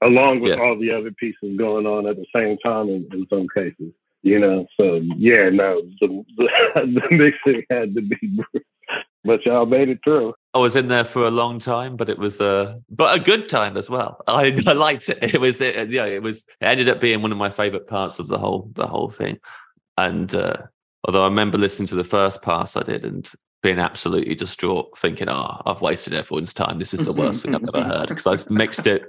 along 0.00 0.38
with 0.38 0.56
Yeah. 0.56 0.62
all 0.64 0.78
the 0.78 0.92
other 0.92 1.10
pieces 1.10 1.56
going 1.58 1.84
on 1.84 2.06
at 2.06 2.14
the 2.16 2.26
same 2.32 2.58
time 2.58 2.88
in, 2.90 3.08
in 3.12 3.26
some 3.28 3.48
cases. 3.52 3.92
You 4.22 4.38
know, 4.38 4.66
so 4.76 5.00
yeah, 5.16 5.48
no, 5.48 5.82
the, 6.00 6.24
the, 6.36 6.48
the 6.74 7.02
mixing 7.10 7.64
had 7.70 7.94
to 7.96 8.02
be, 8.02 8.16
but 9.28 9.46
y'all 9.46 9.66
made 9.66 9.88
it 9.88 10.00
through. 10.02 10.34
I 10.54 10.58
was 10.58 10.74
in 10.74 10.88
there 10.88 11.04
for 11.04 11.24
a 11.24 11.30
long 11.30 11.60
time, 11.60 11.96
but 11.96 12.08
it 12.08 12.18
was 12.18 12.40
a 12.40 12.80
but 12.90 13.16
a 13.16 13.22
good 13.22 13.48
time 13.48 13.76
as 13.76 13.88
well. 13.88 14.20
I, 14.26 14.60
I 14.66 14.72
liked 14.72 15.08
it. 15.08 15.34
It 15.34 15.40
was 15.40 15.60
it, 15.60 15.90
yeah, 15.90 16.06
it 16.06 16.22
was 16.22 16.46
it 16.60 16.64
ended 16.64 16.88
up 16.88 17.00
being 17.00 17.22
one 17.22 17.30
of 17.30 17.38
my 17.38 17.50
favorite 17.50 17.86
parts 17.86 18.18
of 18.18 18.26
the 18.26 18.38
whole 18.38 18.70
the 18.74 18.86
whole 18.86 19.10
thing. 19.10 19.38
And 19.96 20.34
uh, 20.34 20.56
although 21.04 21.22
I 21.22 21.28
remember 21.28 21.58
listening 21.58 21.86
to 21.88 21.94
the 21.94 22.04
first 22.04 22.42
pass 22.42 22.76
I 22.76 22.82
did 22.82 23.04
and 23.04 23.30
being 23.62 23.78
absolutely 23.78 24.34
distraught, 24.34 24.96
thinking, 24.96 25.28
"Oh, 25.28 25.60
I've 25.66 25.82
wasted 25.82 26.14
everyone's 26.14 26.54
time. 26.54 26.78
This 26.78 26.94
is 26.94 27.04
the 27.04 27.12
worst 27.12 27.42
thing 27.42 27.54
I've 27.54 27.68
ever 27.74 27.84
heard." 27.96 28.08
Because 28.08 28.26
I 28.26 28.52
mixed 28.52 28.86
it 28.86 29.04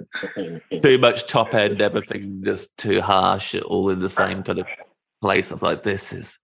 too 0.82 0.98
much 0.98 1.26
top 1.26 1.54
end, 1.54 1.80
everything 1.80 2.42
just 2.44 2.76
too 2.76 3.00
harsh, 3.00 3.54
all 3.54 3.90
in 3.90 4.00
the 4.00 4.10
same 4.10 4.42
kind 4.42 4.58
of 4.58 4.66
place. 5.22 5.50
I 5.50 5.54
was 5.54 5.62
like, 5.62 5.84
"This 5.84 6.12
is 6.12 6.38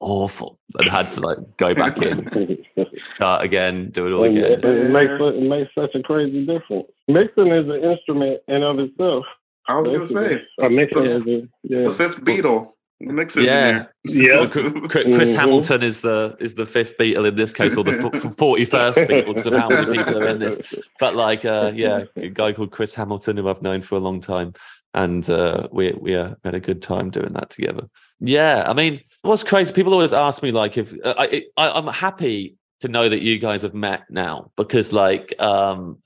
awful 0.00 0.58
and 0.78 0.88
had 0.88 1.10
to 1.12 1.20
like 1.20 1.38
go 1.56 1.74
back 1.74 1.96
in, 2.00 2.58
start 2.96 3.42
again, 3.42 3.90
do 3.90 4.06
it 4.06 4.12
all 4.12 4.24
And 4.24 4.38
again. 4.38 4.52
It, 4.52 4.64
it 4.64 4.90
makes 4.90 5.12
it 5.18 5.42
makes 5.42 5.74
such 5.74 5.94
a 5.94 6.02
crazy 6.02 6.46
difference. 6.46 6.86
Mixing 7.08 7.48
is 7.48 7.68
an 7.68 7.82
instrument 7.84 8.40
in 8.48 8.62
of 8.62 8.78
itself. 8.78 9.24
I 9.68 9.76
was 9.76 9.88
gonna 9.88 10.06
say 10.06 10.44
a 10.60 10.70
mixing 10.70 11.02
the- 11.04 11.12
is 11.12 11.26
a, 11.26 11.48
yeah. 11.62 11.82
the 11.88 11.92
fifth 11.92 12.24
Beatle, 12.24 12.70
the 13.00 13.12
mix 13.12 13.36
Yeah. 13.36 13.86
yeah. 14.04 14.46
Chris 14.46 14.72
Chris 14.92 15.30
Mhm. 15.30 15.36
Hamilton 15.36 15.82
is 15.82 16.00
the 16.00 16.36
is 16.40 16.54
the 16.54 16.64
fifth 16.66 16.96
Beatle 16.96 17.26
in 17.28 17.34
this 17.34 17.52
case, 17.52 17.76
or 17.76 17.84
the 17.84 18.34
forty 18.38 18.64
first 18.64 18.98
Beatle 18.98 19.26
because 19.26 19.46
of 19.46 19.52
how 19.54 19.68
many 19.68 19.98
people 19.98 20.18
are 20.18 20.28
in 20.28 20.38
this. 20.38 20.74
But 21.00 21.16
like, 21.16 21.44
uh, 21.44 21.72
yeah, 21.74 22.04
a 22.16 22.28
guy 22.28 22.52
called 22.52 22.70
Chris 22.70 22.94
Hamilton 22.94 23.36
who 23.36 23.48
I've 23.48 23.62
known 23.62 23.82
for 23.82 23.96
a 23.96 24.00
long 24.00 24.20
time, 24.20 24.54
and 24.94 25.28
uh, 25.28 25.68
we 25.70 25.92
we 25.92 26.14
uh, 26.14 26.34
had 26.44 26.54
a 26.54 26.60
good 26.60 26.80
time 26.82 27.10
doing 27.10 27.32
that 27.34 27.50
together. 27.50 27.88
Yeah, 28.20 28.64
I 28.66 28.72
mean, 28.72 29.00
what's 29.22 29.44
crazy? 29.44 29.72
People 29.72 29.92
always 29.92 30.12
ask 30.12 30.42
me 30.42 30.50
like 30.50 30.76
if 30.76 30.92
uh, 31.04 31.14
I, 31.16 31.44
I 31.56 31.70
I'm 31.70 31.86
happy 31.86 32.56
to 32.80 32.88
know 32.88 33.08
that 33.08 33.22
you 33.22 33.38
guys 33.38 33.62
have 33.62 33.74
met 33.74 34.04
now 34.10 34.50
because 34.56 34.92
like 34.92 35.34
um 35.40 35.98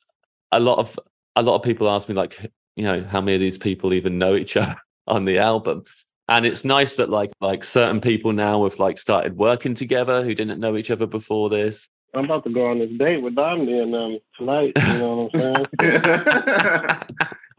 a 0.51 0.61
lot 0.61 0.79
of 0.79 0.99
a 1.37 1.43
lot 1.43 1.57
of 1.57 1.63
people 1.63 1.89
ask 1.89 2.09
me 2.09 2.15
like 2.15 2.39
you 2.77 2.85
know 2.85 3.03
how 3.05 3.21
many 3.21 3.35
of 3.35 3.41
these 3.41 3.59
people 3.59 3.93
even 3.93 4.19
know 4.19 4.35
each 4.37 4.57
other 4.59 4.77
on 5.07 5.25
the 5.25 5.39
album 5.39 5.83
and 6.29 6.47
it's 6.47 6.65
nice 6.65 6.97
that 6.97 7.11
like 7.11 7.31
like 7.41 7.65
certain 7.65 8.01
people 8.01 8.33
now 8.33 8.65
have 8.65 8.79
like 8.79 8.99
started 8.99 9.37
working 9.37 9.75
together 9.75 10.23
who 10.23 10.35
didn't 10.35 10.61
know 10.61 10.77
each 10.77 10.91
other 10.91 11.07
before 11.07 11.51
this 11.51 11.89
I'm 12.15 12.25
about 12.27 12.45
to 12.45 12.51
go 12.51 12.67
on 12.67 12.79
this 12.79 12.91
date 12.99 13.23
with 13.23 13.35
Dominic 13.35 13.83
and 13.83 13.95
um 13.95 14.19
tonight. 14.37 14.73
You 14.77 14.99
know 14.99 15.31
what 15.33 15.45
I'm 15.45 15.55
saying? 15.55 15.67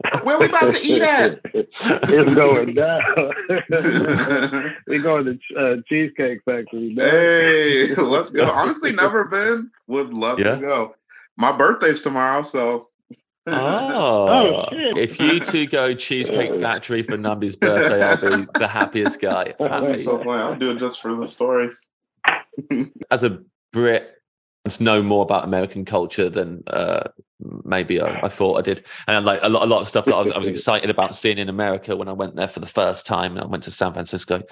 Where 0.22 0.38
we 0.38 0.46
about 0.46 0.72
to 0.72 0.86
eat 0.86 1.02
at? 1.02 1.40
it's 1.54 2.34
going 2.34 2.74
down. 2.74 3.02
we 4.86 4.98
going 4.98 5.24
to 5.24 5.38
uh, 5.58 5.76
Cheesecake 5.88 6.42
Factory. 6.44 6.94
man. 6.94 7.08
hey, 7.08 7.94
let's 7.96 8.30
go. 8.30 8.50
Honestly, 8.50 8.92
never 8.92 9.24
been. 9.24 9.70
Would 9.86 10.12
love 10.14 10.38
Yeah. 10.38 10.56
to 10.56 10.60
go. 10.60 10.94
My 11.36 11.56
birthday's 11.56 12.02
tomorrow, 12.02 12.42
so 12.42 12.88
oh, 13.48 14.68
shit. 14.70 14.96
if 14.96 15.18
you 15.18 15.40
two 15.40 15.66
go 15.66 15.94
cheesecake 15.94 16.60
factory 16.60 17.02
for 17.02 17.16
Nnamdi's 17.16 17.56
birthday 17.56 18.02
i'll 18.02 18.16
be 18.38 18.46
the 18.58 18.68
happiest 18.68 19.20
guy 19.20 19.52
Happy. 19.58 19.98
so 19.98 20.18
fun. 20.22 20.38
I'll 20.38 20.56
do 20.56 20.70
it 20.70 20.78
just 20.78 21.00
for 21.02 21.14
the 21.16 21.26
story. 21.28 21.70
as 23.10 23.24
a 23.24 23.40
brit 23.72 24.10
to 24.10 24.14
know 24.80 25.02
more 25.02 25.22
about 25.22 25.44
American 25.44 25.84
culture 25.84 26.30
than 26.30 26.62
uh, 26.68 27.08
maybe 27.64 28.00
I, 28.00 28.20
I 28.22 28.28
thought 28.28 28.58
I 28.58 28.62
did, 28.62 28.84
and 29.06 29.24
like 29.24 29.40
a 29.42 29.48
lot, 29.48 29.62
a 29.62 29.66
lot 29.66 29.82
of 29.82 29.88
stuff 29.88 30.04
that 30.06 30.14
I 30.14 30.22
was, 30.22 30.32
I 30.32 30.38
was 30.38 30.48
excited 30.48 30.90
about 30.90 31.14
seeing 31.14 31.38
in 31.38 31.48
America 31.48 31.96
when 31.96 32.08
I 32.08 32.12
went 32.12 32.36
there 32.36 32.48
for 32.48 32.60
the 32.60 32.66
first 32.66 33.06
time. 33.06 33.38
I 33.38 33.46
went 33.46 33.64
to 33.64 33.70
San 33.70 33.92
Francisco, 33.92 34.42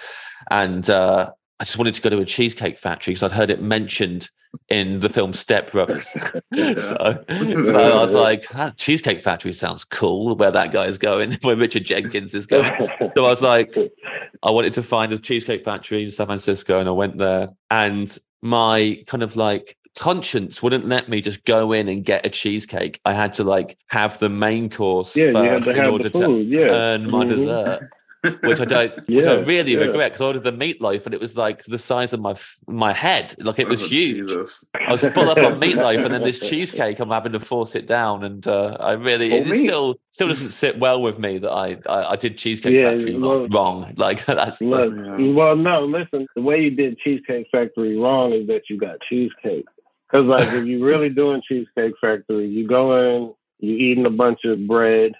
and 0.50 0.88
uh, 0.90 1.30
I 1.60 1.64
just 1.64 1.78
wanted 1.78 1.94
to 1.94 2.02
go 2.02 2.10
to 2.10 2.18
a 2.18 2.24
cheesecake 2.24 2.78
factory 2.78 3.12
because 3.14 3.22
I'd 3.22 3.36
heard 3.36 3.50
it 3.50 3.62
mentioned 3.62 4.28
in 4.68 5.00
the 5.00 5.08
film 5.08 5.32
Step 5.32 5.70
Brothers. 5.72 6.08
so, 6.54 6.76
so 6.76 7.16
I 7.28 8.02
was 8.02 8.12
like, 8.12 8.44
Cheesecake 8.76 9.20
Factory 9.20 9.52
sounds 9.52 9.84
cool. 9.84 10.36
Where 10.36 10.50
that 10.50 10.72
guy 10.72 10.86
is 10.86 10.98
going, 10.98 11.32
where 11.42 11.56
Richard 11.56 11.84
Jenkins 11.84 12.34
is 12.34 12.46
going. 12.46 12.70
So 13.16 13.24
I 13.24 13.28
was 13.28 13.42
like, 13.42 13.76
I 14.42 14.50
wanted 14.50 14.72
to 14.74 14.82
find 14.82 15.12
a 15.12 15.18
cheesecake 15.18 15.64
factory 15.64 16.04
in 16.04 16.10
San 16.10 16.26
Francisco, 16.26 16.78
and 16.78 16.88
I 16.88 16.92
went 16.92 17.18
there. 17.18 17.50
And 17.70 18.16
my 18.42 19.02
kind 19.06 19.22
of 19.22 19.36
like 19.36 19.76
conscience 19.98 20.62
wouldn't 20.62 20.86
let 20.88 21.08
me 21.08 21.20
just 21.20 21.44
go 21.44 21.72
in 21.72 21.88
and 21.88 22.04
get 22.04 22.24
a 22.26 22.30
cheesecake. 22.30 23.00
I 23.04 23.12
had 23.12 23.34
to 23.34 23.44
like 23.44 23.76
have 23.90 24.18
the 24.18 24.28
main 24.28 24.70
course 24.70 25.16
yeah, 25.16 25.32
first 25.32 25.68
in 25.68 25.84
order 25.86 26.08
the 26.08 26.18
to. 26.20 26.40
Yeah. 26.40 26.68
earn 26.70 27.10
my 27.10 27.24
Mhm. 27.24 27.28
dessert. 27.28 27.80
Which 28.44 28.60
I 28.60 28.64
don't, 28.66 29.08
which 29.08 29.26
I 29.26 29.40
really 29.40 29.72
yeah. 29.72 29.80
regret 29.80 30.12
because 30.12 30.20
I 30.20 30.26
ordered 30.26 30.44
the 30.44 30.52
meatloaf 30.52 31.06
and 31.06 31.12
it 31.12 31.20
was 31.20 31.36
like 31.36 31.64
the 31.64 31.76
size 31.76 32.12
of 32.12 32.20
my 32.20 32.36
my 32.68 32.92
head, 32.92 33.34
like 33.40 33.58
it 33.58 33.66
was 33.66 33.82
Oh, 33.82 33.86
huge. 33.88 34.28
Jesus. 34.28 34.64
I 34.76 34.92
was 34.92 35.00
full 35.00 35.28
up 35.28 35.38
on 35.38 35.60
meatloaf, 35.60 36.04
and 36.04 36.12
then 36.14 36.22
this 36.22 36.38
cheesecake, 36.48 37.00
I'm 37.00 37.10
having 37.10 37.32
to 37.32 37.40
force 37.40 37.74
it 37.74 37.88
down, 37.88 38.22
and 38.22 38.46
uh, 38.46 38.76
I 38.78 38.92
really 38.92 39.30
Full 39.30 39.50
it 39.50 39.56
still 39.56 39.96
still 40.12 40.28
doesn't 40.28 40.50
sit 40.52 40.78
well 40.78 41.02
with 41.02 41.18
me 41.18 41.38
that 41.38 41.50
I 41.50 41.78
I, 41.88 42.12
I 42.12 42.14
did 42.16 42.38
cheesecake 42.38 42.72
Yeah, 42.74 42.90
factory 42.90 43.18
well- 43.18 43.48
wrong. 43.48 43.92
Like 43.96 44.24
that's 44.26 44.60
the- 44.60 44.66
Look, 44.66 44.94
Yeah. 44.94 45.32
well, 45.32 45.56
no, 45.56 45.84
listen. 45.84 46.28
The 46.36 46.42
way 46.42 46.60
you 46.60 46.70
did 46.70 46.98
Cheesecake 47.00 47.48
Factory 47.50 47.98
wrong 47.98 48.32
is 48.32 48.46
that 48.46 48.70
you 48.70 48.78
got 48.78 48.98
cheesecake. 49.08 49.66
Because 50.12 50.26
like, 50.26 50.48
if 50.48 50.66
you're 50.66 50.86
really 50.86 51.08
doing 51.08 51.42
Cheesecake 51.46 51.94
Factory, 52.00 52.46
you 52.46 52.68
go 52.68 52.98
in, 52.98 53.34
you 53.60 53.76
eating 53.76 54.04
a 54.04 54.10
bunch 54.10 54.40
of 54.44 54.66
bread, 54.66 55.12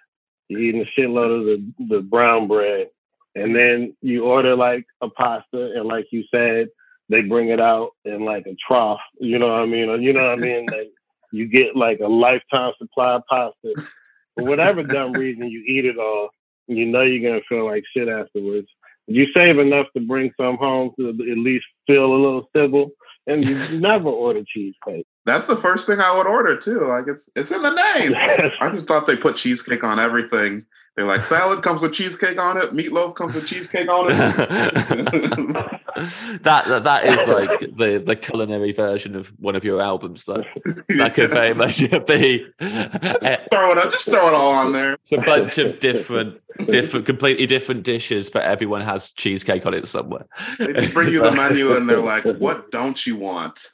you 0.49 0.59
eating 0.59 0.83
a 0.83 0.85
shitload 0.85 1.41
of 1.41 1.45
the 1.47 1.97
the 1.97 2.01
brown 2.03 2.47
bread, 2.47 2.89
and 3.35 3.57
then 3.57 3.97
you 4.03 4.25
order 4.25 4.55
like 4.55 4.85
a 5.01 5.09
pasta, 5.09 5.73
and 5.75 5.87
like 5.87 6.07
you 6.11 6.25
said, 6.31 6.69
they 7.09 7.23
bring 7.23 7.49
it 7.49 7.61
out 7.61 7.93
in 8.05 8.25
like 8.25 8.47
a 8.47 8.57
trough. 8.67 9.01
You 9.19 9.39
know 9.39 9.49
what 9.49 9.61
I 9.61 9.67
mean? 9.67 10.03
You 10.03 10.13
know 10.13 10.25
what 10.25 10.33
I 10.33 10.37
mean? 10.37 10.67
Like 10.71 10.93
you 11.33 11.49
get 11.49 11.75
like 11.75 12.01
a 12.01 12.09
lifetime 12.09 12.73
supply 12.79 13.15
of 13.15 13.23
pasta. 13.29 13.73
For 14.37 14.45
whatever 14.45 14.83
dumb 14.83 15.13
reason, 15.13 15.51
you 15.51 15.63
eat 15.67 15.87
it 15.87 15.99
all. 15.99 16.31
You 16.67 16.87
know 16.87 17.03
you're 17.03 17.31
gonna 17.31 17.43
feel 17.49 17.65
like 17.65 17.85
shit 17.97 18.09
afterwards. 18.09 18.69
You 19.07 19.27
save 19.35 19.59
enough 19.59 19.87
to 19.97 20.07
bring 20.07 20.33
some 20.39 20.57
home 20.57 20.93
to 20.99 21.09
at 21.09 21.39
least 21.39 21.65
feel 21.87 22.05
a 22.05 22.15
little 22.15 22.49
civil, 22.55 22.93
and 23.27 23.45
you 23.45 23.79
never 23.79 24.09
order 24.09 24.43
cheesecake. 24.47 25.07
That's 25.25 25.47
the 25.47 25.57
first 25.57 25.87
thing 25.87 26.01
I 26.01 26.17
would 26.17 26.27
order 26.27 26.57
too. 26.57 26.81
Like 26.81 27.05
it's 27.07 27.31
it's 27.37 27.53
in 27.53 27.63
the 27.63 27.71
name. 27.71 28.15
I 28.61 28.71
just 28.71 28.87
thought 28.87 29.07
they 29.07 29.17
put 29.17 29.37
cheesecake 29.37 29.85
on 29.85 30.01
everything. 30.01 30.67
They're 30.97 31.07
like 31.07 31.25
salad 31.25 31.63
comes 31.63 31.81
with 31.81 31.95
cheesecake 31.95 32.39
on 32.39 32.59
it, 32.59 32.73
meatloaf 32.73 33.15
comes 33.15 33.35
with 33.35 33.47
cheesecake 33.47 33.89
on 33.89 34.11
it. 34.11 34.17
that, 36.43 36.65
that 36.67 36.85
that 36.85 37.07
is 37.07 37.27
like 37.29 37.61
the 37.77 38.03
the 38.05 38.15
culinary 38.15 38.73
version 38.73 39.17
of 39.17 39.29
one 39.41 39.57
of 39.57 39.65
your 39.65 39.81
albums. 39.81 40.25
Though 40.25 40.45
that 40.99 41.15
could 41.15 41.31
very 41.31 41.55
much 41.55 41.79
be 42.07 42.47
Just 42.61 43.51
throw 43.51 43.73
it 43.73 43.79
up, 43.79 43.91
just 43.91 44.11
throw 44.11 44.29
it 44.29 44.35
all 44.35 44.51
on 44.51 44.73
there. 44.73 44.93
It's 44.95 45.13
a 45.13 45.19
bunch 45.19 45.57
of 45.57 45.81
different, 45.81 46.39
different, 46.67 47.07
completely 47.07 47.47
different 47.47 47.85
dishes, 47.85 48.29
but 48.29 48.43
everyone 48.43 48.83
has 48.83 49.13
cheesecake 49.13 49.65
on 49.65 49.73
it 49.73 49.89
somewhere. 49.89 50.27
They 50.59 50.75
just 50.75 50.93
bring 50.93 51.11
you 51.11 51.23
the 51.23 51.33
menu 51.33 51.75
and 51.75 51.89
they're 51.89 52.01
like, 52.01 52.25
"What 52.25 52.71
don't 52.71 53.07
you 53.07 53.17
want?" 53.17 53.65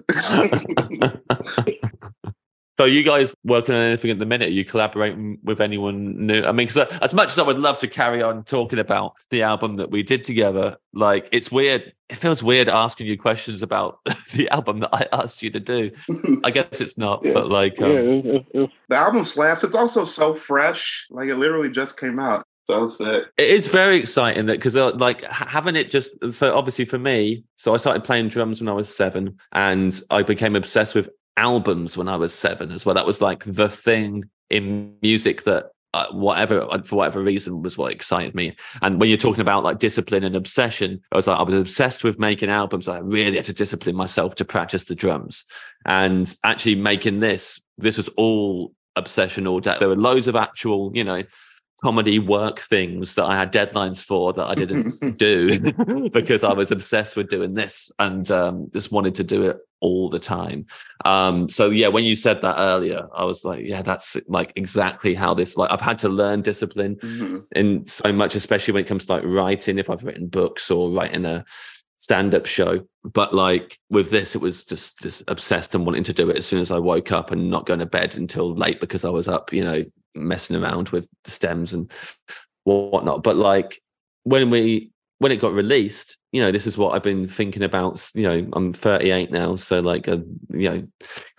So 2.79 2.85
you 2.85 3.03
guys 3.03 3.35
working 3.43 3.75
on 3.75 3.81
anything 3.81 4.12
at 4.12 4.21
the 4.21 4.27
minute? 4.27 4.51
Are 4.51 4.53
you 4.53 4.64
collaborating 4.64 5.38
with 5.43 5.61
anyone 5.61 6.27
new? 6.27 6.45
I 6.45 6.53
mean, 6.53 6.69
because 6.69 6.77
as 7.03 7.12
much 7.12 7.31
as 7.31 7.38
I 7.38 7.43
would 7.43 7.59
love 7.59 7.77
to 7.79 7.88
carry 7.88 8.23
on 8.23 8.45
talking 8.45 8.79
about 8.79 9.14
the 9.31 9.43
album 9.43 9.77
that 9.77 9.91
we 9.91 10.05
did 10.05 10.23
together, 10.23 10.77
like 10.93 11.29
it's 11.33 11.51
weird. 11.51 11.93
It 12.09 12.17
feels 12.17 12.41
weird 12.41 12.69
asking 12.69 13.09
you 13.09 13.19
questions 13.19 13.62
about 13.62 13.99
the 14.33 14.49
album 14.51 14.79
that 14.81 14.91
I 14.95 15.09
asked 15.12 15.43
you 15.43 15.51
to 15.51 15.61
do. 15.61 15.91
I 16.45 16.53
guess 16.53 16.81
it's 16.81 16.97
not, 16.97 17.23
Yeah. 17.25 17.33
but 17.35 17.49
like, 17.49 17.83
um, 17.83 17.91
it's, 17.91 18.49
it's, 18.55 18.73
the 18.88 18.97
album 18.97 19.25
slaps. 19.25 19.64
It's 19.64 19.75
also 19.75 20.05
so 20.05 20.35
fresh. 20.35 21.09
Like 21.11 21.29
it 21.29 21.37
literally 21.37 21.71
just 21.71 21.99
came 21.99 22.21
out. 22.21 22.47
So 22.69 22.87
sick. 22.87 23.25
It 23.38 23.49
is 23.49 23.67
very 23.67 23.97
exciting 23.97 24.47
that 24.47 24.59
because 24.59 24.77
uh, 24.77 24.93
like 24.95 25.25
having 25.25 25.75
it 25.75 25.91
just 25.91 26.11
so 26.33 26.57
obviously 26.57 26.85
for 26.85 26.99
me, 26.99 27.43
so 27.57 27.75
I 27.75 27.79
started 27.79 28.05
playing 28.05 28.29
drums 28.29 28.61
when 28.61 28.69
I 28.69 28.73
was 28.73 28.95
seven, 28.95 29.37
and 29.53 30.01
I 30.11 30.23
became 30.23 30.55
obsessed 30.55 30.95
with 30.95 31.09
albums 31.38 31.96
when 31.96 32.09
I 32.09 32.16
was 32.16 32.35
seven 32.35 32.72
as 32.72 32.85
well. 32.85 32.96
That 32.96 33.07
was 33.07 33.20
like 33.20 33.44
the 33.44 33.68
thing 33.68 34.24
in 34.51 34.96
music 35.01 35.44
that 35.44 35.66
uh, 35.94 36.07
whatever 36.11 36.66
for 36.85 36.96
whatever 36.96 37.22
reason 37.22 37.62
was 37.62 37.79
what 37.79 37.92
excited 37.92 38.35
me. 38.35 38.55
And 38.83 39.01
when 39.01 39.09
you're 39.09 39.16
talking 39.16 39.40
about 39.40 39.64
like 39.64 39.79
discipline 39.79 40.24
and 40.24 40.37
obsession, 40.37 41.01
I 41.12 41.16
was 41.16 41.27
like 41.27 41.38
I 41.38 41.42
was 41.42 41.55
obsessed 41.55 42.05
with 42.05 42.18
making 42.18 42.51
albums. 42.51 42.88
I 42.88 42.98
really 42.98 43.37
had 43.37 43.46
to 43.46 43.53
discipline 43.53 43.96
myself 43.96 44.35
to 44.37 44.44
practice 44.44 44.85
the 44.85 44.94
drums, 44.94 45.44
and 45.87 46.35
actually 46.44 46.74
making 46.74 47.20
this. 47.20 47.61
This 47.79 47.96
was 47.96 48.09
all 48.16 48.74
obsession 48.96 49.46
all 49.46 49.61
day. 49.61 49.77
There 49.79 49.88
were 49.88 49.96
loads 49.96 50.27
of 50.27 50.37
actual, 50.37 50.90
you 50.94 51.05
know 51.05 51.22
comedy 51.83 52.19
work 52.19 52.59
things 52.59 53.14
that 53.14 53.25
I 53.25 53.37
had 53.37 53.53
deadlines 53.53 54.03
for 54.03 54.33
that 54.33 54.47
I 54.47 54.55
didn't 54.55 54.95
do 55.19 55.61
because 56.12 56.43
I 56.43 56.53
was 56.53 56.71
obsessed 56.71 57.17
with 57.17 57.29
doing 57.29 57.55
this 57.55 57.91
and 57.99 58.29
um, 58.31 58.69
just 58.73 58.91
wanted 58.91 59.14
to 59.17 59.25
do 59.25 59.43
it 59.43 59.59
all 59.81 60.09
the 60.09 60.19
time. 60.19 60.67
Um, 61.05 61.49
so 61.49 61.71
yeah, 61.71 61.87
when 61.87 62.03
you 62.03 62.17
said 62.17 62.43
that 62.43 62.57
earlier, 62.59 63.07
I 63.14 63.23
was 63.25 63.45
like, 63.45 63.64
yeah, 63.64 63.83
that's 63.83 64.17
like 64.27 64.53
exactly 64.57 65.14
how 65.14 65.35
this. 65.35 65.57
Like 65.57 65.71
I've 65.71 65.81
had 65.81 66.01
to 66.01 66.09
learn 66.09 66.43
discipline 66.43 66.97
Mhm. 66.97 67.45
in 67.55 67.87
so 67.87 68.12
much, 68.12 68.35
especially 68.35 68.75
when 68.75 68.85
it 68.85 68.88
comes 68.88 69.07
to 69.07 69.12
like 69.12 69.25
writing. 69.25 69.79
If 69.79 69.88
I've 69.88 70.05
written 70.05 70.27
books 70.27 70.71
or 70.73 70.91
writing 70.91 71.25
a 71.25 71.45
stand-up 72.01 72.47
show, 72.47 72.85
but 73.05 73.35
like 73.35 73.79
with 73.88 74.11
this, 74.11 74.35
it 74.35 74.41
was 74.41 74.64
just 74.64 74.99
just 75.01 75.23
obsessed 75.29 75.75
and 75.77 75.87
wanting 75.87 76.05
to 76.05 76.12
do 76.12 76.29
it 76.29 76.37
as 76.38 76.47
soon 76.47 76.61
as 76.61 76.71
I 76.73 76.79
woke 76.79 77.12
up 77.12 77.31
and 77.31 77.49
not 77.51 77.67
going 77.67 77.81
to 77.81 77.87
bed 77.87 78.17
until 78.17 78.55
late 78.55 78.81
because 78.81 79.05
I 79.05 79.11
was 79.11 79.29
up, 79.29 79.52
you 79.52 79.63
know, 79.65 79.85
messing 80.19 80.56
around 80.56 80.88
with 80.90 81.08
the 81.25 81.31
stems 81.31 81.73
and 81.73 81.90
whatnot. 82.64 83.23
But 83.23 83.37
like 83.37 83.81
when 84.25 84.50
we 84.50 84.90
when 85.19 85.33
it 85.33 85.40
got 85.40 85.52
released, 85.52 86.16
you 86.33 86.40
know, 86.40 86.52
this 86.52 86.66
is 86.66 86.79
what 86.79 86.94
I've 86.94 87.02
been 87.02 87.27
thinking 87.27 87.64
about. 87.64 88.08
You 88.14 88.29
know, 88.29 88.48
I'm 88.52 88.73
38 88.73 89.33
now, 89.33 89.56
so 89.56 89.81
like, 89.81 90.06
uh, 90.06 90.19
you 90.50 90.69
know, 90.69 90.88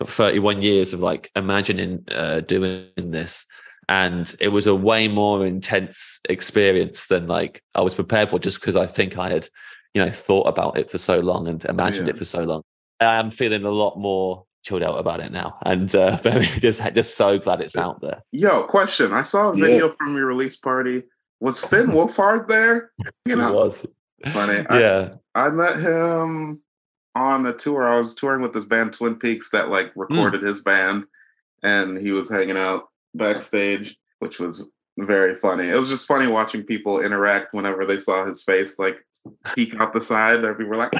got 0.00 0.10
31 0.10 0.60
years 0.60 0.92
of 0.92 1.00
like 1.00 1.30
imagining 1.34 2.04
uh, 2.10 2.40
doing 2.40 2.88
this, 2.96 3.46
and 3.88 4.34
it 4.38 4.48
was 4.48 4.66
a 4.66 4.74
way 4.74 5.08
more 5.08 5.46
intense 5.46 6.20
experience 6.28 7.06
than 7.06 7.26
like 7.26 7.62
I 7.74 7.80
was 7.80 7.94
prepared 7.94 8.30
for, 8.30 8.38
just 8.38 8.60
because 8.60 8.76
I 8.76 8.86
think 8.86 9.16
I 9.16 9.30
had 9.30 9.48
you 9.94 10.04
know 10.04 10.10
thought 10.10 10.46
about 10.46 10.78
it 10.78 10.90
for 10.90 10.98
so 10.98 11.20
long 11.20 11.48
and 11.48 11.64
imagined 11.64 12.06
Yeah. 12.08 12.14
it 12.14 12.18
for 12.18 12.24
so 12.24 12.44
long. 12.44 12.62
I'm 13.00 13.30
feeling 13.30 13.64
a 13.64 13.70
lot 13.70 13.98
more 13.98 14.44
chilled 14.62 14.82
out 14.82 14.98
about 14.98 15.20
it 15.20 15.32
now, 15.32 15.58
and 15.64 15.94
uh, 15.94 16.16
just 16.60 16.82
just 16.94 17.16
so 17.16 17.38
glad 17.38 17.60
it's 17.60 17.76
out 17.76 18.00
there. 18.00 18.22
Yo, 18.32 18.64
question. 18.64 19.12
I 19.12 19.22
saw 19.22 19.50
a 19.52 19.56
Yeah. 19.56 19.64
video 19.64 19.88
from 19.90 20.16
your 20.16 20.26
release 20.26 20.56
party. 20.56 21.04
Was 21.40 21.64
Finn 21.64 21.86
Wolfhard 21.96 22.48
there? 22.48 22.92
You 23.24 23.32
It 23.32 23.36
know, 23.36 23.52
was 23.54 23.86
funny. 24.32 24.64
Yeah. 24.70 25.14
I 25.34 25.48
met 25.50 25.76
him 25.78 26.62
on 27.14 27.46
a 27.46 27.52
tour. 27.52 27.88
I 27.88 27.98
was 27.98 28.14
touring 28.14 28.42
with 28.42 28.52
this 28.52 28.64
band 28.66 28.92
Twin 28.92 29.16
Peaks 29.16 29.50
that 29.50 29.68
like 29.70 29.92
Hmm. 29.94 30.00
recorded 30.00 30.42
his 30.42 30.62
band, 30.62 31.04
and 31.62 31.96
he 31.98 32.10
was 32.12 32.30
hanging 32.30 32.56
out 32.58 32.88
backstage, 33.14 33.96
which 34.18 34.38
was 34.38 34.68
very 34.98 35.34
funny. 35.34 35.68
It 35.68 35.78
was 35.78 35.88
just 35.88 36.06
funny 36.06 36.26
watching 36.26 36.62
people 36.64 37.00
interact 37.00 37.54
whenever 37.54 37.86
they 37.86 37.96
saw 37.98 38.24
his 38.24 38.42
face, 38.42 38.78
like 38.78 39.02
peek 39.56 39.74
out 39.80 39.92
the 39.94 40.00
side. 40.00 40.44
And 40.44 40.56
people 40.58 40.70
were 40.70 40.76
like, 40.76 40.92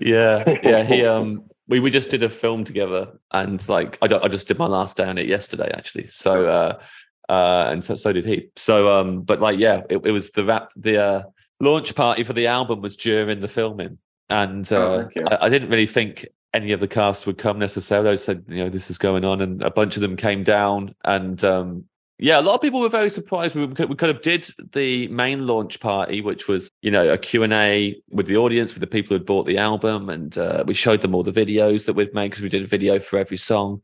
yeah, 0.00 0.44
yeah. 0.62 0.82
He 0.84 1.04
um, 1.04 1.44
we 1.68 1.80
we 1.80 1.90
just 1.90 2.10
did 2.10 2.22
a 2.22 2.28
film 2.28 2.64
together, 2.64 3.18
and 3.30 3.66
like 3.68 3.98
I 4.02 4.06
I 4.06 4.28
just 4.28 4.48
did 4.48 4.58
my 4.58 4.66
last 4.66 4.96
day 4.96 5.04
on 5.04 5.18
it 5.18 5.26
yesterday 5.26 5.70
actually. 5.74 6.06
So 6.06 6.46
uh, 6.46 6.82
uh, 7.28 7.70
and 7.70 7.84
so, 7.84 7.94
so 7.94 8.12
did 8.12 8.24
he. 8.24 8.48
So 8.56 8.92
um, 8.92 9.22
but 9.22 9.40
like 9.40 9.58
yeah, 9.58 9.82
it, 9.88 10.04
it 10.04 10.12
was 10.12 10.30
the 10.30 10.44
rap 10.44 10.72
the 10.76 10.98
uh, 10.98 11.22
launch 11.60 11.94
party 11.94 12.24
for 12.24 12.32
the 12.32 12.46
album 12.46 12.80
was 12.80 12.96
during 12.96 13.40
the 13.40 13.48
filming, 13.48 13.98
and 14.28 14.70
Oh, 14.72 14.76
uh, 14.76 14.96
okay. 15.04 15.24
I, 15.24 15.46
I 15.46 15.48
didn't 15.48 15.70
really 15.70 15.86
think 15.86 16.26
any 16.52 16.72
of 16.72 16.80
the 16.80 16.88
cast 16.88 17.26
would 17.26 17.38
come 17.38 17.58
necessarily. 17.58 18.10
I 18.10 18.16
said 18.16 18.44
you 18.48 18.64
know 18.64 18.68
this 18.68 18.90
is 18.90 18.98
going 18.98 19.24
on, 19.24 19.40
and 19.40 19.62
a 19.62 19.70
bunch 19.70 19.96
of 19.96 20.02
them 20.02 20.16
came 20.16 20.44
down, 20.44 20.94
and 21.04 21.42
um, 21.44 21.84
yeah, 22.22 22.38
a 22.38 22.40
lot 22.40 22.54
of 22.54 22.60
people 22.60 22.80
were 22.80 22.88
very 22.88 23.10
surprised. 23.10 23.56
We, 23.56 23.66
we 23.66 23.74
kind 23.74 24.14
of 24.14 24.22
did 24.22 24.48
the 24.72 25.08
main 25.08 25.44
launch 25.48 25.80
party, 25.80 26.20
which 26.20 26.46
was, 26.46 26.70
you 26.80 26.90
know, 26.90 27.12
a 27.12 27.18
Q&A 27.18 28.00
with 28.10 28.26
the 28.26 28.36
audience, 28.36 28.72
with 28.72 28.80
the 28.80 28.86
people 28.86 29.16
who'd 29.16 29.26
bought 29.26 29.44
the 29.44 29.58
album. 29.58 30.08
And 30.08 30.38
uh, 30.38 30.62
we 30.64 30.72
showed 30.72 31.00
them 31.00 31.16
all 31.16 31.24
the 31.24 31.32
videos 31.32 31.84
that 31.86 31.94
we'd 31.94 32.14
made 32.14 32.30
because 32.30 32.42
we 32.42 32.48
did 32.48 32.62
a 32.62 32.66
video 32.66 33.00
for 33.00 33.18
every 33.18 33.36
song 33.36 33.82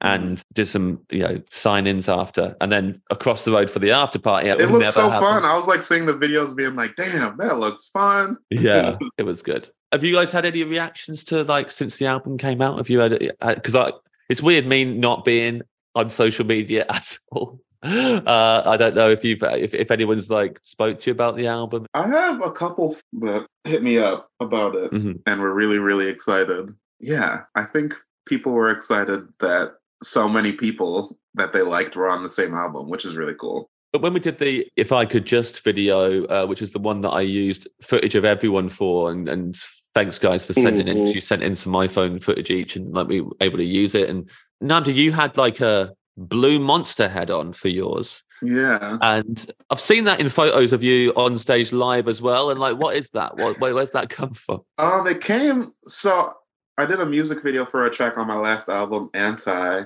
and 0.00 0.42
did 0.52 0.66
some, 0.66 0.98
you 1.10 1.20
know, 1.20 1.40
sign-ins 1.50 2.08
after. 2.08 2.56
And 2.60 2.72
then 2.72 3.00
across 3.10 3.44
the 3.44 3.52
road 3.52 3.70
for 3.70 3.78
the 3.78 3.92
after 3.92 4.18
party. 4.18 4.48
it 4.48 4.58
looked 4.68 4.90
so 4.90 5.08
fun. 5.08 5.44
I 5.44 5.54
was 5.54 5.68
like 5.68 5.82
seeing 5.82 6.06
the 6.06 6.14
videos 6.14 6.56
being 6.56 6.74
like, 6.74 6.96
damn, 6.96 7.36
that 7.36 7.58
looks 7.58 7.86
fun. 7.86 8.36
Yeah, 8.50 8.96
it 9.16 9.22
was 9.22 9.42
good. 9.42 9.70
Have 9.92 10.02
you 10.02 10.12
guys 10.12 10.32
had 10.32 10.44
any 10.44 10.64
reactions 10.64 11.22
to 11.26 11.44
like 11.44 11.70
since 11.70 11.98
the 11.98 12.06
album 12.06 12.36
came 12.36 12.60
out? 12.60 12.78
Have 12.78 12.90
you 12.90 12.98
had 12.98 13.16
because 13.40 13.74
like 13.74 13.94
it's 14.28 14.42
weird 14.42 14.66
me 14.66 14.84
not 14.84 15.24
being 15.24 15.62
on 15.94 16.10
social 16.10 16.44
media 16.44 16.84
at 16.90 17.18
all. 17.32 17.60
Uh, 18.26 18.62
I 18.66 18.76
don't 18.76 18.94
know 18.94 19.08
if 19.10 19.24
you've 19.24 19.42
if, 19.42 19.74
if 19.74 19.90
anyone's 19.90 20.30
like 20.30 20.60
spoke 20.62 21.00
to 21.00 21.10
you 21.10 21.12
about 21.12 21.36
the 21.36 21.46
album. 21.46 21.86
I 21.94 22.06
have 22.08 22.42
a 22.42 22.52
couple 22.52 22.96
that 23.20 23.46
hit 23.64 23.82
me 23.82 23.98
up 23.98 24.28
about 24.40 24.74
it 24.76 24.90
Mhm. 24.92 25.20
and 25.26 25.40
were 25.40 25.54
really, 25.54 25.78
really 25.78 26.08
excited. 26.08 26.74
Yeah, 27.00 27.42
I 27.54 27.64
think 27.64 27.94
people 28.26 28.52
were 28.52 28.70
excited 28.70 29.28
that 29.40 29.74
so 30.02 30.28
many 30.28 30.52
people 30.52 31.16
that 31.34 31.52
they 31.52 31.62
liked 31.62 31.96
were 31.96 32.08
on 32.08 32.22
the 32.22 32.30
same 32.30 32.54
album, 32.54 32.88
which 32.88 33.04
is 33.04 33.16
really 33.16 33.34
cool. 33.34 33.68
But 33.92 34.02
when 34.02 34.12
we 34.14 34.20
did 34.20 34.38
the 34.38 34.66
"If 34.76 34.92
I 34.92 35.04
Could 35.06 35.24
Just" 35.26 35.62
video, 35.62 36.24
uh, 36.26 36.46
which 36.46 36.62
is 36.62 36.72
the 36.72 36.78
one 36.78 37.00
that 37.02 37.10
I 37.10 37.20
used 37.20 37.68
footage 37.82 38.14
of 38.14 38.24
everyone 38.24 38.68
for, 38.68 39.10
and 39.10 39.28
and 39.28 39.56
thanks 39.94 40.18
guys 40.18 40.44
for 40.44 40.52
sending 40.52 40.88
in. 40.88 40.96
Mhm. 40.98 41.14
You 41.14 41.20
sent 41.20 41.42
in 41.42 41.56
some 41.56 41.72
iPhone 41.72 42.22
footage 42.22 42.50
each, 42.50 42.76
and 42.76 42.92
like 42.92 43.06
we 43.08 43.20
were 43.22 43.32
able 43.40 43.58
to 43.58 43.64
use 43.64 43.94
it. 43.94 44.10
And 44.10 44.28
Nnamdi, 44.62 44.94
you 44.94 45.12
had 45.12 45.36
like 45.36 45.60
a 45.60 45.94
blue 46.16 46.58
monster 46.58 47.08
head 47.08 47.30
on 47.30 47.52
for 47.52 47.68
yours. 47.68 48.22
Yeah. 48.42 48.98
And 49.00 49.46
I've 49.70 49.80
seen 49.80 50.04
that 50.04 50.20
in 50.20 50.28
photos 50.28 50.72
of 50.72 50.82
you 50.82 51.10
on 51.16 51.38
stage 51.38 51.72
live 51.72 52.08
as 52.08 52.20
well. 52.20 52.50
And 52.50 52.60
like, 52.60 52.76
what 52.76 52.96
is 52.96 53.10
that? 53.10 53.36
What, 53.36 53.58
where's 53.60 53.90
that 53.92 54.10
come 54.10 54.34
from? 54.34 54.60
Um, 54.78 55.06
it 55.06 55.22
came 55.22 55.72
so 55.82 56.34
I 56.78 56.84
did 56.84 57.00
a 57.00 57.06
music 57.06 57.42
video 57.42 57.64
for 57.64 57.86
a 57.86 57.90
track 57.90 58.18
on 58.18 58.26
my 58.26 58.36
last 58.36 58.68
album, 58.68 59.08
Anti, 59.14 59.84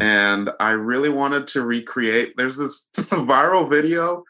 and 0.00 0.50
I 0.58 0.70
really 0.70 1.08
wanted 1.08 1.46
to 1.48 1.62
recreate. 1.62 2.34
There's 2.36 2.58
this 2.58 2.88
viral 2.96 3.70
video 3.70 4.24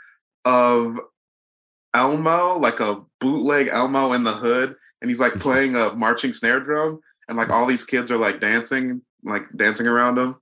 of 0.45 0.99
Elmo, 1.95 2.59
like 2.59 2.81
a 2.81 3.01
bootleg 3.21 3.69
Elmo 3.69 4.13
in 4.13 4.25
the 4.25 4.35
hood, 4.35 4.77
and 5.01 5.11
he's 5.11 5.21
like 5.21 5.35
playing 5.35 5.77
a 5.77 5.95
marching 5.95 6.35
snare 6.35 6.61
drum, 6.61 7.01
and 7.29 7.39
like 7.39 7.49
all 7.49 7.67
these 7.67 7.85
kids 7.85 8.11
are 8.11 8.19
like 8.19 8.41
dancing, 8.41 9.01
like 9.23 9.45
dancing 9.57 9.87
around 9.87 10.19
him. 10.19 10.37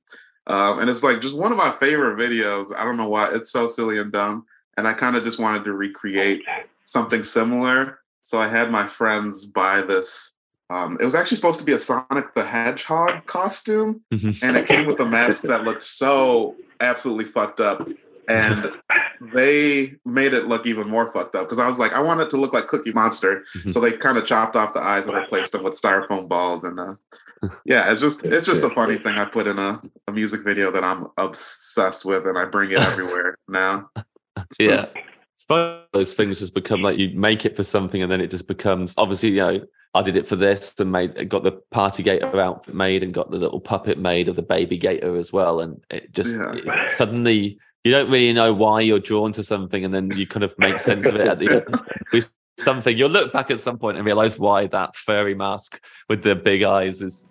Um, 0.47 0.81
and 0.81 0.91
it's 0.91 1.03
like 1.03 1.21
just 1.21 1.39
one 1.39 1.53
of 1.53 1.59
my 1.59 1.71
favorite 1.71 2.19
videos. 2.19 2.75
I 2.77 2.85
don't 2.85 2.97
know 2.97 3.09
why 3.09 3.33
it's 3.33 3.51
so 3.51 3.69
silly 3.69 3.99
and 3.99 4.13
dumb. 4.13 4.47
And 4.77 4.89
I 4.89 4.93
kind 4.93 5.17
of 5.17 5.25
just 5.25 5.39
wanted 5.39 5.65
to 5.65 5.73
recreate 5.73 6.43
something 6.85 7.23
similar. 7.23 8.01
So 8.23 8.39
I 8.41 8.49
had 8.49 8.71
my 8.71 8.87
friends 8.87 9.45
buy 9.47 9.83
this. 9.83 10.35
Um, 10.71 10.97
it 11.01 11.05
was 11.05 11.15
actually 11.15 11.37
supposed 11.37 11.61
to 11.61 11.67
be 11.67 11.73
a 11.73 11.79
Sonic 11.79 12.35
the 12.35 12.45
Hedgehog 12.45 13.27
costume, 13.27 14.01
and 14.43 14.57
it 14.57 14.67
came 14.67 14.87
with 14.87 14.99
a 15.01 15.05
mask 15.05 15.43
that 15.43 15.65
looked 15.65 15.83
so 15.83 16.57
absolutely 16.81 17.27
fucked 17.27 17.61
up. 17.61 17.87
And 18.29 18.73
they 19.33 19.95
made 20.05 20.33
it 20.33 20.47
look 20.47 20.67
even 20.67 20.89
more 20.89 21.13
fucked 21.13 21.35
up 21.37 21.45
because 21.45 21.59
I 21.59 21.69
was 21.69 21.79
like, 21.79 21.93
I 21.93 22.03
want 22.03 22.21
it 22.21 22.31
to 22.31 22.37
look 22.37 22.53
like 22.53 22.67
Cookie 22.67 22.93
Monster. 22.93 23.45
So 23.71 23.81
they 23.81 23.93
kind 23.93 24.19
of 24.19 24.27
chopped 24.27 24.57
off 24.57 24.75
the 24.75 24.81
eyes 24.81 25.07
and 25.07 25.17
replaced 25.17 25.53
them 25.53 25.63
with 25.63 25.81
styrofoam 25.81 26.29
balls. 26.29 26.65
And 26.65 26.79
uh, 26.79 26.95
yeah, 27.65 27.91
it's 27.91 28.01
just 28.01 28.25
it's 28.25 28.47
just 28.47 28.65
a 28.65 28.71
funny 28.71 28.97
thing 28.97 29.17
I 29.17 29.25
put 29.25 29.47
in 29.47 29.59
a, 29.59 29.81
a 30.09 30.13
music 30.13 30.43
video 30.45 30.71
that 30.73 30.85
I'm 30.85 31.09
obsessed 31.19 32.05
with, 32.05 32.27
and 32.27 32.39
I 32.39 32.45
bring 32.45 32.71
it 32.71 32.79
everywhere 32.79 33.37
now. 33.49 33.91
yeah. 34.59 34.87
It's 35.35 35.45
funny, 35.45 35.83
those 35.93 36.15
things 36.15 36.39
just 36.39 36.55
become 36.55 36.83
like 36.83 36.99
you 36.99 37.11
make 37.19 37.45
it 37.45 37.57
for 37.57 37.65
something 37.65 38.03
and 38.03 38.11
then 38.13 38.21
it 38.21 38.31
just 38.31 38.47
becomes 38.47 38.95
obviously, 38.97 39.31
you 39.31 39.41
know, 39.41 39.61
I 39.95 40.03
did 40.03 40.17
it 40.17 40.29
for 40.29 40.37
this 40.37 40.75
and 40.79 40.93
made 40.93 41.29
got 41.29 41.43
the 41.43 41.53
party 41.71 42.03
gator 42.03 42.41
outfit 42.41 42.75
made 42.75 43.03
and 43.03 43.13
got 43.13 43.31
the 43.31 43.39
little 43.39 43.61
puppet 43.61 43.99
made 43.99 44.29
of 44.29 44.37
the 44.37 44.43
baby 44.43 44.79
gator 44.79 45.17
as 45.17 45.33
well. 45.33 45.61
And 45.61 45.83
it 45.91 46.13
just 46.13 46.31
Yeah. 46.31 46.53
it- 46.55 46.91
suddenly 46.91 47.59
you 47.85 47.91
don't 47.91 48.11
really 48.11 48.33
know 48.33 48.53
why 48.53 48.81
you're 48.81 49.01
drawn 49.01 49.33
to 49.33 49.43
something 49.43 49.85
and 49.85 49.93
then 49.93 50.11
you 50.17 50.27
kind 50.27 50.45
of 50.45 50.57
make 50.59 50.79
sense 50.79 51.07
of 51.07 51.17
it 51.17 51.27
at 51.27 51.39
the 51.39 51.51
end 51.51 51.83
with 52.13 52.31
something. 52.59 52.97
You'll 52.97 53.11
look 53.11 53.33
back 53.33 53.51
at 53.51 53.61
some 53.61 53.79
point 53.79 53.97
and 53.97 54.07
realize 54.07 54.39
why 54.39 54.67
that 54.69 54.95
furry 54.95 55.35
mask 55.35 55.83
with 56.09 56.23
the 56.23 56.37
big 56.37 56.63
eyes 56.63 57.01
is 57.01 57.27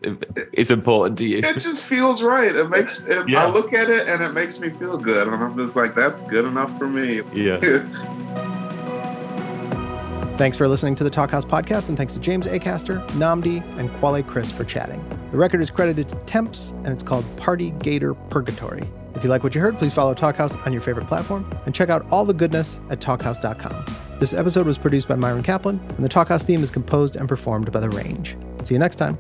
is 0.54 0.72
important 0.72 1.18
to 1.20 1.26
you. 1.26 1.38
It 1.40 1.60
just 1.60 1.86
feels 1.86 2.22
right. 2.22 2.54
It 2.54 2.70
makes 2.70 3.06
it, 3.06 3.30
Yeah. 3.30 3.46
I 3.46 3.50
look 3.50 3.72
at 3.74 3.90
it 3.90 4.10
and 4.10 4.22
it 4.22 4.34
makes 4.34 4.60
me 4.60 4.72
feel 4.72 4.98
good, 4.98 5.28
and 5.28 5.42
I'm 5.42 5.58
just 5.58 5.76
like, 5.76 5.96
that's 5.96 6.24
good 6.26 6.46
enough 6.46 6.78
for 6.78 6.88
me. 6.88 7.22
Yeah. 7.34 7.58
Thanks 10.38 10.58
for 10.58 10.68
listening 10.68 10.96
to 10.96 11.04
the 11.04 11.12
Talkhouse 11.12 11.46
podcast, 11.46 11.90
and 11.90 11.96
thanks 11.96 12.16
to 12.16 12.20
James 12.20 12.48
Acaster, 12.48 13.06
Nnamdi, 13.10 13.62
and 13.78 13.94
Quelle 14.00 14.24
Chris 14.24 14.50
for 14.50 14.64
chatting. 14.64 15.06
The 15.30 15.38
record 15.38 15.62
is 15.62 15.70
credited 15.70 16.10
to 16.10 16.16
Temps, 16.26 16.72
and 16.78 16.88
it's 16.88 17.04
called 17.04 17.24
Party 17.38 17.70
Gator 17.78 18.16
Purgatory. 18.16 18.90
If 19.16 19.24
you 19.24 19.30
like 19.30 19.44
what 19.44 19.54
you 19.56 19.62
heard, 19.62 19.78
please 19.78 19.94
follow 19.94 20.14
Talkhouse 20.14 20.66
on 20.66 20.74
your 20.74 20.82
favorite 20.82 21.08
platform 21.08 21.50
and 21.66 21.76
check 21.76 21.90
out 21.90 22.10
all 22.12 22.26
the 22.26 22.34
goodness 22.34 22.80
at 22.90 23.00
talkhouse.com. 23.00 23.86
This 24.20 24.34
episode 24.34 24.66
was 24.66 24.78
produced 24.78 25.08
by 25.08 25.16
Myron 25.16 25.44
Kaplan, 25.44 25.80
and 25.80 26.06
the 26.06 26.10
Talkhouse 26.10 26.46
theme 26.46 26.64
is 26.64 26.70
composed 26.70 27.16
and 27.16 27.28
performed 27.28 27.72
by 27.72 27.80
The 27.80 27.90
Range. 27.90 28.38
See 28.64 28.76
you 28.76 28.80
next 28.80 28.98
time. 28.98 29.18